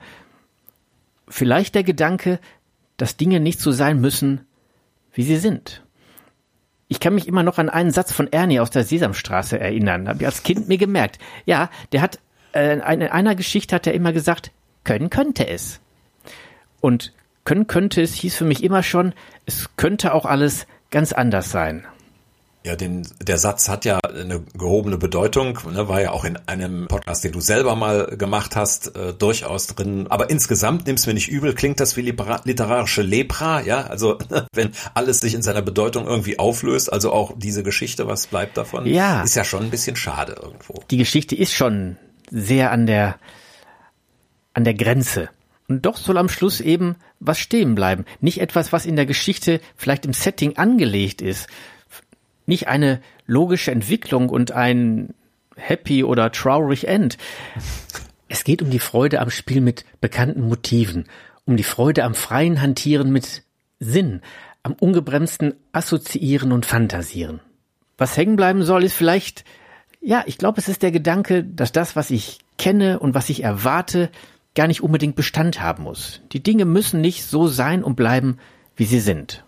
Vielleicht 1.28 1.74
der 1.74 1.82
Gedanke, 1.82 2.38
dass 2.96 3.16
Dinge 3.16 3.40
nicht 3.40 3.60
so 3.60 3.72
sein 3.72 4.00
müssen, 4.00 4.46
wie 5.12 5.22
sie 5.22 5.36
sind. 5.36 5.82
Ich 6.88 7.00
kann 7.00 7.14
mich 7.14 7.26
immer 7.26 7.42
noch 7.42 7.58
an 7.58 7.68
einen 7.68 7.90
Satz 7.90 8.12
von 8.12 8.32
Ernie 8.32 8.60
aus 8.60 8.70
der 8.70 8.84
Sesamstraße 8.84 9.58
erinnern. 9.58 10.08
Habe 10.08 10.20
ich 10.20 10.26
als 10.26 10.44
Kind 10.44 10.68
mir 10.68 10.78
gemerkt. 10.78 11.18
Ja, 11.44 11.70
der 11.92 12.00
hat 12.00 12.20
äh, 12.52 12.74
in 12.74 12.80
einer 12.80 13.34
Geschichte 13.34 13.74
hat 13.74 13.86
er 13.86 13.94
immer 13.94 14.12
gesagt, 14.12 14.52
können 14.84 15.10
könnte 15.10 15.48
es. 15.48 15.80
Und 16.80 17.12
können 17.44 17.66
könnte 17.66 18.02
es 18.02 18.14
hieß 18.14 18.36
für 18.36 18.44
mich 18.44 18.62
immer 18.62 18.82
schon, 18.82 19.14
es 19.46 19.70
könnte 19.76 20.14
auch 20.14 20.26
alles 20.26 20.66
ganz 20.90 21.12
anders 21.12 21.50
sein. 21.50 21.84
Ja, 22.66 22.74
den, 22.74 23.06
der 23.22 23.38
Satz 23.38 23.68
hat 23.68 23.84
ja 23.84 24.00
eine 24.00 24.42
gehobene 24.58 24.98
Bedeutung, 24.98 25.56
ne, 25.72 25.88
war 25.88 26.00
ja 26.00 26.10
auch 26.10 26.24
in 26.24 26.36
einem 26.48 26.88
Podcast, 26.88 27.22
den 27.22 27.30
du 27.30 27.40
selber 27.40 27.76
mal 27.76 28.06
gemacht 28.16 28.56
hast, 28.56 28.96
äh, 28.96 29.12
durchaus 29.12 29.68
drin. 29.68 30.08
Aber 30.08 30.30
insgesamt, 30.30 30.88
nimm's 30.88 31.06
mir 31.06 31.14
nicht 31.14 31.28
übel, 31.28 31.54
klingt 31.54 31.78
das 31.78 31.96
wie 31.96 32.00
literarische 32.00 33.02
Lepra, 33.02 33.60
ja? 33.60 33.82
Also, 33.82 34.18
wenn 34.52 34.72
alles 34.94 35.20
sich 35.20 35.34
in 35.34 35.42
seiner 35.42 35.62
Bedeutung 35.62 36.08
irgendwie 36.08 36.40
auflöst, 36.40 36.92
also 36.92 37.12
auch 37.12 37.34
diese 37.36 37.62
Geschichte, 37.62 38.08
was 38.08 38.26
bleibt 38.26 38.56
davon? 38.56 38.84
Ja. 38.84 39.22
Ist 39.22 39.36
ja 39.36 39.44
schon 39.44 39.62
ein 39.62 39.70
bisschen 39.70 39.94
schade 39.94 40.34
irgendwo. 40.42 40.82
Die 40.90 40.96
Geschichte 40.96 41.36
ist 41.36 41.52
schon 41.52 41.96
sehr 42.32 42.72
an 42.72 42.86
der, 42.86 43.20
an 44.54 44.64
der 44.64 44.74
Grenze. 44.74 45.28
Und 45.68 45.86
doch 45.86 45.96
soll 45.96 46.18
am 46.18 46.28
Schluss 46.28 46.60
eben 46.60 46.96
was 47.20 47.38
stehen 47.38 47.76
bleiben. 47.76 48.06
Nicht 48.20 48.40
etwas, 48.40 48.72
was 48.72 48.86
in 48.86 48.96
der 48.96 49.06
Geschichte 49.06 49.60
vielleicht 49.76 50.04
im 50.04 50.12
Setting 50.12 50.56
angelegt 50.56 51.22
ist, 51.22 51.46
nicht 52.46 52.68
eine 52.68 53.00
logische 53.26 53.70
Entwicklung 53.70 54.28
und 54.28 54.52
ein 54.52 55.14
happy 55.56 56.04
oder 56.04 56.32
traurig 56.32 56.88
End. 56.88 57.18
Es 58.28 58.44
geht 58.44 58.62
um 58.62 58.70
die 58.70 58.78
Freude 58.78 59.20
am 59.20 59.30
Spiel 59.30 59.60
mit 59.60 59.84
bekannten 60.00 60.42
Motiven, 60.42 61.04
um 61.44 61.56
die 61.56 61.62
Freude 61.62 62.04
am 62.04 62.14
freien 62.14 62.60
Hantieren 62.60 63.10
mit 63.10 63.42
Sinn, 63.78 64.20
am 64.62 64.72
ungebremsten 64.72 65.54
Assoziieren 65.72 66.52
und 66.52 66.66
Fantasieren. 66.66 67.40
Was 67.98 68.16
hängen 68.16 68.36
bleiben 68.36 68.62
soll, 68.62 68.84
ist 68.84 68.94
vielleicht, 68.94 69.44
ja, 70.00 70.24
ich 70.26 70.38
glaube, 70.38 70.60
es 70.60 70.68
ist 70.68 70.82
der 70.82 70.90
Gedanke, 70.90 71.44
dass 71.44 71.72
das, 71.72 71.96
was 71.96 72.10
ich 72.10 72.40
kenne 72.58 72.98
und 72.98 73.14
was 73.14 73.30
ich 73.30 73.42
erwarte, 73.42 74.10
gar 74.54 74.66
nicht 74.66 74.82
unbedingt 74.82 75.16
Bestand 75.16 75.60
haben 75.60 75.84
muss. 75.84 76.20
Die 76.32 76.42
Dinge 76.42 76.64
müssen 76.64 77.00
nicht 77.00 77.24
so 77.24 77.46
sein 77.46 77.84
und 77.84 77.94
bleiben, 77.94 78.38
wie 78.74 78.84
sie 78.84 79.00
sind. 79.00 79.44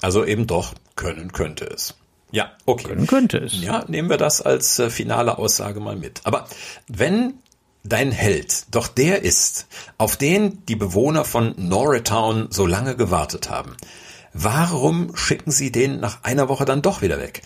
Also 0.00 0.24
eben 0.24 0.46
doch 0.46 0.74
können 0.96 1.32
könnte 1.32 1.64
es. 1.66 1.94
Ja, 2.30 2.52
okay. 2.66 2.88
Können 2.88 3.06
könnte 3.06 3.38
es. 3.38 3.60
Ja, 3.60 3.84
nehmen 3.88 4.10
wir 4.10 4.18
das 4.18 4.42
als 4.42 4.78
äh, 4.78 4.90
finale 4.90 5.38
Aussage 5.38 5.80
mal 5.80 5.96
mit. 5.96 6.20
Aber 6.24 6.46
wenn 6.86 7.34
dein 7.84 8.12
Held 8.12 8.66
doch 8.70 8.88
der 8.88 9.22
ist, 9.22 9.66
auf 9.96 10.16
den 10.16 10.64
die 10.66 10.76
Bewohner 10.76 11.24
von 11.24 11.54
Norristown 11.56 12.48
so 12.50 12.66
lange 12.66 12.96
gewartet 12.96 13.48
haben, 13.48 13.76
warum 14.34 15.16
schicken 15.16 15.50
sie 15.50 15.72
den 15.72 16.00
nach 16.00 16.22
einer 16.24 16.48
Woche 16.48 16.64
dann 16.64 16.82
doch 16.82 17.00
wieder 17.02 17.18
weg? 17.18 17.42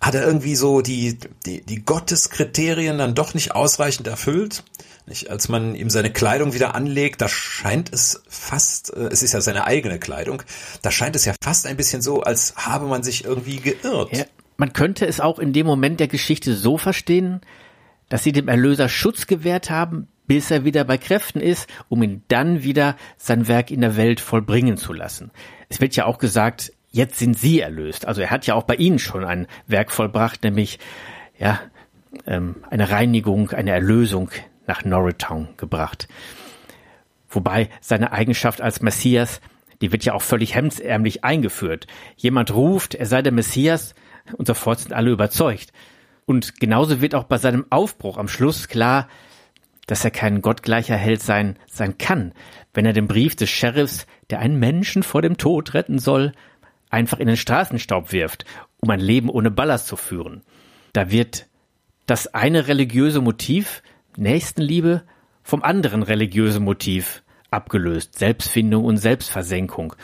Hat 0.00 0.14
er 0.14 0.26
irgendwie 0.26 0.56
so 0.56 0.80
die, 0.80 1.18
die, 1.46 1.62
die 1.62 1.84
Gotteskriterien 1.84 2.98
dann 2.98 3.14
doch 3.14 3.34
nicht 3.34 3.54
ausreichend 3.54 4.06
erfüllt? 4.06 4.64
Nicht, 5.06 5.28
als 5.28 5.48
man 5.50 5.74
ihm 5.74 5.90
seine 5.90 6.10
Kleidung 6.10 6.54
wieder 6.54 6.74
anlegt, 6.74 7.20
da 7.20 7.28
scheint 7.28 7.92
es 7.92 8.22
fast, 8.26 8.94
äh, 8.94 9.08
es 9.08 9.22
ist 9.22 9.34
ja 9.34 9.40
seine 9.42 9.66
eigene 9.66 9.98
Kleidung, 9.98 10.42
da 10.80 10.90
scheint 10.90 11.14
es 11.14 11.26
ja 11.26 11.34
fast 11.42 11.66
ein 11.66 11.76
bisschen 11.76 12.00
so, 12.00 12.22
als 12.22 12.54
habe 12.56 12.86
man 12.86 13.02
sich 13.02 13.24
irgendwie 13.24 13.56
geirrt. 13.56 14.16
Ja, 14.16 14.24
man 14.56 14.72
könnte 14.72 15.06
es 15.06 15.20
auch 15.20 15.38
in 15.38 15.52
dem 15.52 15.66
Moment 15.66 16.00
der 16.00 16.08
Geschichte 16.08 16.54
so 16.54 16.78
verstehen, 16.78 17.42
dass 18.08 18.24
sie 18.24 18.32
dem 18.32 18.48
Erlöser 18.48 18.88
Schutz 18.88 19.26
gewährt 19.26 19.68
haben, 19.68 20.08
bis 20.26 20.50
er 20.50 20.64
wieder 20.64 20.84
bei 20.84 20.96
Kräften 20.96 21.40
ist, 21.40 21.68
um 21.90 22.02
ihn 22.02 22.22
dann 22.28 22.62
wieder 22.62 22.96
sein 23.18 23.46
Werk 23.46 23.70
in 23.70 23.82
der 23.82 23.96
Welt 23.96 24.20
vollbringen 24.20 24.78
zu 24.78 24.94
lassen. 24.94 25.30
Es 25.68 25.82
wird 25.82 25.96
ja 25.96 26.06
auch 26.06 26.18
gesagt, 26.18 26.72
jetzt 26.90 27.18
sind 27.18 27.36
sie 27.36 27.60
erlöst. 27.60 28.06
Also 28.06 28.22
er 28.22 28.30
hat 28.30 28.46
ja 28.46 28.54
auch 28.54 28.62
bei 28.62 28.76
ihnen 28.76 28.98
schon 28.98 29.24
ein 29.24 29.48
Werk 29.66 29.90
vollbracht, 29.90 30.44
nämlich 30.44 30.78
ja 31.38 31.60
ähm, 32.26 32.56
eine 32.70 32.90
Reinigung, 32.90 33.50
eine 33.50 33.72
Erlösung 33.72 34.30
nach 34.66 34.84
Norristown 34.84 35.48
gebracht. 35.56 36.08
Wobei 37.28 37.68
seine 37.80 38.12
Eigenschaft 38.12 38.60
als 38.60 38.80
Messias, 38.80 39.40
die 39.80 39.92
wird 39.92 40.04
ja 40.04 40.14
auch 40.14 40.22
völlig 40.22 40.54
hemdsärmlich 40.54 41.24
eingeführt. 41.24 41.86
Jemand 42.16 42.54
ruft, 42.54 42.94
er 42.94 43.06
sei 43.06 43.22
der 43.22 43.32
Messias 43.32 43.94
und 44.36 44.46
sofort 44.46 44.80
sind 44.80 44.92
alle 44.92 45.10
überzeugt. 45.10 45.72
Und 46.26 46.60
genauso 46.60 47.00
wird 47.00 47.14
auch 47.14 47.24
bei 47.24 47.38
seinem 47.38 47.66
Aufbruch 47.70 48.16
am 48.16 48.28
Schluss 48.28 48.68
klar, 48.68 49.08
dass 49.86 50.04
er 50.04 50.10
kein 50.10 50.40
gottgleicher 50.40 50.96
Held 50.96 51.20
sein, 51.20 51.58
sein 51.66 51.98
kann, 51.98 52.32
wenn 52.72 52.86
er 52.86 52.94
den 52.94 53.06
Brief 53.06 53.36
des 53.36 53.50
Sheriffs, 53.50 54.06
der 54.30 54.38
einen 54.38 54.58
Menschen 54.58 55.02
vor 55.02 55.20
dem 55.20 55.36
Tod 55.36 55.74
retten 55.74 55.98
soll, 55.98 56.32
einfach 56.88 57.18
in 57.18 57.26
den 57.26 57.36
Straßenstaub 57.36 58.12
wirft, 58.12 58.46
um 58.78 58.88
ein 58.90 59.00
Leben 59.00 59.28
ohne 59.28 59.50
Ballast 59.50 59.86
zu 59.86 59.96
führen. 59.96 60.42
Da 60.92 61.10
wird 61.10 61.46
das 62.06 62.32
eine 62.32 62.68
religiöse 62.68 63.20
Motiv 63.20 63.82
Nächstenliebe 64.18 65.02
vom 65.42 65.62
anderen 65.62 66.02
religiösen 66.02 66.64
Motiv 66.64 67.22
abgelöst, 67.50 68.18
Selbstfindung 68.18 68.84
und 68.84 68.96
Selbstversenkung. 68.96 69.94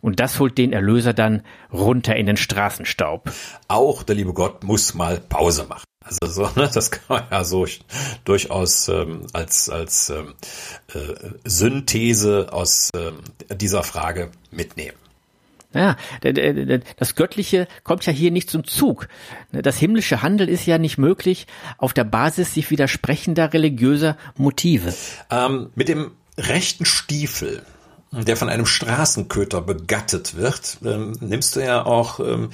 Und 0.00 0.20
das 0.20 0.38
holt 0.38 0.58
den 0.58 0.72
Erlöser 0.72 1.14
dann 1.14 1.42
runter 1.72 2.14
in 2.14 2.26
den 2.26 2.36
Straßenstaub. 2.36 3.32
Auch 3.68 4.02
der 4.02 4.16
liebe 4.16 4.34
Gott 4.34 4.62
muss 4.62 4.94
mal 4.94 5.18
Pause 5.18 5.64
machen. 5.64 5.84
Also 6.04 6.44
so, 6.44 6.60
ne, 6.60 6.70
das 6.72 6.90
kann 6.90 7.04
man 7.08 7.24
ja 7.30 7.44
so 7.44 7.66
durchaus 8.26 8.88
ähm, 8.88 9.26
als 9.32 9.70
als 9.70 10.10
ähm, 10.10 10.34
äh, 10.92 10.98
Synthese 11.44 12.48
aus 12.52 12.90
ähm, 12.94 13.20
dieser 13.50 13.82
Frage 13.82 14.30
mitnehmen. 14.50 14.98
Ja, 15.74 15.96
das 16.96 17.16
Göttliche 17.16 17.66
kommt 17.82 18.06
ja 18.06 18.12
hier 18.12 18.30
nicht 18.30 18.48
zum 18.48 18.64
Zug. 18.64 19.08
Das 19.50 19.76
himmlische 19.76 20.22
Handel 20.22 20.48
ist 20.48 20.66
ja 20.66 20.78
nicht 20.78 20.98
möglich 20.98 21.46
auf 21.78 21.92
der 21.92 22.04
Basis 22.04 22.54
sich 22.54 22.70
widersprechender 22.70 23.52
religiöser 23.52 24.16
Motive. 24.36 24.94
Ähm, 25.30 25.70
mit 25.74 25.88
dem 25.88 26.12
rechten 26.38 26.84
Stiefel, 26.84 27.62
der 28.12 28.36
von 28.36 28.48
einem 28.48 28.66
Straßenköter 28.66 29.60
begattet 29.60 30.36
wird, 30.36 30.78
ähm, 30.84 31.12
nimmst 31.20 31.56
du 31.56 31.60
ja 31.60 31.84
auch 31.84 32.20
ähm, 32.20 32.50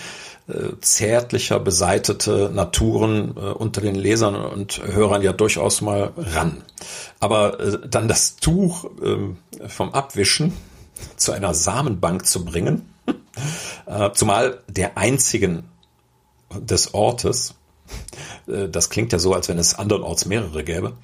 äh, 0.49 0.81
zärtlicher 0.81 1.61
beseitete 1.61 2.51
Naturen 2.53 3.37
äh, 3.37 3.41
unter 3.41 3.83
den 3.83 3.95
Lesern 3.95 4.35
und 4.35 4.81
Hörern 4.83 5.23
ja 5.23 5.33
durchaus 5.33 5.83
mal 5.83 6.13
ran. 6.17 6.63
Aber 7.19 7.61
äh, 7.61 7.79
dann 7.87 8.09
das 8.09 8.37
Tuch 8.37 8.91
ähm, 9.05 9.37
vom 9.69 9.93
Abwischen 9.93 10.55
zu 11.17 11.33
einer 11.33 11.55
Samenbank 11.55 12.27
zu 12.27 12.45
bringen, 12.45 12.91
äh, 13.87 14.11
zumal 14.13 14.63
der 14.69 14.97
einzigen 14.97 15.65
des 16.55 16.95
Ortes, 16.95 17.55
äh, 18.47 18.69
das 18.69 18.91
klingt 18.91 19.13
ja 19.13 19.19
so, 19.19 19.35
als 19.35 19.49
wenn 19.49 19.59
es 19.59 19.75
andernorts 19.75 20.27
mehrere 20.27 20.65
gäbe. 20.65 20.95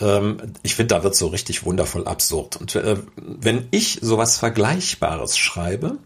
Ähm, 0.00 0.38
ich 0.62 0.74
finde, 0.74 0.94
da 0.94 1.02
wird 1.02 1.16
so 1.16 1.26
richtig 1.28 1.64
wundervoll 1.64 2.06
absurd. 2.06 2.56
Und 2.56 2.74
äh, 2.76 2.96
wenn 3.16 3.68
ich 3.70 3.98
sowas 4.02 4.38
Vergleichbares 4.38 5.36
schreibe, 5.36 5.98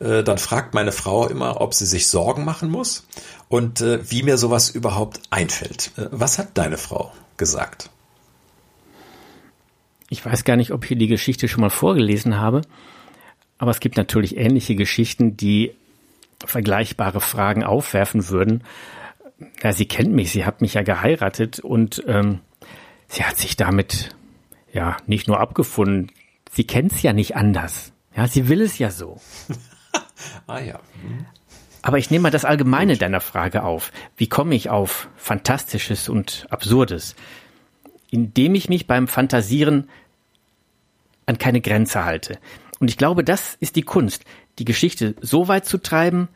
dann 0.00 0.38
fragt 0.38 0.74
meine 0.74 0.92
Frau 0.92 1.26
immer, 1.26 1.60
ob 1.60 1.74
sie 1.74 1.84
sich 1.84 2.06
Sorgen 2.06 2.44
machen 2.44 2.70
muss 2.70 3.04
und 3.48 3.80
wie 3.80 4.22
mir 4.22 4.38
sowas 4.38 4.70
überhaupt 4.70 5.20
einfällt. 5.30 5.90
Was 5.96 6.38
hat 6.38 6.56
deine 6.56 6.78
Frau 6.78 7.12
gesagt? 7.36 7.90
Ich 10.08 10.24
weiß 10.24 10.44
gar 10.44 10.56
nicht, 10.56 10.70
ob 10.70 10.88
ich 10.88 10.96
die 10.96 11.06
Geschichte 11.06 11.48
schon 11.48 11.60
mal 11.60 11.70
vorgelesen 11.70 12.38
habe. 12.38 12.62
Aber 13.58 13.70
es 13.72 13.80
gibt 13.80 13.96
natürlich 13.96 14.36
ähnliche 14.36 14.76
Geschichten, 14.76 15.36
die 15.36 15.72
vergleichbare 16.44 17.20
Fragen 17.20 17.64
aufwerfen 17.64 18.28
würden. 18.28 18.62
Ja, 19.62 19.72
sie 19.72 19.86
kennt 19.86 20.12
mich, 20.12 20.30
sie 20.30 20.44
hat 20.44 20.60
mich 20.60 20.74
ja 20.74 20.82
geheiratet 20.82 21.60
und 21.60 22.02
ähm, 22.06 22.40
sie 23.08 23.24
hat 23.24 23.36
sich 23.36 23.56
damit 23.56 24.14
ja 24.72 24.96
nicht 25.06 25.28
nur 25.28 25.40
abgefunden, 25.40 26.12
sie 26.52 26.64
kennt 26.64 26.92
es 26.92 27.02
ja 27.02 27.12
nicht 27.12 27.36
anders. 27.36 27.92
Ja, 28.16 28.26
sie 28.26 28.48
will 28.48 28.62
es 28.62 28.78
ja 28.78 28.90
so. 28.90 29.20
ah 30.46 30.60
ja. 30.60 30.80
Mhm. 31.02 31.26
Aber 31.82 31.98
ich 31.98 32.10
nehme 32.10 32.24
mal 32.24 32.30
das 32.30 32.44
Allgemeine 32.44 32.94
Gut. 32.94 33.02
deiner 33.02 33.20
Frage 33.20 33.62
auf. 33.62 33.92
Wie 34.16 34.28
komme 34.28 34.54
ich 34.54 34.68
auf 34.68 35.08
Fantastisches 35.16 36.08
und 36.08 36.46
Absurdes? 36.50 37.14
Indem 38.10 38.54
ich 38.54 38.68
mich 38.68 38.86
beim 38.86 39.06
Fantasieren 39.06 39.88
an 41.26 41.38
keine 41.38 41.60
Grenze 41.60 42.04
halte. 42.04 42.38
Und 42.80 42.88
ich 42.88 42.96
glaube, 42.96 43.24
das 43.24 43.56
ist 43.60 43.76
die 43.76 43.82
Kunst, 43.82 44.24
die 44.58 44.64
Geschichte 44.64 45.14
so 45.20 45.48
weit 45.48 45.66
zu 45.66 45.78
treiben, 45.78 46.28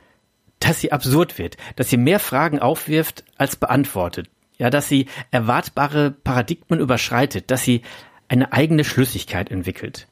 dass 0.61 0.81
sie 0.81 0.93
absurd 0.93 1.39
wird, 1.39 1.57
dass 1.77 1.91
sie 1.91 1.97
mehr 1.97 2.21
Fragen 2.21 2.59
aufwirft 2.59 3.25
als 3.37 3.57
beantwortet. 3.57 4.29
Ja, 4.59 4.71
dass 4.71 4.89
sie 4.89 5.07
erwartbare 5.31 6.13
Paradigmen 6.13 6.79
überschreitet, 6.79 7.51
dass 7.51 7.65
sie 7.65 7.83
eine 8.29 8.53
eigene 8.53 8.85
Schlüssigkeit 8.85 9.51
entwickelt. 9.51 10.07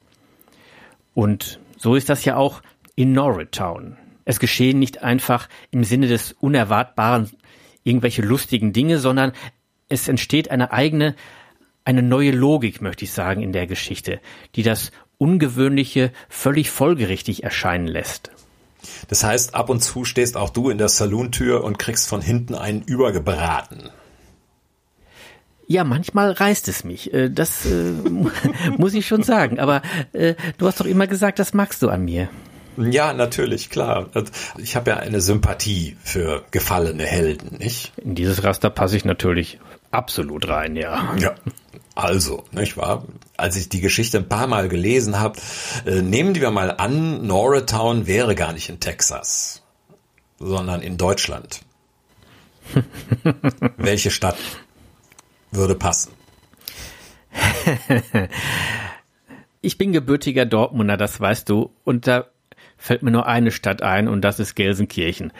Und 1.13 1.59
So 1.77 1.95
ist 1.95 2.09
das 2.09 2.25
ja 2.25 2.35
auch 2.35 2.61
in 2.95 3.11
Norristown. 3.11 3.97
Es 4.23 4.39
geschehen 4.39 4.77
nicht 4.77 5.01
einfach 5.01 5.49
im 5.71 5.83
Sinne 5.83 6.07
des 6.07 6.33
Unerwartbaren 6.33 7.31
irgendwelche 7.83 8.21
lustigen 8.21 8.71
Dinge, 8.71 8.99
sondern 8.99 9.31
es 9.89 10.07
entsteht 10.07 10.51
eine 10.51 10.71
eigene, 10.71 11.15
eine 11.83 12.03
neue 12.03 12.29
Logik, 12.29 12.81
möchte 12.81 13.05
ich 13.05 13.11
sagen, 13.11 13.41
in 13.41 13.51
der 13.51 13.65
Geschichte, 13.65 14.21
die 14.55 14.61
das 14.61 14.91
Ungewöhnliche 15.21 16.11
völlig 16.29 16.71
folgerichtig 16.71 17.43
erscheinen 17.43 17.85
lässt. 17.85 18.31
Das 19.07 19.23
heißt, 19.23 19.53
ab 19.53 19.69
und 19.69 19.81
zu 19.81 20.03
stehst 20.03 20.35
auch 20.35 20.49
du 20.49 20.71
in 20.71 20.79
der 20.79 20.89
Salontür 20.89 21.63
und 21.63 21.77
kriegst 21.77 22.07
von 22.09 22.21
hinten 22.21 22.55
einen 22.55 22.81
übergebraten. 22.81 23.91
Ja, 25.67 25.83
manchmal 25.83 26.31
reißt 26.31 26.67
es 26.69 26.83
mich. 26.83 27.13
Äh, 27.13 27.29
das 27.29 27.67
äh, 27.67 27.91
muss 28.77 28.95
ich 28.95 29.05
schon 29.05 29.21
sagen. 29.21 29.59
Aber 29.59 29.83
äh, 30.13 30.33
du 30.57 30.65
hast 30.65 30.79
doch 30.79 30.87
immer 30.87 31.05
gesagt, 31.05 31.37
das 31.37 31.53
magst 31.53 31.83
du 31.83 31.89
an 31.89 32.03
mir. 32.03 32.27
Ja, 32.77 33.13
natürlich, 33.13 33.69
klar. 33.69 34.07
Ich 34.57 34.75
habe 34.75 34.89
ja 34.89 34.97
eine 34.97 35.21
Sympathie 35.21 35.97
für 36.03 36.43
gefallene 36.49 37.05
Helden, 37.05 37.59
nicht? 37.59 37.93
In 37.97 38.15
dieses 38.15 38.43
Raster 38.43 38.71
passe 38.71 38.97
ich 38.97 39.05
natürlich 39.05 39.59
absolut 39.91 40.47
rein, 40.47 40.75
ja. 40.75 41.13
Ja. 41.19 41.35
Also, 41.95 42.45
nicht 42.51 42.77
wahr? 42.77 43.05
Als 43.37 43.55
ich 43.55 43.69
die 43.69 43.81
Geschichte 43.81 44.17
ein 44.17 44.29
paar 44.29 44.47
Mal 44.47 44.69
gelesen 44.69 45.19
habe, 45.19 45.39
äh, 45.85 46.01
nehmen 46.01 46.35
wir 46.35 46.51
mal 46.51 46.71
an, 46.71 47.25
Noratown 47.25 48.07
wäre 48.07 48.35
gar 48.35 48.53
nicht 48.53 48.69
in 48.69 48.79
Texas, 48.79 49.61
sondern 50.39 50.81
in 50.81 50.97
Deutschland. 50.97 51.61
Welche 53.77 54.11
Stadt 54.11 54.37
würde 55.51 55.75
passen? 55.75 56.13
ich 59.61 59.77
bin 59.77 59.91
gebürtiger 59.91 60.45
Dortmunder, 60.45 60.97
das 60.97 61.19
weißt 61.19 61.49
du, 61.49 61.71
und 61.83 62.07
da 62.07 62.27
fällt 62.77 63.03
mir 63.03 63.11
nur 63.11 63.27
eine 63.27 63.51
Stadt 63.51 63.83
ein 63.83 64.07
und 64.07 64.21
das 64.21 64.39
ist 64.39 64.55
Gelsenkirchen. 64.55 65.31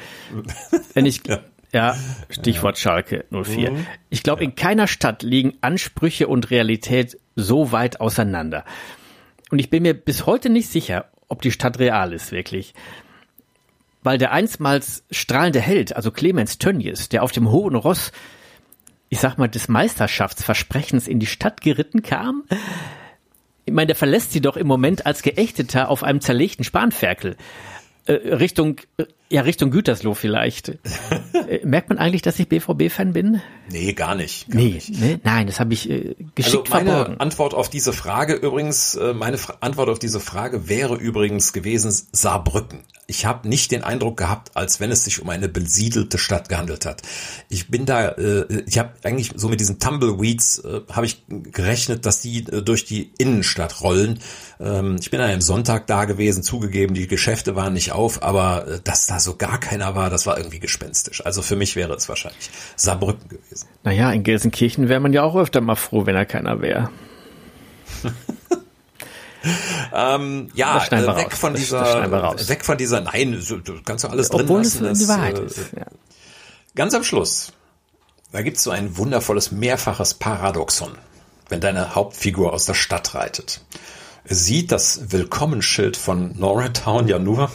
Wenn 0.94 1.06
ich, 1.06 1.22
ja. 1.28 1.40
Ja 1.74 1.96
Stichwort 2.30 2.78
ja. 2.78 2.82
Schalke 2.82 3.26
04. 3.32 3.72
Mhm. 3.72 3.88
Ich 4.10 4.24
glaube, 4.24 4.44
ja. 4.44 4.50
in 4.50 4.56
keiner 4.56 4.88
Stadt 4.88 5.24
liegen 5.24 5.58
Ansprüche 5.62 6.28
und 6.28 6.50
Realität 6.52 7.18
so 7.36 7.72
weit 7.72 8.00
auseinander. 8.00 8.66
Und 9.50 9.60
ich 9.60 9.70
bin 9.70 9.84
mir 9.84 9.94
bis 9.94 10.26
heute 10.26 10.50
nicht 10.50 10.70
sicher, 10.70 11.06
ob 11.28 11.42
die 11.42 11.52
Stadt 11.52 11.80
real 11.80 12.14
ist, 12.14 12.32
wirklich. 12.32 12.74
Weil 14.04 14.18
der 14.18 14.32
einstmals 14.32 15.04
strahlende 15.12 15.60
Held, 15.60 15.96
also 15.96 16.12
Clemens 16.12 16.58
Tönnies, 16.58 17.10
der 17.10 17.24
auf 17.24 17.32
dem 17.32 17.52
hohen 17.52 17.76
Ross, 17.76 18.12
ich 19.10 19.20
sag 19.20 19.38
mal, 19.38 19.48
des 19.48 19.68
Meisterschaftsversprechens 19.68 21.08
in 21.08 21.20
die 21.20 21.26
Stadt 21.26 21.62
geritten 21.62 22.02
kam, 22.02 22.44
ich 23.66 23.74
meine, 23.74 23.88
der 23.88 23.96
verlässt 23.96 24.32
sie 24.32 24.42
doch 24.42 24.58
im 24.58 24.68
Moment 24.68 25.06
als 25.06 25.22
Geächteter 25.22 25.90
auf 25.90 26.04
einem 26.04 26.20
zerlegten 26.20 26.66
Spanferkel. 26.66 27.38
Äh, 28.06 28.14
Richtung, 28.14 28.78
äh, 28.98 29.06
ja, 29.32 29.42
Richtung 29.42 29.72
Gütersloh 29.72 30.14
vielleicht. 30.14 30.70
äh, 30.70 31.66
merkt 31.66 31.90
man 31.90 31.98
eigentlich, 31.98 32.22
dass 32.22 32.38
ich 32.40 32.50
BVB-Fan 32.50 33.14
bin? 33.14 33.42
Nee, 33.70 33.94
gar 33.94 34.16
nicht. 34.16 34.50
Gar 34.50 34.62
nee, 34.62 34.72
nicht. 34.72 35.00
nee, 35.00 35.20
nein, 35.24 35.48
das 35.48 35.60
habe 35.60 35.74
ich 35.74 35.90
äh, 35.90 36.16
geschickt 36.36 36.72
also 36.72 36.74
meine 36.74 36.92
verborgen. 36.92 37.20
Antwort 37.20 37.54
auf 37.54 37.70
diese 37.70 37.94
Frage 37.94 38.34
übrigens, 38.34 38.96
äh, 38.96 39.14
meine 39.14 39.38
Fra 39.38 39.56
Antwort 39.62 39.90
auf 39.90 40.00
diese 40.00 40.20
Frage 40.20 40.68
wäre 40.68 40.96
übrigens 40.96 41.54
gewesen 41.54 41.92
Saarbrücken. 42.12 42.84
Ich 43.08 43.26
habe 43.26 43.50
nicht 43.50 43.72
den 43.72 43.84
Eindruck 43.84 44.16
gehabt, 44.18 44.52
als 44.56 44.80
wenn 44.80 44.90
es 44.90 45.04
sich 45.04 45.22
um 45.22 45.30
eine 45.30 45.50
besiedelte 45.50 46.18
Stadt 46.18 46.48
gehandelt 46.48 46.86
hat. 46.86 47.02
Ich 47.50 47.68
bin 47.70 47.86
da, 47.86 48.10
äh, 48.10 48.64
ich 48.68 48.80
habe 48.80 48.94
eigentlich 49.04 49.32
so 49.36 49.50
mit 49.50 49.60
diesen 49.60 49.80
Tumbleweeds 49.80 50.60
äh, 50.60 50.82
habe 50.92 51.06
ich 51.06 51.24
gerechnet, 51.28 52.06
dass 52.06 52.22
die 52.22 52.46
äh, 52.48 52.62
durch 52.62 52.86
die 52.86 53.12
Innenstadt 53.18 53.82
rollen. 53.82 54.20
Ähm, 54.62 54.98
ich 55.00 55.10
bin 55.10 55.20
an 55.20 55.30
einem 55.30 55.42
Sonntag 55.42 55.88
da 55.88 56.06
gewesen, 56.06 56.44
zugegeben, 56.44 56.94
die 56.94 57.08
Geschäfte 57.08 57.56
waren 57.56 57.74
nicht 57.74 57.92
auf, 57.92 58.22
aber 58.22 58.68
äh, 58.68 58.80
dass 58.84 59.08
da 59.08 59.20
so 59.20 59.36
gar 59.36 59.60
keiner 59.60 59.96
war, 59.96 60.10
das 60.10 60.28
war 60.28 60.38
irgendwie 60.38 60.60
gespenstisch. 60.60 61.26
Also 61.26 61.42
für 61.42 61.56
mich 61.56 61.76
wäre 61.76 61.94
es 61.94 62.08
wahrscheinlich 62.08 62.50
Saarbrücken 62.76 63.28
gewesen. 63.28 63.68
Naja, 63.84 64.12
in 64.12 64.24
Gelsenkirchen 64.24 64.88
wäre 64.88 65.00
man 65.00 65.14
ja 65.14 65.24
auch 65.24 65.36
öfter 65.36 65.62
mal 65.62 65.76
froh, 65.76 66.06
wenn 66.06 66.16
er 66.16 66.26
keiner 66.26 66.62
wäre. 66.62 66.90
ähm, 69.94 70.50
ja, 70.54 70.78
äh, 70.86 70.92
weg 70.92 71.32
raus. 71.32 71.40
von 71.40 71.56
dieser, 71.56 72.48
weg 72.48 72.64
von 72.64 72.78
dieser, 72.78 73.02
nein, 73.02 73.44
du 73.48 73.82
kannst 73.84 74.04
du 74.04 74.10
alles 74.10 74.30
drin 74.30 74.42
Obwohl 74.42 74.60
lassen. 74.60 74.86
es 74.86 75.00
die 75.00 75.08
Wahrheit 75.08 75.40
äh, 75.40 75.46
ist. 75.46 75.58
Ja. 75.76 75.86
Ganz 76.76 76.94
am 76.94 77.04
Schluss, 77.04 77.52
da 78.32 78.44
gibt's 78.44 78.64
so 78.64 78.70
ein 78.70 78.96
wundervolles 78.98 79.52
mehrfaches 79.52 80.14
Paradoxon, 80.14 80.92
wenn 81.50 81.60
deine 81.62 81.96
Hauptfigur 81.96 82.54
aus 82.54 82.66
der 82.66 82.76
Stadt 82.76 83.16
reitet. 83.16 83.62
Sieht 84.26 84.72
das 84.72 85.12
Willkommensschild 85.12 85.98
von 85.98 86.38
Noratown 86.38 87.08
ja 87.08 87.20
nur, 87.20 87.52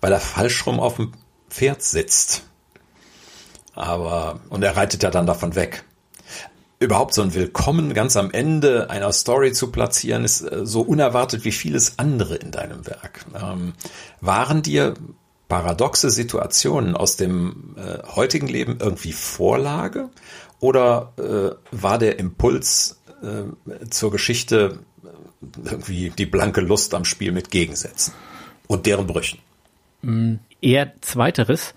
weil 0.00 0.12
er 0.12 0.20
falsch 0.20 0.66
rum 0.66 0.80
auf 0.80 0.96
dem 0.96 1.12
Pferd 1.50 1.82
sitzt. 1.82 2.44
Aber, 3.74 4.40
und 4.48 4.62
er 4.62 4.76
reitet 4.76 5.02
ja 5.02 5.10
dann 5.10 5.26
davon 5.26 5.54
weg 5.54 5.84
überhaupt 6.80 7.14
so 7.14 7.22
ein 7.22 7.34
Willkommen 7.34 7.92
ganz 7.92 8.16
am 8.16 8.30
Ende 8.30 8.90
einer 8.90 9.12
Story 9.12 9.52
zu 9.52 9.70
platzieren, 9.70 10.24
ist 10.24 10.42
äh, 10.42 10.64
so 10.64 10.82
unerwartet 10.82 11.44
wie 11.44 11.52
vieles 11.52 11.98
andere 11.98 12.36
in 12.36 12.50
deinem 12.50 12.86
Werk. 12.86 13.24
Ähm, 13.34 13.72
waren 14.20 14.62
dir 14.62 14.94
paradoxe 15.48 16.10
Situationen 16.10 16.94
aus 16.94 17.16
dem 17.16 17.74
äh, 17.76 18.06
heutigen 18.14 18.48
Leben 18.48 18.78
irgendwie 18.80 19.12
Vorlage 19.12 20.10
oder 20.60 21.12
äh, 21.16 21.56
war 21.72 21.98
der 21.98 22.18
Impuls 22.18 23.00
äh, 23.22 23.88
zur 23.88 24.10
Geschichte 24.10 24.80
irgendwie 25.40 26.10
die 26.10 26.26
blanke 26.26 26.60
Lust 26.60 26.94
am 26.94 27.04
Spiel 27.04 27.32
mit 27.32 27.50
Gegensätzen 27.50 28.14
und 28.66 28.86
deren 28.86 29.06
Brüchen? 29.06 29.38
Mm, 30.02 30.36
eher 30.60 30.92
zweiteres. 31.00 31.74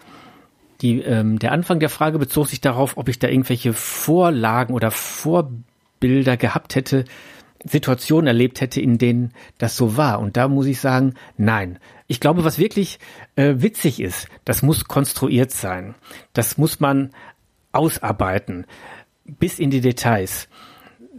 Die, 0.82 1.00
ähm, 1.00 1.38
der 1.38 1.52
Anfang 1.52 1.80
der 1.80 1.90
Frage 1.90 2.18
bezog 2.18 2.48
sich 2.48 2.62
darauf, 2.62 2.98
ob 2.98 3.08
ich 3.08 3.20
da 3.20 3.28
irgendwelche 3.28 3.74
Vorlagen 3.74 4.74
oder 4.74 4.90
Vorbilder 4.90 6.38
gehabt 6.38 6.76
hätte, 6.76 7.06
Situationen 7.64 8.26
erlebt 8.26 8.62
hätte, 8.62 8.82
in 8.82 8.98
denen 8.98 9.34
das 9.60 9.78
so 9.78 9.96
war. 9.96 10.20
Und 10.20 10.38
da 10.38 10.48
muss 10.48 10.66
ich 10.66 10.80
sagen, 10.80 11.14
nein. 11.38 11.78
Ich 12.08 12.20
glaube, 12.20 12.44
was 12.44 12.58
wirklich 12.58 13.00
äh, 13.36 13.56
witzig 13.58 14.00
ist, 14.00 14.28
das 14.44 14.64
muss 14.64 14.86
konstruiert 14.86 15.52
sein. 15.52 15.96
Das 16.34 16.58
muss 16.58 16.80
man 16.80 17.12
ausarbeiten, 17.72 18.66
bis 19.26 19.60
in 19.60 19.70
die 19.70 19.82
Details. 19.82 20.50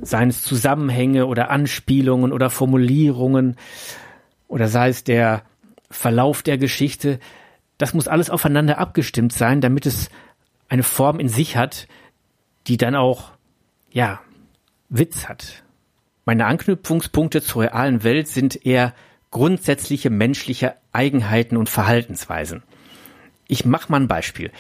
Seien 0.01 0.31
es 0.31 0.43
Zusammenhänge 0.43 1.27
oder 1.27 1.51
Anspielungen 1.51 2.33
oder 2.33 2.51
Formulierungen 2.51 3.57
oder 4.49 4.69
sei 4.69 4.89
es 4.89 5.05
der 5.05 5.43
Verlauf 5.91 6.43
der 6.43 6.59
Geschichte 6.59 7.19
das 7.83 7.95
muss 7.95 8.07
alles 8.07 8.31
aufeinander 8.31 8.79
abgestimmt 8.79 9.33
sein, 9.33 9.61
damit 9.61 9.87
es 9.87 10.09
eine 10.69 10.85
Form 10.85 11.19
in 11.19 11.29
sich 11.29 11.57
hat, 11.57 11.89
die 12.69 12.77
dann 12.77 12.95
auch, 12.95 13.33
ja, 13.91 14.21
Witz 14.89 15.29
hat. 15.29 15.65
Meine 16.25 16.47
Anknüpfungspunkte 16.47 17.43
zur 17.43 17.63
realen 17.63 18.05
Welt 18.05 18.29
sind 18.29 18.65
eher 18.65 18.95
grundsätzliche 19.33 20.11
menschliche 20.11 20.77
Eigenheiten 20.93 21.57
und 21.57 21.69
Verhaltensweisen. 21.69 22.63
Ich 23.49 23.65
mache 23.65 23.91
mal 23.91 24.01
ein 24.01 24.07
Beispiel. 24.07 24.53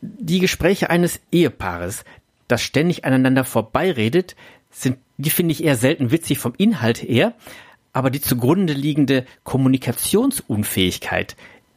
Die 0.00 0.40
Gespräche 0.40 0.90
eines 0.90 1.20
Ehepaares, 1.30 2.04
das 2.52 2.62
ständig 2.62 3.04
aneinander 3.04 3.44
vorbeiredet, 3.44 4.36
sind, 4.70 4.98
die 5.16 5.30
finde 5.30 5.52
ich 5.52 5.64
eher 5.64 5.76
selten 5.76 6.10
witzig 6.10 6.38
vom 6.38 6.54
Inhalt 6.56 7.02
her, 7.02 7.34
aber 7.92 8.10
die 8.10 8.20
zugrunde 8.20 8.74
liegende 8.74 9.26
Kommunikationsunfähigkeit, 9.44 11.36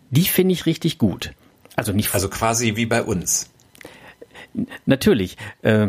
die 0.10 0.26
finde 0.26 0.54
ich 0.54 0.66
richtig 0.66 0.98
gut. 0.98 1.34
Also 1.76 1.92
nicht. 1.94 2.14
Also 2.14 2.30
quasi 2.30 2.76
wie 2.76 2.86
bei 2.86 3.04
uns. 3.04 3.50
Natürlich. 4.86 5.38
Äh, 5.62 5.88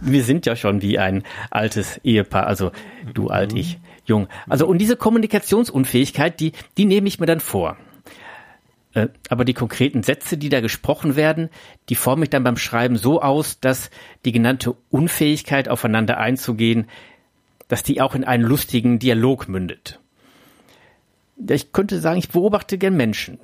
wir 0.00 0.24
sind 0.24 0.46
ja 0.46 0.56
schon 0.56 0.82
wie 0.82 0.98
ein 0.98 1.22
altes 1.50 1.98
Ehepaar, 2.04 2.46
also 2.46 2.72
du 3.14 3.28
alt, 3.28 3.54
ich 3.54 3.78
jung. 4.04 4.28
Also 4.48 4.66
und 4.66 4.78
diese 4.78 4.96
Kommunikationsunfähigkeit, 4.96 6.40
die, 6.40 6.52
die 6.76 6.84
nehme 6.84 7.08
ich 7.08 7.20
mir 7.20 7.26
dann 7.26 7.40
vor. 7.40 7.76
Äh, 8.94 9.08
aber 9.28 9.44
die 9.44 9.54
konkreten 9.54 10.02
Sätze, 10.02 10.36
die 10.36 10.48
da 10.48 10.60
gesprochen 10.60 11.16
werden, 11.16 11.48
die 11.88 11.94
forme 11.94 12.24
ich 12.24 12.30
dann 12.30 12.44
beim 12.44 12.56
Schreiben 12.56 12.96
so 12.96 13.22
aus, 13.22 13.60
dass 13.60 13.90
die 14.24 14.32
genannte 14.32 14.74
Unfähigkeit 14.90 15.68
aufeinander 15.68 16.18
einzugehen, 16.18 16.86
dass 17.68 17.82
die 17.82 18.00
auch 18.00 18.14
in 18.14 18.24
einen 18.24 18.44
lustigen 18.44 18.98
Dialog 18.98 19.48
mündet. 19.48 20.00
Ich 21.48 21.72
könnte 21.72 21.98
sagen, 21.98 22.18
ich 22.18 22.28
beobachte 22.28 22.78
gern 22.78 22.96
Menschen 22.96 23.38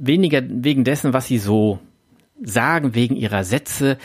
weniger 0.00 0.42
wegen 0.44 0.84
dessen, 0.84 1.12
was 1.12 1.26
sie 1.26 1.38
so 1.38 1.80
sagen, 2.42 2.94
wegen 2.94 3.16
ihrer 3.16 3.44
Sätze, 3.44 3.98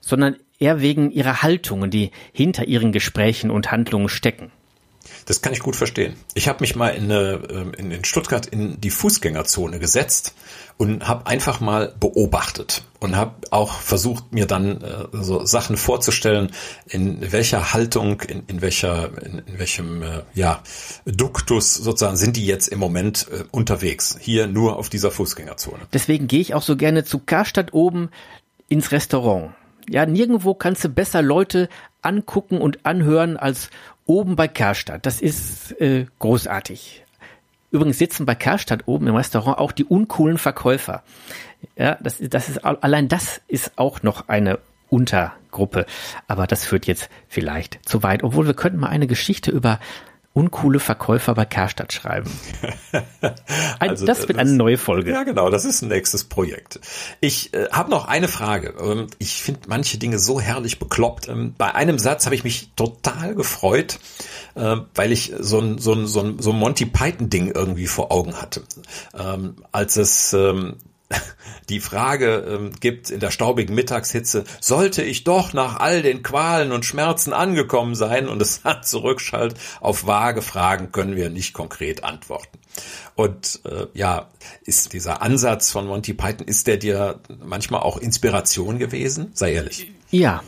sondern 0.00 0.36
eher 0.58 0.80
wegen 0.80 1.10
ihrer 1.10 1.42
Haltungen, 1.42 1.90
die 1.90 2.10
hinter 2.32 2.66
ihren 2.66 2.92
Gesprächen 2.92 3.50
und 3.50 3.72
Handlungen 3.72 4.08
stecken. 4.08 4.52
Das 5.30 5.42
kann 5.42 5.52
ich 5.52 5.60
gut 5.60 5.76
verstehen. 5.76 6.16
Ich 6.34 6.48
habe 6.48 6.58
mich 6.58 6.74
mal 6.74 6.88
in, 6.88 7.04
eine, 7.04 7.40
ähm, 7.50 7.72
in, 7.92 8.04
Stuttgart 8.04 8.46
in 8.46 8.80
die 8.80 8.90
Fußgängerzone 8.90 9.78
gesetzt 9.78 10.34
und 10.76 11.06
habe 11.06 11.28
einfach 11.28 11.60
mal 11.60 11.94
beobachtet 12.00 12.82
und 12.98 13.14
habe 13.14 13.34
auch 13.52 13.74
versucht, 13.74 14.32
mir 14.32 14.46
dann 14.46 14.82
äh, 14.82 15.06
so 15.12 15.46
Sachen 15.46 15.76
vorzustellen, 15.76 16.50
in 16.88 17.30
welcher 17.30 17.72
Haltung, 17.72 18.22
in, 18.22 18.42
in 18.48 18.60
welcher, 18.60 19.10
in, 19.24 19.38
in 19.46 19.58
welchem 19.60 20.02
äh, 20.02 20.22
ja, 20.34 20.64
Duktus 21.04 21.76
sozusagen 21.76 22.16
sind 22.16 22.36
die 22.36 22.44
jetzt 22.44 22.66
im 22.66 22.80
Moment 22.80 23.28
äh, 23.30 23.44
unterwegs. 23.52 24.16
Hier 24.18 24.48
nur 24.48 24.78
auf 24.78 24.88
dieser 24.88 25.12
Fußgängerzone. 25.12 25.86
Deswegen 25.92 26.26
gehe 26.26 26.40
ich 26.40 26.54
auch 26.54 26.62
so 26.62 26.76
gerne 26.76 27.04
zu 27.04 27.20
Karstadt 27.20 27.72
oben 27.72 28.10
ins 28.68 28.90
Restaurant. 28.90 29.52
Ja, 29.88 30.06
nirgendwo 30.06 30.54
kannst 30.54 30.82
du 30.82 30.88
besser 30.88 31.22
Leute 31.22 31.68
angucken 32.02 32.60
und 32.60 32.84
anhören 32.84 33.36
als 33.36 33.70
oben 34.10 34.34
bei 34.34 34.48
Karstadt. 34.48 35.06
Das 35.06 35.20
ist 35.20 35.80
äh, 35.80 36.06
großartig. 36.18 37.04
Übrigens 37.70 37.98
sitzen 37.98 38.26
bei 38.26 38.34
Karstadt 38.34 38.88
oben 38.88 39.06
im 39.06 39.14
Restaurant 39.14 39.58
auch 39.58 39.70
die 39.70 39.84
uncoolen 39.84 40.36
Verkäufer. 40.36 41.04
Ja, 41.76 41.96
das, 42.00 42.18
das 42.18 42.48
ist 42.48 42.64
allein 42.64 43.06
das 43.06 43.40
ist 43.46 43.78
auch 43.78 44.02
noch 44.02 44.28
eine 44.28 44.58
Untergruppe. 44.88 45.86
Aber 46.26 46.48
das 46.48 46.64
führt 46.64 46.88
jetzt 46.88 47.08
vielleicht 47.28 47.78
zu 47.88 48.02
weit. 48.02 48.24
Obwohl 48.24 48.48
wir 48.48 48.54
könnten 48.54 48.80
mal 48.80 48.88
eine 48.88 49.06
Geschichte 49.06 49.52
über 49.52 49.78
uncoole 50.32 50.78
Verkäufer 50.78 51.34
bei 51.34 51.44
Karstadt 51.44 51.92
schreiben. 51.92 52.30
Ein, 53.80 53.90
also, 53.90 54.06
das 54.06 54.28
wird 54.28 54.38
das, 54.38 54.38
eine 54.38 54.52
neue 54.52 54.78
Folge. 54.78 55.10
Ja, 55.10 55.24
genau, 55.24 55.50
das 55.50 55.64
ist 55.64 55.82
ein 55.82 55.88
nächstes 55.88 56.24
Projekt. 56.24 56.78
Ich 57.20 57.52
äh, 57.52 57.68
habe 57.72 57.90
noch 57.90 58.06
eine 58.06 58.28
Frage. 58.28 58.74
Ähm, 58.80 59.08
ich 59.18 59.42
finde 59.42 59.62
manche 59.68 59.98
Dinge 59.98 60.18
so 60.18 60.40
herrlich 60.40 60.78
bekloppt. 60.78 61.28
Ähm, 61.28 61.54
bei 61.58 61.74
einem 61.74 61.98
Satz 61.98 62.26
habe 62.26 62.36
ich 62.36 62.44
mich 62.44 62.70
total 62.76 63.34
gefreut, 63.34 63.98
äh, 64.54 64.76
weil 64.94 65.10
ich 65.10 65.32
so 65.38 65.58
ein, 65.58 65.78
so 65.78 65.94
ein, 65.94 66.06
so 66.06 66.20
ein, 66.20 66.38
so 66.38 66.50
ein 66.50 66.58
Monty 66.58 66.86
Python-Ding 66.86 67.50
irgendwie 67.52 67.88
vor 67.88 68.12
Augen 68.12 68.40
hatte. 68.40 68.62
Ähm, 69.18 69.56
als 69.72 69.96
es 69.96 70.32
ähm, 70.32 70.76
die 71.68 71.80
Frage 71.80 72.44
ähm, 72.48 72.72
gibt 72.80 73.10
in 73.10 73.20
der 73.20 73.30
staubigen 73.30 73.74
Mittagshitze, 73.74 74.44
sollte 74.60 75.02
ich 75.02 75.24
doch 75.24 75.52
nach 75.52 75.78
all 75.78 76.02
den 76.02 76.22
Qualen 76.22 76.72
und 76.72 76.84
Schmerzen 76.84 77.32
angekommen 77.32 77.94
sein? 77.94 78.28
Und 78.28 78.42
es 78.42 78.64
hat 78.64 78.86
zurückschallt, 78.86 79.54
auf 79.80 80.06
vage 80.06 80.42
Fragen 80.42 80.92
können 80.92 81.16
wir 81.16 81.30
nicht 81.30 81.52
konkret 81.52 82.04
antworten. 82.04 82.58
Und 83.14 83.60
äh, 83.64 83.86
ja, 83.94 84.28
ist 84.64 84.92
dieser 84.92 85.22
Ansatz 85.22 85.70
von 85.70 85.86
Monty 85.86 86.14
Python, 86.14 86.46
ist 86.46 86.66
der 86.66 86.76
dir 86.76 87.20
manchmal 87.44 87.80
auch 87.80 87.98
Inspiration 87.98 88.78
gewesen? 88.78 89.30
Sei 89.34 89.52
ehrlich. 89.52 89.90
Ja, 90.10 90.42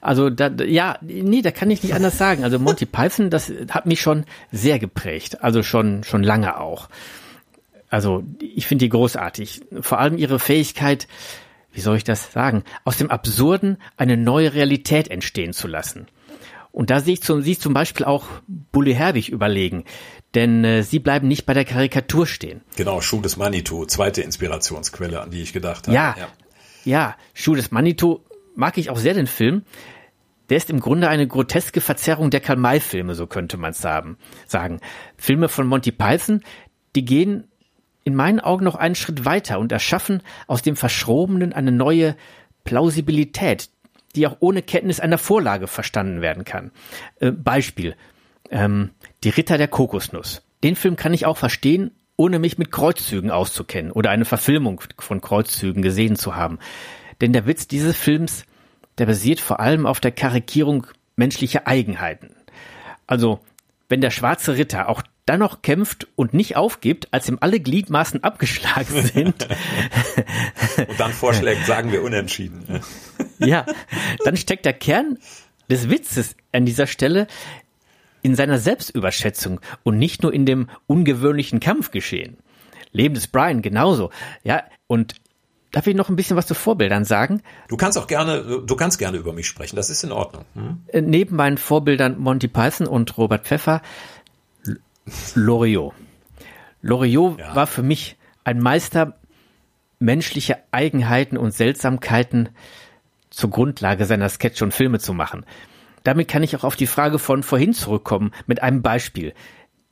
also 0.00 0.30
da, 0.30 0.48
ja, 0.64 0.98
nee, 1.02 1.42
da 1.42 1.50
kann 1.50 1.70
ich 1.70 1.82
nicht 1.82 1.94
anders 1.94 2.18
sagen. 2.18 2.44
Also 2.44 2.58
Monty 2.58 2.86
Python, 2.86 3.30
das 3.30 3.52
hat 3.70 3.86
mich 3.86 4.00
schon 4.00 4.24
sehr 4.52 4.78
geprägt. 4.78 5.42
Also 5.42 5.62
schon 5.62 6.04
schon 6.04 6.22
lange 6.22 6.58
auch. 6.58 6.88
Also 7.88 8.24
ich 8.40 8.66
finde 8.66 8.84
die 8.84 8.88
großartig. 8.88 9.62
Vor 9.80 9.98
allem 9.98 10.18
ihre 10.18 10.38
Fähigkeit, 10.38 11.06
wie 11.72 11.80
soll 11.80 11.96
ich 11.96 12.04
das 12.04 12.32
sagen, 12.32 12.64
aus 12.84 12.98
dem 12.98 13.10
Absurden 13.10 13.78
eine 13.96 14.16
neue 14.16 14.54
Realität 14.54 15.08
entstehen 15.08 15.52
zu 15.52 15.68
lassen. 15.68 16.06
Und 16.72 16.90
da 16.90 17.00
sehe 17.00 17.14
ich 17.14 17.22
zum, 17.22 17.40
sie 17.40 17.58
zum 17.58 17.72
Beispiel 17.72 18.04
auch 18.04 18.26
Bully 18.46 18.94
Herwig 18.94 19.30
überlegen, 19.30 19.84
denn 20.34 20.62
äh, 20.62 20.82
sie 20.82 20.98
bleiben 20.98 21.26
nicht 21.26 21.46
bei 21.46 21.54
der 21.54 21.64
Karikatur 21.64 22.26
stehen. 22.26 22.60
Genau, 22.76 23.00
Schuh 23.00 23.22
des 23.22 23.38
Manitou, 23.38 23.86
zweite 23.86 24.20
Inspirationsquelle, 24.20 25.22
an 25.22 25.30
die 25.30 25.40
ich 25.40 25.54
gedacht 25.54 25.86
habe. 25.86 25.94
Ja, 25.94 26.14
ja, 26.18 26.28
ja 26.84 27.16
Schuh 27.32 27.54
des 27.54 27.70
Manitou 27.70 28.20
mag 28.54 28.76
ich 28.76 28.90
auch 28.90 28.98
sehr 28.98 29.14
den 29.14 29.26
Film. 29.26 29.62
Der 30.50 30.58
ist 30.58 30.68
im 30.68 30.80
Grunde 30.80 31.08
eine 31.08 31.26
groteske 31.26 31.80
Verzerrung 31.80 32.30
der 32.30 32.40
Karl-May-Filme, 32.40 33.14
so 33.14 33.26
könnte 33.26 33.56
man 33.56 33.70
es 33.70 33.78
sagen. 33.78 34.80
Filme 35.16 35.48
von 35.48 35.66
Monty 35.66 35.92
Python, 35.92 36.42
die 36.94 37.06
gehen 37.06 37.48
in 38.06 38.14
meinen 38.14 38.38
Augen 38.38 38.64
noch 38.64 38.76
einen 38.76 38.94
Schritt 38.94 39.24
weiter 39.24 39.58
und 39.58 39.72
erschaffen 39.72 40.22
aus 40.46 40.62
dem 40.62 40.76
Verschrobenen 40.76 41.52
eine 41.52 41.72
neue 41.72 42.14
Plausibilität, 42.62 43.68
die 44.14 44.28
auch 44.28 44.36
ohne 44.38 44.62
Kenntnis 44.62 45.00
einer 45.00 45.18
Vorlage 45.18 45.66
verstanden 45.66 46.20
werden 46.22 46.44
kann. 46.44 46.70
Äh, 47.18 47.32
Beispiel, 47.32 47.96
ähm, 48.52 48.90
die 49.24 49.30
Ritter 49.30 49.58
der 49.58 49.66
Kokosnuss. 49.66 50.42
Den 50.62 50.76
Film 50.76 50.94
kann 50.94 51.14
ich 51.14 51.26
auch 51.26 51.36
verstehen, 51.36 51.90
ohne 52.16 52.38
mich 52.38 52.58
mit 52.58 52.70
Kreuzzügen 52.70 53.32
auszukennen 53.32 53.90
oder 53.90 54.10
eine 54.10 54.24
Verfilmung 54.24 54.80
von 54.98 55.20
Kreuzzügen 55.20 55.82
gesehen 55.82 56.14
zu 56.14 56.36
haben. 56.36 56.60
Denn 57.20 57.32
der 57.32 57.46
Witz 57.46 57.66
dieses 57.66 57.96
Films, 57.96 58.44
der 58.98 59.06
basiert 59.06 59.40
vor 59.40 59.58
allem 59.58 59.84
auf 59.84 59.98
der 59.98 60.12
Karikierung 60.12 60.86
menschlicher 61.16 61.66
Eigenheiten. 61.66 62.36
Also, 63.08 63.40
wenn 63.88 64.00
der 64.00 64.10
schwarze 64.10 64.56
Ritter 64.56 64.88
auch 64.88 65.02
dann 65.26 65.40
noch 65.40 65.62
kämpft 65.62 66.06
und 66.14 66.34
nicht 66.34 66.56
aufgibt, 66.56 67.08
als 67.12 67.28
ihm 67.28 67.38
alle 67.40 67.60
Gliedmaßen 67.60 68.22
abgeschlagen 68.22 69.02
sind. 69.14 69.48
und 70.88 71.00
dann 71.00 71.12
vorschlägt, 71.12 71.66
sagen 71.66 71.92
wir 71.92 72.02
unentschieden. 72.02 72.80
ja, 73.38 73.66
dann 74.24 74.36
steckt 74.36 74.64
der 74.64 74.72
Kern 74.72 75.18
des 75.68 75.90
Witzes 75.90 76.36
an 76.52 76.64
dieser 76.64 76.86
Stelle 76.86 77.26
in 78.22 78.34
seiner 78.34 78.58
Selbstüberschätzung 78.58 79.60
und 79.82 79.98
nicht 79.98 80.22
nur 80.22 80.32
in 80.32 80.46
dem 80.46 80.68
ungewöhnlichen 80.86 81.60
Kampfgeschehen. 81.60 82.38
Leben 82.92 83.14
des 83.14 83.26
Brian 83.26 83.62
genauso. 83.62 84.10
Ja, 84.42 84.64
und 84.86 85.16
Darf 85.76 85.86
ich 85.86 85.94
noch 85.94 86.08
ein 86.08 86.16
bisschen 86.16 86.38
was 86.38 86.46
zu 86.46 86.54
Vorbildern 86.54 87.04
sagen? 87.04 87.42
Du 87.68 87.76
kannst 87.76 87.98
auch 87.98 88.06
gerne, 88.06 88.62
du 88.64 88.76
kannst 88.76 88.98
gerne 88.98 89.18
über 89.18 89.34
mich 89.34 89.46
sprechen, 89.46 89.76
das 89.76 89.90
ist 89.90 90.04
in 90.04 90.10
Ordnung. 90.10 90.46
Hm? 90.54 90.80
Neben 91.06 91.36
meinen 91.36 91.58
Vorbildern 91.58 92.18
Monty 92.18 92.48
Python 92.48 92.86
und 92.86 93.18
Robert 93.18 93.46
Pfeffer 93.46 93.82
Loriot. 95.34 95.92
Loriot 96.80 97.38
ja. 97.38 97.54
war 97.54 97.66
für 97.66 97.82
mich 97.82 98.16
ein 98.42 98.58
Meister 98.58 99.18
menschlicher 99.98 100.56
Eigenheiten 100.70 101.36
und 101.36 101.52
Seltsamkeiten 101.52 102.48
zur 103.28 103.50
Grundlage 103.50 104.06
seiner 104.06 104.30
Sketche 104.30 104.64
und 104.64 104.72
Filme 104.72 104.98
zu 104.98 105.12
machen. 105.12 105.44
Damit 106.04 106.28
kann 106.28 106.42
ich 106.42 106.56
auch 106.56 106.64
auf 106.64 106.76
die 106.76 106.86
Frage 106.86 107.18
von 107.18 107.42
vorhin 107.42 107.74
zurückkommen 107.74 108.32
mit 108.46 108.62
einem 108.62 108.80
Beispiel. 108.80 109.34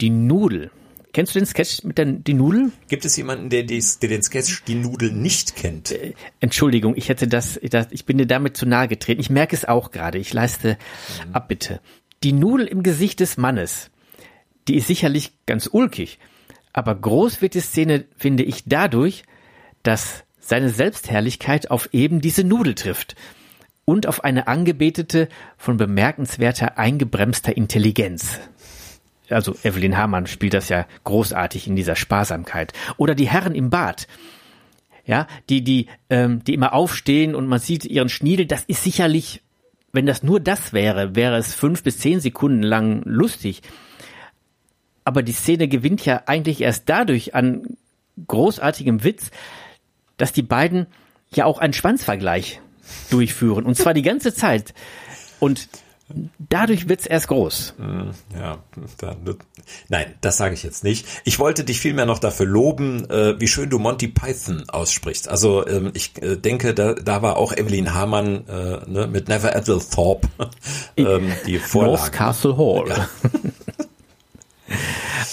Die 0.01 0.09
Nudel. 0.09 0.71
Kennst 1.15 1.35
du 1.35 1.39
den 1.39 1.47
Sketch 1.47 1.85
mit 1.85 1.97
der 1.97 2.05
die 2.05 2.35
Nudel? 2.35 2.73
Gibt 2.89 3.07
es 3.07 3.17
jemanden, 3.17 3.49
der, 3.49 3.63
dies, 3.63 3.99
der 4.01 4.11
den 4.11 4.23
Sketch 4.23 4.65
die 4.65 4.75
Nudel 4.75 5.13
nicht 5.13 5.57
kennt? 5.57 5.91
Äh, 5.91 6.13
Entschuldigung, 6.41 6.95
ich 6.97 7.09
hätte 7.09 7.27
das, 7.27 7.59
das, 7.63 7.87
ich 7.91 8.05
bin 8.05 8.19
dir 8.19 8.27
damit 8.27 8.57
zu 8.59 8.67
nahe 8.67 8.89
getreten. 8.89 9.23
Ich 9.23 9.31
merke 9.31 9.57
es 9.57 9.65
auch 9.65 9.91
gerade. 9.93 10.19
Ich 10.19 10.35
leiste 10.35 10.77
mhm. 11.27 11.35
Abbitte. 11.35 11.81
Die 12.23 12.33
Nudel 12.33 12.67
im 12.67 12.83
Gesicht 12.83 13.21
des 13.21 13.39
Mannes 13.39 13.91
die 14.69 14.77
ist 14.77 14.87
sicherlich 14.87 15.33
ganz 15.47 15.69
ulkig, 15.71 16.19
aber 16.73 16.95
groß 16.95 17.43
wird 17.43 17.55
die 17.55 17.61
Szene, 17.61 18.05
finde 18.17 18.43
ich, 18.43 18.65
dadurch, 18.67 19.25
dass 19.83 20.25
seine 20.41 20.71
Selbstherrlichkeit 20.71 21.71
auf 21.71 21.91
eben 21.93 22.21
diese 22.21 22.45
Nudel 22.45 22.75
trifft 22.75 23.15
und 23.85 24.07
auf 24.07 24.25
eine 24.25 24.47
angebetete 24.47 25.29
von 25.57 25.77
bemerkenswerter 25.77 26.79
eingebremster 26.79 27.57
Intelligenz. 27.57 28.41
Also 29.31 29.57
Evelyn 29.63 29.97
Hamann 29.97 30.27
spielt 30.27 30.55
das 30.55 30.69
ja 30.69 30.87
großartig 31.05 31.67
in 31.67 31.77
dieser 31.77 31.97
Sparsamkeit. 31.97 32.73
Oder 32.97 33.15
die 33.15 33.29
Herren 33.29 33.55
im 33.55 33.71
Bad, 33.71 34.07
ja, 35.07 35.27
die 35.49 35.63
die 35.63 35.89
ähm, 36.11 36.45
die 36.45 36.55
immer 36.55 36.75
aufstehen 36.75 37.35
und 37.35 37.47
man 37.47 37.59
sieht 37.59 37.85
ihren 37.85 38.09
Schniedel. 38.09 38.47
Das 38.47 38.65
ist 38.65 38.83
sicherlich, 38.83 39.43
wenn 39.93 40.07
das 40.07 40.23
nur 40.23 40.41
das 40.41 40.73
wäre, 40.73 41.15
wäre 41.15 41.37
es 41.37 41.55
fünf 41.55 41.83
bis 41.83 41.99
zehn 41.99 42.21
Sekunden 42.21 42.63
lang 42.63 43.03
lustig 43.05 43.63
aber 45.05 45.23
die 45.23 45.33
Szene 45.33 45.69
gewinnt 45.69 46.05
ja 46.05 46.23
eigentlich 46.27 46.63
erst 46.63 46.89
dadurch 46.89 47.35
an 47.35 47.77
großartigem 48.27 49.05
Witz, 49.05 49.31
dass 50.17 50.33
die 50.33 50.43
beiden 50.43 50.87
ja 51.31 51.45
auch 51.45 51.59
einen 51.59 51.75
Schwanzvergleich 51.75 52.61
durchführen. 53.11 53.67
Und 53.67 53.77
zwar 53.77 53.93
die 53.93 54.03
ganze 54.03 54.35
Zeit. 54.35 54.73
Und 55.41 55.69
dadurch 56.39 56.89
wird's 56.89 57.07
erst 57.07 57.29
groß. 57.29 57.75
Hm, 57.79 58.11
ja, 58.39 58.59
da, 58.99 59.17
nein, 59.89 60.15
das 60.21 60.37
sage 60.37 60.55
ich 60.55 60.63
jetzt 60.63 60.85
nicht. 60.85 61.07
Ich 61.25 61.39
wollte 61.39 61.65
dich 61.65 61.81
vielmehr 61.81 62.07
noch 62.07 62.19
dafür 62.19 62.47
loben, 62.47 63.09
äh, 63.11 63.41
wie 63.41 63.49
schön 63.49 63.71
du 63.71 63.79
Monty 63.79 64.09
Python 64.09 64.65
aussprichst. 64.69 65.29
Also 65.29 65.67
ähm, 65.67 65.91
ich 65.95 66.21
äh, 66.23 66.37
denke, 66.37 66.75
da, 66.75 66.95
da 66.95 67.23
war 67.23 67.37
auch 67.37 67.53
Evelyn 67.53 67.95
Hamann 67.95 68.47
äh, 68.49 68.91
ne, 68.91 69.07
mit 69.07 69.29
Never 69.29 69.55
Ethel 69.57 69.81
Thorpe 69.81 70.29
ähm, 70.97 71.33
die 71.47 71.59
Vorlage. 71.59 71.99
North 71.99 72.13
Castle 72.13 72.57
Hall. 72.57 72.89
Ja. 72.89 73.09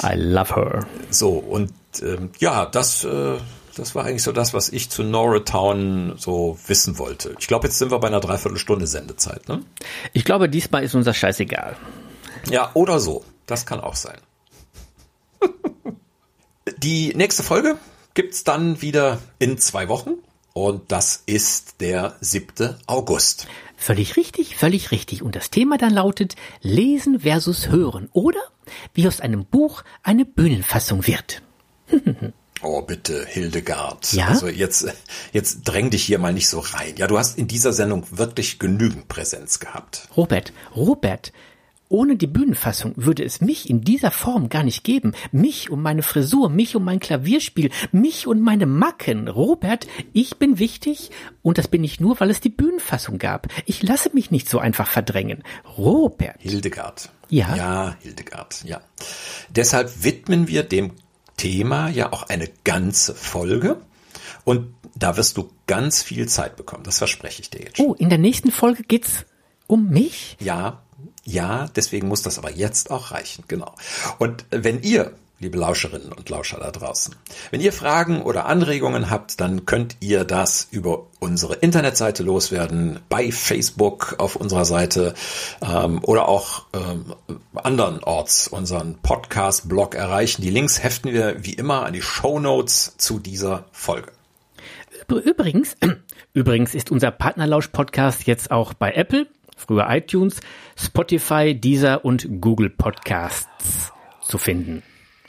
I 0.13 0.15
love 0.15 0.55
her. 0.55 0.85
So, 1.09 1.31
und 1.31 1.71
ähm, 2.01 2.29
ja, 2.39 2.65
das, 2.65 3.03
äh, 3.03 3.37
das 3.81 3.95
war 3.95 4.05
eigentlich 4.05 4.21
so 4.21 4.31
das, 4.31 4.53
was 4.53 4.69
ich 4.69 4.91
zu 4.91 5.01
Noratown 5.01 6.13
so 6.15 6.55
wissen 6.67 6.99
wollte. 6.99 7.35
Ich 7.39 7.47
glaube, 7.47 7.65
jetzt 7.65 7.79
sind 7.79 7.89
wir 7.89 7.97
bei 7.97 8.09
einer 8.09 8.19
Dreiviertelstunde 8.19 8.85
Sendezeit, 8.85 9.49
ne? 9.49 9.63
Ich 10.13 10.23
glaube, 10.23 10.49
diesmal 10.49 10.83
ist 10.83 10.93
unser 10.93 11.15
Scheiß 11.15 11.39
egal. 11.39 11.75
Ja, 12.51 12.69
oder 12.75 12.99
so. 12.99 13.25
Das 13.47 13.65
kann 13.65 13.79
auch 13.79 13.95
sein. 13.95 14.19
Die 16.77 17.15
nächste 17.15 17.41
Folge 17.41 17.79
gibt's 18.13 18.43
dann 18.43 18.83
wieder 18.83 19.17
in 19.39 19.57
zwei 19.57 19.89
Wochen. 19.89 20.11
Und 20.53 20.91
das 20.91 21.23
ist 21.25 21.81
der 21.81 22.17
7. 22.21 22.75
August. 22.85 23.47
Völlig 23.77 24.15
richtig, 24.15 24.57
völlig 24.57 24.91
richtig. 24.91 25.23
Und 25.23 25.35
das 25.35 25.49
Thema 25.49 25.79
dann 25.79 25.91
lautet 25.91 26.35
Lesen 26.61 27.21
versus 27.21 27.69
Hören 27.69 28.09
oder 28.13 28.41
wie 28.93 29.07
aus 29.07 29.21
einem 29.21 29.43
Buch 29.43 29.83
eine 30.03 30.25
Bühnenfassung 30.25 31.07
wird. 31.07 31.41
Oh, 32.63 32.81
bitte, 32.81 33.25
Hildegard. 33.25 34.13
Ja? 34.13 34.27
Also 34.27 34.47
jetzt, 34.47 34.87
jetzt 35.33 35.63
dräng 35.63 35.89
dich 35.89 36.03
hier 36.03 36.19
mal 36.19 36.33
nicht 36.33 36.47
so 36.47 36.59
rein. 36.59 36.95
Ja, 36.97 37.07
du 37.07 37.17
hast 37.17 37.37
in 37.37 37.47
dieser 37.47 37.73
Sendung 37.73 38.05
wirklich 38.11 38.59
genügend 38.59 39.07
Präsenz 39.07 39.59
gehabt. 39.59 40.07
Robert, 40.15 40.53
Robert, 40.75 41.31
ohne 41.91 42.15
die 42.15 42.27
Bühnenfassung 42.27 42.93
würde 42.95 43.23
es 43.23 43.41
mich 43.41 43.69
in 43.69 43.81
dieser 43.81 44.11
Form 44.11 44.47
gar 44.47 44.63
nicht 44.63 44.83
geben. 44.83 45.13
Mich 45.31 45.69
und 45.69 45.81
meine 45.81 46.03
Frisur, 46.03 46.49
mich 46.49 46.75
und 46.75 46.83
mein 46.83 46.99
Klavierspiel, 46.99 47.69
mich 47.91 48.27
und 48.27 48.39
meine 48.39 48.65
Macken. 48.65 49.27
Robert, 49.27 49.87
ich 50.13 50.37
bin 50.37 50.57
wichtig 50.57 51.11
und 51.41 51.57
das 51.57 51.67
bin 51.67 51.83
ich 51.83 51.99
nur, 51.99 52.19
weil 52.19 52.29
es 52.29 52.39
die 52.39 52.49
Bühnenfassung 52.49 53.17
gab. 53.17 53.47
Ich 53.65 53.83
lasse 53.83 54.11
mich 54.13 54.31
nicht 54.31 54.47
so 54.47 54.59
einfach 54.59 54.87
verdrängen. 54.87 55.43
Robert. 55.77 56.37
Hildegard. 56.39 57.09
Ja? 57.29 57.55
Ja, 57.55 57.95
Hildegard, 58.01 58.63
ja. 58.63 58.81
Deshalb 59.49 60.03
widmen 60.03 60.47
wir 60.47 60.63
dem 60.63 60.91
Thema 61.41 61.89
ja 61.89 62.13
auch 62.13 62.29
eine 62.29 62.47
ganze 62.63 63.15
Folge. 63.15 63.81
Und 64.43 64.75
da 64.93 65.17
wirst 65.17 65.37
du 65.37 65.49
ganz 65.65 66.03
viel 66.03 66.27
Zeit 66.27 66.55
bekommen. 66.55 66.83
Das 66.83 66.99
verspreche 66.99 67.41
ich 67.41 67.49
dir 67.49 67.61
jetzt 67.61 67.77
schon. 67.77 67.87
Oh, 67.87 67.93
in 67.95 68.09
der 68.09 68.19
nächsten 68.19 68.51
Folge 68.51 68.83
geht's 68.83 69.25
um 69.65 69.89
mich? 69.89 70.37
Ja, 70.39 70.83
ja, 71.23 71.67
deswegen 71.75 72.07
muss 72.07 72.21
das 72.21 72.37
aber 72.37 72.51
jetzt 72.51 72.91
auch 72.91 73.09
reichen, 73.09 73.43
genau. 73.47 73.73
Und 74.19 74.45
wenn 74.51 74.83
ihr, 74.83 75.15
liebe 75.41 75.57
Lauscherinnen 75.57 76.13
und 76.13 76.29
Lauscher 76.29 76.59
da 76.59 76.71
draußen, 76.71 77.15
wenn 77.49 77.61
ihr 77.61 77.73
Fragen 77.73 78.21
oder 78.21 78.45
Anregungen 78.45 79.09
habt, 79.09 79.41
dann 79.41 79.65
könnt 79.65 79.97
ihr 79.99 80.23
das 80.23 80.67
über 80.69 81.07
unsere 81.19 81.55
Internetseite 81.55 82.23
loswerden, 82.23 82.99
bei 83.09 83.31
Facebook 83.31 84.15
auf 84.19 84.35
unserer 84.35 84.65
Seite 84.65 85.15
ähm, 85.61 86.03
oder 86.03 86.27
auch 86.27 86.65
ähm, 86.73 87.15
andernorts 87.55 88.47
unseren 88.47 88.99
Podcast-Blog 89.01 89.95
erreichen. 89.95 90.43
Die 90.43 90.51
Links 90.51 90.83
heften 90.83 91.11
wir 91.11 91.43
wie 91.43 91.53
immer 91.53 91.85
an 91.85 91.93
die 91.93 92.03
Show 92.03 92.39
Notes 92.39 92.95
zu 92.97 93.19
dieser 93.19 93.65
Folge. 93.71 94.11
Übrigens, 95.07 95.75
übrigens 96.33 96.75
ist 96.75 96.91
unser 96.91 97.11
Partnerlausch-Podcast 97.11 98.27
jetzt 98.27 98.51
auch 98.51 98.75
bei 98.75 98.93
Apple, 98.93 99.27
früher 99.57 99.87
iTunes, 99.89 100.39
Spotify, 100.77 101.55
Deezer 101.55 102.05
und 102.05 102.27
Google 102.41 102.69
Podcasts 102.69 103.91
zu 104.21 104.37
finden. 104.37 104.83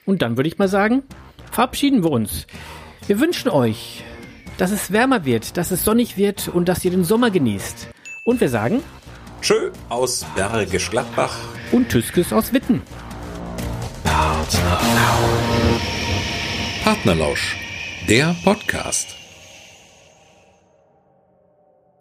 Und 0.04 0.22
dann 0.22 0.36
würde 0.36 0.48
ich 0.48 0.58
mal 0.58 0.68
sagen, 0.68 1.02
verabschieden 1.50 2.02
wir 2.02 2.10
uns. 2.10 2.46
Wir 3.06 3.20
wünschen 3.20 3.50
euch, 3.50 4.04
dass 4.58 4.70
es 4.70 4.92
wärmer 4.92 5.24
wird, 5.24 5.56
dass 5.56 5.70
es 5.70 5.84
sonnig 5.84 6.16
wird 6.16 6.48
und 6.48 6.68
dass 6.68 6.84
ihr 6.84 6.90
den 6.90 7.04
Sommer 7.04 7.30
genießt. 7.30 7.88
Und 8.24 8.40
wir 8.40 8.48
sagen 8.48 8.82
Tschö 9.40 9.70
aus 9.88 10.24
Bergisch 10.36 10.90
Gladbach. 10.90 11.36
und 11.72 11.88
Tüskes 11.88 12.32
aus 12.32 12.52
Witten. 12.52 12.82
Partnerlausch, 16.84 17.56
der 18.08 18.34
Podcast. 18.44 19.16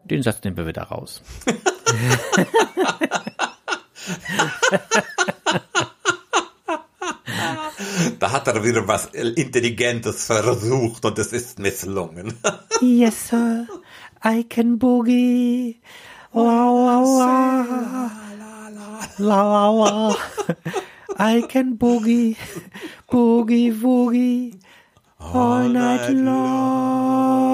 Den 0.03 0.21
Satz 0.23 0.43
nehmen 0.43 0.57
wir 0.57 0.67
wieder 0.67 0.83
raus. 0.83 1.21
Da 8.19 8.31
hat 8.31 8.47
er 8.47 8.63
wieder 8.63 8.87
was 8.87 9.07
Intelligentes 9.07 10.25
versucht 10.25 11.05
und 11.05 11.19
es 11.19 11.33
ist 11.33 11.59
misslungen. 11.59 12.33
Yes, 12.81 13.27
sir. 13.27 13.67
I 14.23 14.43
can 14.43 14.79
boogie. 14.79 15.79
La 16.33 16.71
la 16.71 16.99
la. 17.01 17.65
La 19.17 19.43
la 19.43 19.69
la. 19.69 20.15
I 21.19 21.41
can 21.47 21.77
boogie. 21.77 22.35
Boogie 23.07 23.71
woogie. 23.81 24.59
All 25.19 25.69
night 25.69 26.09
long. 26.09 27.51